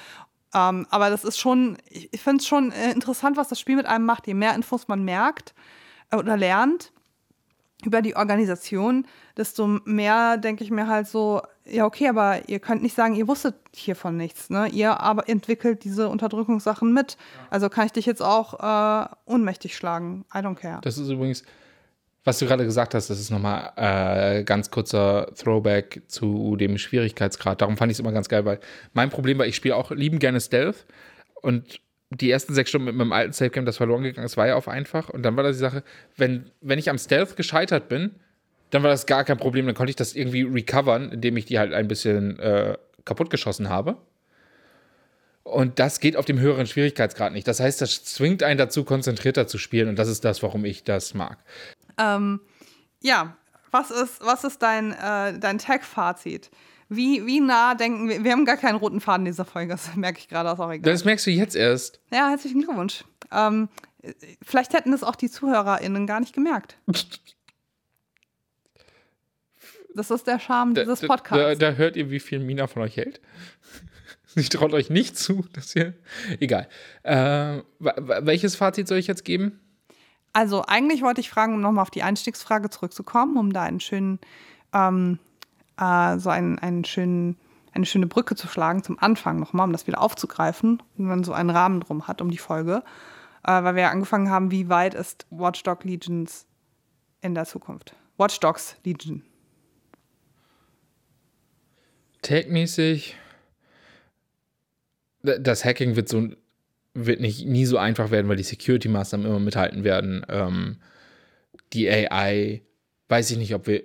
Ähm, 0.54 0.86
aber 0.90 1.10
das 1.10 1.24
ist 1.24 1.40
schon, 1.40 1.78
ich, 1.90 2.10
finde 2.22 2.42
es 2.42 2.48
schon 2.48 2.72
äh, 2.72 2.92
interessant, 2.92 3.38
was 3.38 3.48
das 3.48 3.60
Spiel 3.60 3.78
mit 3.78 3.86
einem 3.86 4.06
macht. 4.06 4.28
Je 4.28 4.34
mehr 4.34 4.54
Infos 4.54 4.88
man 4.88 5.04
merkt 5.06 5.54
oder 6.14 6.36
lernt 6.36 6.92
über 7.86 8.02
die 8.02 8.15
Organisation, 8.15 9.06
desto 9.38 9.67
mehr 9.86 10.38
denke 10.38 10.63
ich 10.63 10.72
mir 10.72 10.88
halt 10.88 11.08
so, 11.08 11.41
ja, 11.66 11.86
okay, 11.86 12.08
aber 12.08 12.49
ihr 12.49 12.60
könnt 12.60 12.82
nicht 12.82 12.95
sagen, 12.95 13.16
ihr 13.16 13.28
wusstet 13.28 13.56
hiervon 13.74 14.18
nichts. 14.18 14.49
Ne? 14.49 14.68
Ihr 14.70 14.99
aber 14.99 15.30
entwickelt 15.30 15.84
diese 15.84 16.10
Unterdrückungssachen 16.10 16.93
mit. 16.93 17.18
Also 17.49 17.70
kann 17.70 17.86
ich 17.86 17.91
dich 17.91 18.06
jetzt 18.06 18.22
auch 18.22 18.60
äh, 18.60 19.08
ohnmächtig 19.26 19.76
schlagen. 19.76 20.26
I 20.34 20.39
don't 20.39 20.56
care. 20.56 20.80
Das 20.82 20.97
ist 20.97 21.10
übrigens, 21.10 21.43
was 22.24 22.39
du 22.39 22.45
gerade 22.45 22.66
gesagt 22.66 22.93
hast, 22.93 23.10
das 23.10 23.20
ist 23.20 23.32
nochmal 23.32 23.72
äh, 23.76 24.43
ganz 24.43 24.70
kurzer 24.70 25.32
Throwback 25.36 26.03
zu 26.08 26.56
dem 26.56 26.78
Schwierigkeitsgrad. 26.78 27.62
Darum 27.62 27.78
fand 27.78 27.91
ich 27.91 27.95
es 27.95 27.99
immer 27.99 28.12
ganz 28.12 28.30
geil, 28.30 28.45
weil 28.45 28.60
mein 28.93 29.10
Problem 29.10 29.39
war, 29.39 29.45
ich 29.45 29.56
spiele 29.56 29.76
auch 29.76 29.91
lieben 29.91 30.20
gerne 30.20 30.39
Stealth 30.39 30.86
und 31.41 31.80
die 32.12 32.30
ersten 32.30 32.53
sechs 32.53 32.70
Stunden 32.70 32.86
mit 32.86 32.95
meinem 32.95 33.14
alten 33.14 33.34
Save 33.34 33.49
Game, 33.49 33.66
das 33.66 33.78
verloren 33.78 34.03
gegangen 34.03 34.26
ist, 34.26 34.38
war 34.38 34.47
ja 34.47 34.55
auf 34.55 34.68
einfach. 34.68 35.09
Und 35.09 35.24
dann 35.24 35.36
war 35.38 35.43
das 35.43 35.55
die 35.55 35.62
Sache, 35.62 35.84
wenn, 36.18 36.51
wenn 36.59 36.78
ich 36.78 36.89
am 36.89 36.97
Stealth 36.97 37.38
gescheitert 37.38 37.88
bin, 37.88 38.12
dann 38.70 38.84
war 38.84 38.89
das 38.89 39.05
gar 39.05 39.24
kein 39.24 39.38
Problem. 39.38 39.66
Dann 39.66 39.76
konnte 39.76 39.89
ich 39.89 39.95
das 39.95 40.14
irgendwie 40.14 40.43
recovern, 40.43 41.12
indem 41.12 41.38
ich 41.38 41.45
die 41.45 41.57
halt 41.57 41.74
ein 41.74 41.88
bisschen 41.88 42.38
äh, 42.39 42.78
kaputt 43.05 43.30
geschossen 43.30 43.70
habe. 43.70 43.97
Und 45.43 45.80
das 45.80 45.99
geht 45.99 46.18
auf 46.18 46.26
dem 46.26 46.39
höheren 46.39 46.68
Schwierigkeitsgrad 46.68 47.34
nicht. 47.34 47.47
Das 47.47 47.59
heißt, 47.59 47.82
das 47.82 48.03
zwingt 48.03 48.43
einen 48.43 48.57
dazu, 48.57 48.84
konzentrierter 48.84 49.47
zu 49.47 49.57
spielen. 49.57 49.89
Und 49.89 49.97
das 49.97 50.07
ist 50.07 50.24
das, 50.24 50.43
warum 50.43 50.66
ich 50.66 50.84
das 50.84 51.14
mag. 51.14 51.39
Ähm, 51.97 52.41
ja, 53.01 53.38
was 53.72 53.89
ist, 53.89 54.22
was 54.22 54.43
ist 54.43 54.62
dein, 54.62 54.91
äh, 54.91 55.39
dein 55.39 55.57
Tag-Fazit? 55.57 56.51
Wie, 56.94 57.26
wie 57.26 57.39
nah 57.39 57.74
denken 57.74 58.10
wir? 58.10 58.22
Wir 58.22 58.34
haben 58.34 58.44
gar 58.44 58.58
keinen 58.58 58.76
roten 58.76 59.00
Faden 59.00 59.26
in 59.26 59.32
dieser 59.32 59.46
Folge, 59.46 59.72
das 59.72 59.96
merke 59.96 60.20
ich 60.20 60.28
gerade, 60.28 60.50
das 60.50 60.60
ist 60.60 60.60
auch 60.60 60.72
egal. 60.72 60.92
Das 60.92 61.06
merkst 61.06 61.26
du 61.26 61.32
jetzt 61.32 61.56
erst. 61.56 62.02
Ja, 62.12 62.28
herzlichen 62.28 62.62
Glückwunsch. 62.62 63.06
Ähm, 63.32 63.70
vielleicht 64.42 64.74
hätten 64.74 64.92
es 64.92 65.02
auch 65.02 65.16
die 65.16 65.30
ZuhörerInnen 65.30 66.06
gar 66.06 66.20
nicht 66.20 66.34
gemerkt. 66.34 66.78
Das 69.94 70.10
ist 70.10 70.26
der 70.26 70.39
Charme 70.39 70.74
Da, 70.74 70.84
dieses 70.84 71.02
Podcasts. 71.02 71.60
da, 71.60 71.72
da 71.72 71.78
hört 71.78 71.98
ihr, 71.98 72.10
wie 72.12 72.22
viel 72.22 72.39
Mina 72.39 72.68
von 72.68 72.82
euch 72.82 72.96
hält. 72.96 73.20
Sie 74.26 74.48
traut 74.48 74.72
euch 74.72 74.89
nicht 74.89 75.18
zu, 75.18 75.46
dass 75.52 75.76
ihr. 75.76 75.94
Egal. 76.39 76.70
Äh, 77.04 77.62
welches 77.80 78.56
Fazit 78.56 78.88
soll 78.88 79.00
ich 79.00 79.08
jetzt 79.08 79.26
geben? 79.26 79.60
Also 80.32 80.64
eigentlich 80.66 81.02
wollte 81.02 81.20
ich 81.20 81.30
fragen, 81.30 81.56
um 81.56 81.60
nochmal 81.60 81.82
auf 81.82 81.89
die 81.89 82.04
Einstiegsfrage 82.04 82.70
zurückzukommen, 82.70 83.36
um 83.36 83.52
da 83.52 83.64
einen 83.64 83.82
schönen, 83.82 84.20
ähm, 84.72 85.20
äh, 85.78 86.17
so 86.17 86.30
einen, 86.30 86.59
einen 86.59 86.84
schönen, 86.84 87.38
eine 87.74 87.86
schöne 87.86 88.07
Brücke 88.07 88.36
zu 88.36 88.47
schlagen 88.47 88.84
zum 88.84 88.99
Anfang 88.99 89.39
nochmal, 89.39 89.65
um 89.65 89.72
das 89.72 89.88
wieder 89.88 90.01
aufzugreifen, 90.01 90.82
wenn 90.97 91.05
man 91.05 91.24
so 91.24 91.34
einen 91.34 91.49
Rahmen 91.49 91.80
drum 91.82 92.07
hat 92.07 92.22
um 92.22 92.32
die 92.32 92.38
Folge. 92.38 92.84
Äh, 93.43 93.63
weil 93.63 93.76
wir 93.76 93.84
ja 93.84 93.91
angefangen 93.91 94.30
haben, 94.30 94.51
wie 94.51 94.69
weit 94.69 94.93
ist 94.93 95.26
Watchdog 95.30 95.84
Legions 95.84 96.45
in 97.22 97.34
der 97.34 97.45
Zukunft? 97.45 97.95
Watch 98.17 98.39
Dogs 98.39 98.76
Legion. 98.84 99.24
Tagmäßig. 102.22 103.17
Das 105.24 105.65
Hacking 105.65 105.95
wird 105.95 106.09
so 106.09 106.30
wird 106.93 107.22
nicht 107.22 107.45
nie 107.45 107.65
so 107.65 107.78
einfach 107.78 108.11
werden, 108.11 108.28
weil 108.28 108.36
die 108.36 108.43
Security-Maßnahmen 108.43 109.26
immer 109.26 109.39
mithalten 109.39 109.84
werden. 109.84 110.26
Ähm, 110.30 110.78
die 111.74 111.89
AI, 111.89 112.61
weiß 113.07 113.32
ich 113.32 113.38
nicht, 113.38 113.55
ob 113.55 113.67
wir 113.67 113.84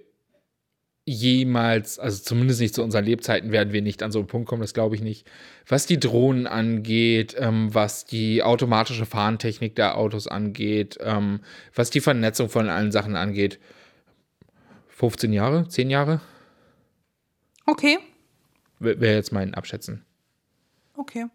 jemals, 1.08 2.00
also 2.00 2.22
zumindest 2.22 2.60
nicht 2.60 2.74
zu 2.74 2.82
unseren 2.82 3.04
Lebzeiten, 3.04 3.52
werden 3.52 3.72
wir 3.72 3.80
nicht 3.80 4.02
an 4.02 4.10
so 4.10 4.18
einen 4.18 4.26
Punkt 4.26 4.48
kommen, 4.48 4.60
das 4.60 4.74
glaube 4.74 4.96
ich 4.96 5.02
nicht. 5.02 5.26
Was 5.66 5.86
die 5.86 6.00
Drohnen 6.00 6.48
angeht, 6.48 7.36
ähm, 7.38 7.72
was 7.72 8.04
die 8.04 8.42
automatische 8.42 9.06
Fahrentechnik 9.06 9.76
der 9.76 9.96
Autos 9.96 10.26
angeht, 10.26 10.98
ähm, 11.00 11.40
was 11.74 11.90
die 11.90 12.00
Vernetzung 12.00 12.48
von 12.48 12.68
allen 12.68 12.90
Sachen 12.90 13.14
angeht. 13.14 13.60
15 14.88 15.32
Jahre, 15.32 15.68
10 15.68 15.90
Jahre 15.90 16.20
Okay, 17.66 17.98
wäre 18.78 19.14
jetzt 19.14 19.32
mein 19.32 19.54
Abschätzen. 19.54 20.04
Okay. 20.96 21.26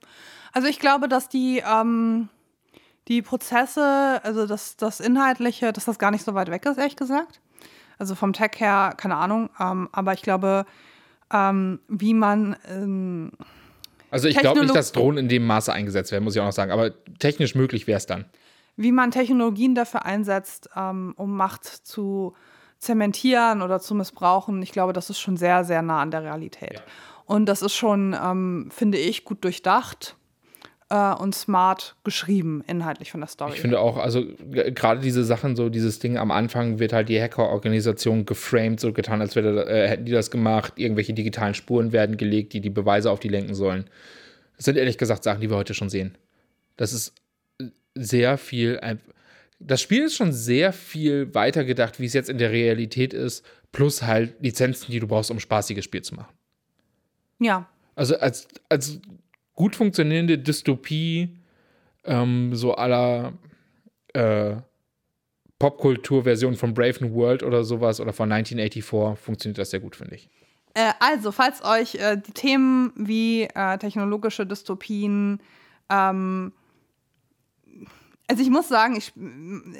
Also 0.53 0.67
ich 0.67 0.79
glaube, 0.79 1.07
dass 1.07 1.29
die, 1.29 1.61
ähm, 1.65 2.29
die 3.07 3.21
Prozesse, 3.21 4.21
also 4.23 4.47
das, 4.47 4.77
das 4.77 4.99
Inhaltliche, 4.99 5.73
dass 5.73 5.85
das 5.85 5.99
gar 5.99 6.11
nicht 6.11 6.23
so 6.23 6.33
weit 6.33 6.49
weg 6.49 6.65
ist, 6.65 6.77
ehrlich 6.77 6.95
gesagt. 6.95 7.41
Also 8.01 8.15
vom 8.15 8.33
Tech 8.33 8.53
her, 8.57 8.95
keine 8.97 9.15
Ahnung. 9.15 9.51
Ähm, 9.59 9.87
aber 9.91 10.13
ich 10.13 10.23
glaube, 10.23 10.65
ähm, 11.31 11.79
wie 11.87 12.15
man 12.15 12.55
ähm, 12.67 13.31
Also 14.09 14.27
ich 14.27 14.39
glaube 14.39 14.61
nicht, 14.61 14.75
dass 14.75 14.91
Drohnen 14.91 15.19
in 15.19 15.29
dem 15.29 15.45
Maße 15.45 15.71
eingesetzt 15.71 16.11
werden, 16.11 16.23
muss 16.23 16.33
ich 16.33 16.41
auch 16.41 16.45
noch 16.45 16.51
sagen. 16.51 16.71
Aber 16.71 16.89
technisch 17.19 17.53
möglich 17.53 17.85
wäre 17.85 17.97
es 17.97 18.07
dann. 18.07 18.25
wie 18.75 18.91
man 18.91 19.11
Technologien 19.11 19.75
dafür 19.75 20.03
einsetzt, 20.03 20.67
ähm, 20.75 21.13
um 21.15 21.37
Macht 21.37 21.63
zu 21.63 22.33
zementieren 22.79 23.61
oder 23.61 23.79
zu 23.79 23.93
missbrauchen, 23.93 24.63
ich 24.63 24.71
glaube, 24.71 24.93
das 24.93 25.11
ist 25.11 25.19
schon 25.19 25.37
sehr, 25.37 25.63
sehr 25.63 25.83
nah 25.83 26.01
an 26.01 26.09
der 26.09 26.23
Realität. 26.23 26.81
Und 27.25 27.45
das 27.45 27.61
ist 27.61 27.75
schon, 27.75 28.15
ähm, 28.19 28.69
finde 28.71 28.97
ich, 28.97 29.25
gut 29.25 29.43
durchdacht 29.43 30.15
äh, 30.91 31.13
und 31.13 31.33
smart 31.33 31.95
geschrieben, 32.03 32.63
inhaltlich 32.67 33.11
von 33.11 33.21
der 33.21 33.29
Story. 33.29 33.53
Ich 33.53 33.61
finde 33.61 33.79
auch, 33.79 33.97
also 33.97 34.25
gerade 34.51 34.99
diese 34.99 35.23
Sachen, 35.23 35.55
so 35.55 35.69
dieses 35.69 35.99
Ding 35.99 36.17
am 36.17 36.31
Anfang 36.31 36.79
wird 36.79 36.91
halt 36.91 37.07
die 37.07 37.19
Hackerorganisation 37.19 38.25
geframed, 38.25 38.81
so 38.81 38.91
getan, 38.91 39.21
als 39.21 39.37
wäre, 39.37 39.67
äh, 39.69 39.87
hätten 39.87 40.05
die 40.05 40.11
das 40.11 40.29
gemacht. 40.29 40.73
Irgendwelche 40.75 41.13
digitalen 41.13 41.53
Spuren 41.53 41.93
werden 41.93 42.17
gelegt, 42.17 42.51
die 42.51 42.59
die 42.59 42.69
Beweise 42.69 43.09
auf 43.09 43.21
die 43.21 43.29
lenken 43.29 43.55
sollen. 43.55 43.85
Das 44.57 44.65
sind 44.65 44.77
ehrlich 44.77 44.97
gesagt 44.97 45.23
Sachen, 45.23 45.39
die 45.39 45.49
wir 45.49 45.55
heute 45.55 45.73
schon 45.73 45.89
sehen. 45.89 46.17
Das 46.75 46.91
ist 46.91 47.15
sehr 47.95 48.37
viel. 48.37 48.79
Das 49.59 49.79
Spiel 49.79 50.03
ist 50.03 50.15
schon 50.15 50.33
sehr 50.33 50.73
viel 50.73 51.33
weiter 51.33 51.63
gedacht, 51.63 51.99
wie 52.01 52.05
es 52.05 52.13
jetzt 52.13 52.29
in 52.29 52.37
der 52.37 52.51
Realität 52.51 53.13
ist, 53.13 53.45
plus 53.71 54.03
halt 54.03 54.35
Lizenzen, 54.41 54.91
die 54.91 54.99
du 54.99 55.07
brauchst, 55.07 55.31
um 55.31 55.39
spaßiges 55.39 55.85
Spiel 55.85 56.01
zu 56.01 56.15
machen. 56.15 56.33
ja, 57.39 57.69
Also 57.95 58.17
als, 58.17 58.47
als 58.69 58.99
gut 59.61 59.75
funktionierende 59.75 60.39
Dystopie, 60.39 61.37
ähm, 62.03 62.55
so 62.55 62.73
aller 62.73 63.33
äh, 64.13 64.55
Popkultur-Version 65.59 66.55
von 66.55 66.73
Brave 66.73 66.95
New 67.01 67.13
World 67.13 67.43
oder 67.43 67.63
sowas 67.63 67.99
oder 67.99 68.11
von 68.11 68.31
1984 68.31 69.23
funktioniert 69.23 69.59
das 69.59 69.69
sehr 69.69 69.79
gut, 69.79 69.95
finde 69.95 70.15
ich. 70.15 70.29
Äh, 70.73 70.93
also, 70.99 71.31
falls 71.31 71.63
euch 71.63 71.93
äh, 71.93 72.17
die 72.17 72.31
Themen 72.31 72.91
wie 72.95 73.43
äh, 73.43 73.77
technologische 73.77 74.47
Dystopien, 74.47 75.39
ähm, 75.91 76.53
also 78.27 78.41
ich 78.41 78.49
muss 78.49 78.67
sagen, 78.67 78.95
ich, 78.95 79.13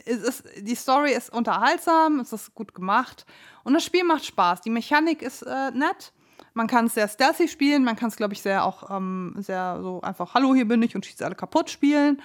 ist, 0.06 0.44
die 0.60 0.76
Story 0.76 1.12
ist 1.14 1.34
unterhaltsam, 1.34 2.20
es 2.20 2.32
ist 2.32 2.54
gut 2.54 2.76
gemacht 2.76 3.26
und 3.64 3.74
das 3.74 3.84
Spiel 3.84 4.04
macht 4.04 4.26
Spaß. 4.26 4.62
Die 4.62 4.70
Mechanik 4.70 5.24
ist 5.24 5.42
äh, 5.42 5.72
nett. 5.72 6.14
Man 6.54 6.68
kann 6.68 6.86
es 6.86 6.96
sehr 6.96 7.08
stealthy 7.08 7.48
spielen, 7.48 7.84
man 7.84 7.96
kann 7.96 8.10
es, 8.10 8.18
glaube 8.18 8.34
ich, 8.34 8.42
sehr 8.42 8.66
auch 8.66 8.96
ähm, 8.96 9.36
sehr 9.38 9.80
so 9.82 10.02
einfach, 10.02 10.34
hallo, 10.34 10.54
hier 10.54 10.68
bin 10.68 10.84
ich 10.84 10.96
und 10.96 11.06
schieße 11.06 11.26
alle 11.26 11.36
kaputt 11.36 11.70
spielen. 11.70 12.22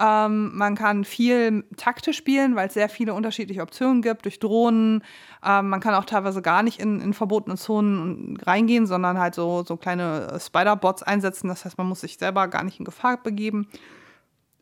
Ähm, 0.00 0.56
man 0.56 0.76
kann 0.76 1.04
viel 1.04 1.64
taktisch 1.76 2.16
spielen, 2.16 2.54
weil 2.54 2.68
es 2.68 2.74
sehr 2.74 2.88
viele 2.88 3.14
unterschiedliche 3.14 3.62
Optionen 3.62 4.00
gibt 4.00 4.24
durch 4.26 4.38
Drohnen. 4.38 5.02
Ähm, 5.44 5.68
man 5.68 5.80
kann 5.80 5.94
auch 5.94 6.04
teilweise 6.04 6.40
gar 6.40 6.62
nicht 6.62 6.78
in, 6.78 7.00
in 7.00 7.14
verbotene 7.14 7.56
Zonen 7.56 8.36
reingehen, 8.36 8.86
sondern 8.86 9.18
halt 9.18 9.34
so, 9.34 9.64
so 9.66 9.76
kleine 9.76 10.28
äh, 10.32 10.40
Spider-Bots 10.40 11.02
einsetzen. 11.02 11.48
Das 11.48 11.64
heißt, 11.64 11.78
man 11.78 11.88
muss 11.88 12.02
sich 12.02 12.16
selber 12.16 12.46
gar 12.46 12.62
nicht 12.62 12.78
in 12.78 12.84
Gefahr 12.84 13.16
begeben. 13.20 13.68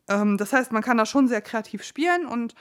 Ähm, 0.09 0.37
das 0.37 0.53
heißt, 0.53 0.71
man 0.71 0.81
kann 0.81 0.97
da 0.97 1.05
schon 1.05 1.27
sehr 1.27 1.41
kreativ 1.41 1.83
spielen 1.83 2.25
und 2.25 2.55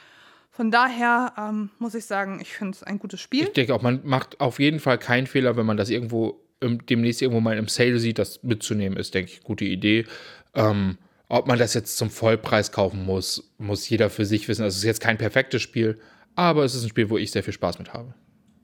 von 0.57 0.70
daher 0.70 1.34
ähm, 1.36 1.68
muss 1.78 1.94
ich 1.94 2.07
sagen, 2.07 2.40
ich 2.40 2.54
finde 2.54 2.76
es 2.76 2.82
ein 2.82 2.98
gutes 2.98 3.20
Spiel. 3.20 3.44
Ich 3.44 3.52
denke 3.52 3.74
auch, 3.74 3.82
man 3.82 4.00
macht 4.04 4.40
auf 4.40 4.59
jeden 4.59 4.80
Fall 4.80 4.96
keinen 4.96 5.26
Fehler, 5.26 5.59
wenn 5.59 5.66
man 5.66 5.76
das 5.76 5.90
irgendwo 5.90 6.40
im, 6.61 6.86
demnächst 6.86 7.20
irgendwo 7.20 7.40
mal 7.40 7.59
im 7.59 7.68
Sale 7.68 7.98
sieht, 7.98 8.18
das 8.18 8.42
mitzunehmen, 8.42 8.96
ist, 8.98 9.12
denke 9.12 9.32
ich, 9.32 9.42
gute 9.42 9.66
Idee. 9.66 10.07
Ähm, 10.54 10.96
ob 11.28 11.46
man 11.46 11.59
das 11.59 11.74
jetzt 11.74 11.98
zum 11.98 12.09
Vollpreis 12.09 12.72
kaufen 12.72 13.04
muss, 13.04 13.52
muss 13.59 13.86
jeder 13.86 14.09
für 14.09 14.24
sich 14.24 14.48
wissen. 14.48 14.62
Also 14.62 14.76
es 14.76 14.78
ist 14.78 14.86
jetzt 14.86 15.00
kein 15.00 15.18
perfektes 15.18 15.61
Spiel, 15.61 16.00
aber 16.36 16.64
es 16.64 16.74
ist 16.74 16.84
ein 16.84 16.88
Spiel, 16.88 17.11
wo 17.11 17.18
ich 17.18 17.32
sehr 17.32 17.42
viel 17.42 17.52
Spaß 17.52 17.78
mit 17.78 17.92
habe. 17.92 18.14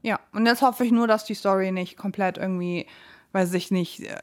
Ja, 0.01 0.19
und 0.33 0.47
jetzt 0.47 0.63
hoffe 0.63 0.87
ich 0.87 0.93
nur, 0.93 1.07
dass 1.07 1.27
die 1.27 1.35
Story 1.35 1.73
nicht 1.73 1.99
komplett 1.99 2.39
irgendwie, 2.39 2.87
weiß 3.33 3.53
ich 3.53 3.71
nicht, 3.71 4.01
äh, 4.01 4.17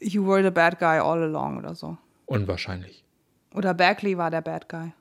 you 0.00 0.26
were 0.26 0.42
the 0.42 0.50
bad 0.50 0.78
guy 0.78 0.98
all 0.98 1.22
along 1.22 1.58
oder 1.58 1.74
so. 1.74 1.98
Unwahrscheinlich. 2.24 3.04
Oder 3.52 3.74
Bagley 3.74 4.16
war 4.16 4.30
der 4.30 4.40
Bad 4.40 4.70
Guy. 4.70 4.92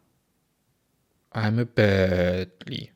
I'm 1.36 1.60
a 1.60 1.66
badly. 1.66 2.92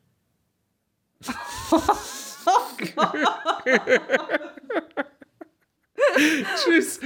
Tschüss. 6.56 7.00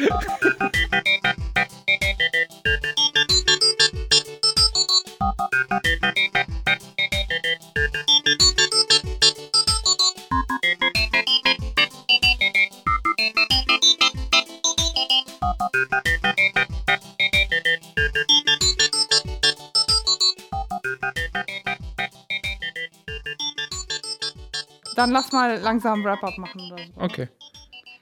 Dann 24.95 25.11
lass 25.11 25.32
mal 25.32 25.59
langsam 25.59 26.05
Wrap-Up 26.05 26.38
machen 26.38 26.61
oder 26.72 26.84
so. 26.84 26.92
Okay. 27.01 27.28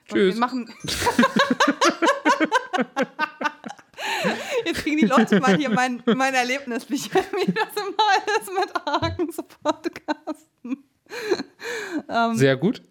So, 0.09 0.17
Wir 0.17 0.31
Tschüss. 0.31 0.39
machen. 0.39 0.73
Jetzt 4.67 4.83
kriegen 4.83 4.99
die 4.99 5.07
Leute 5.07 5.41
mal 5.41 5.57
hier 5.57 5.71
mein, 5.71 6.03
mein 6.07 6.35
Erlebnis, 6.35 6.89
wie 6.91 6.99
das 6.99 7.11
immer 7.77 8.41
ist 8.41 8.53
mit 8.53 8.75
Hagen 8.87 9.33
zu 9.33 9.43
podcasten. 9.63 10.85
Sehr 12.39 12.57
gut. 12.57 12.83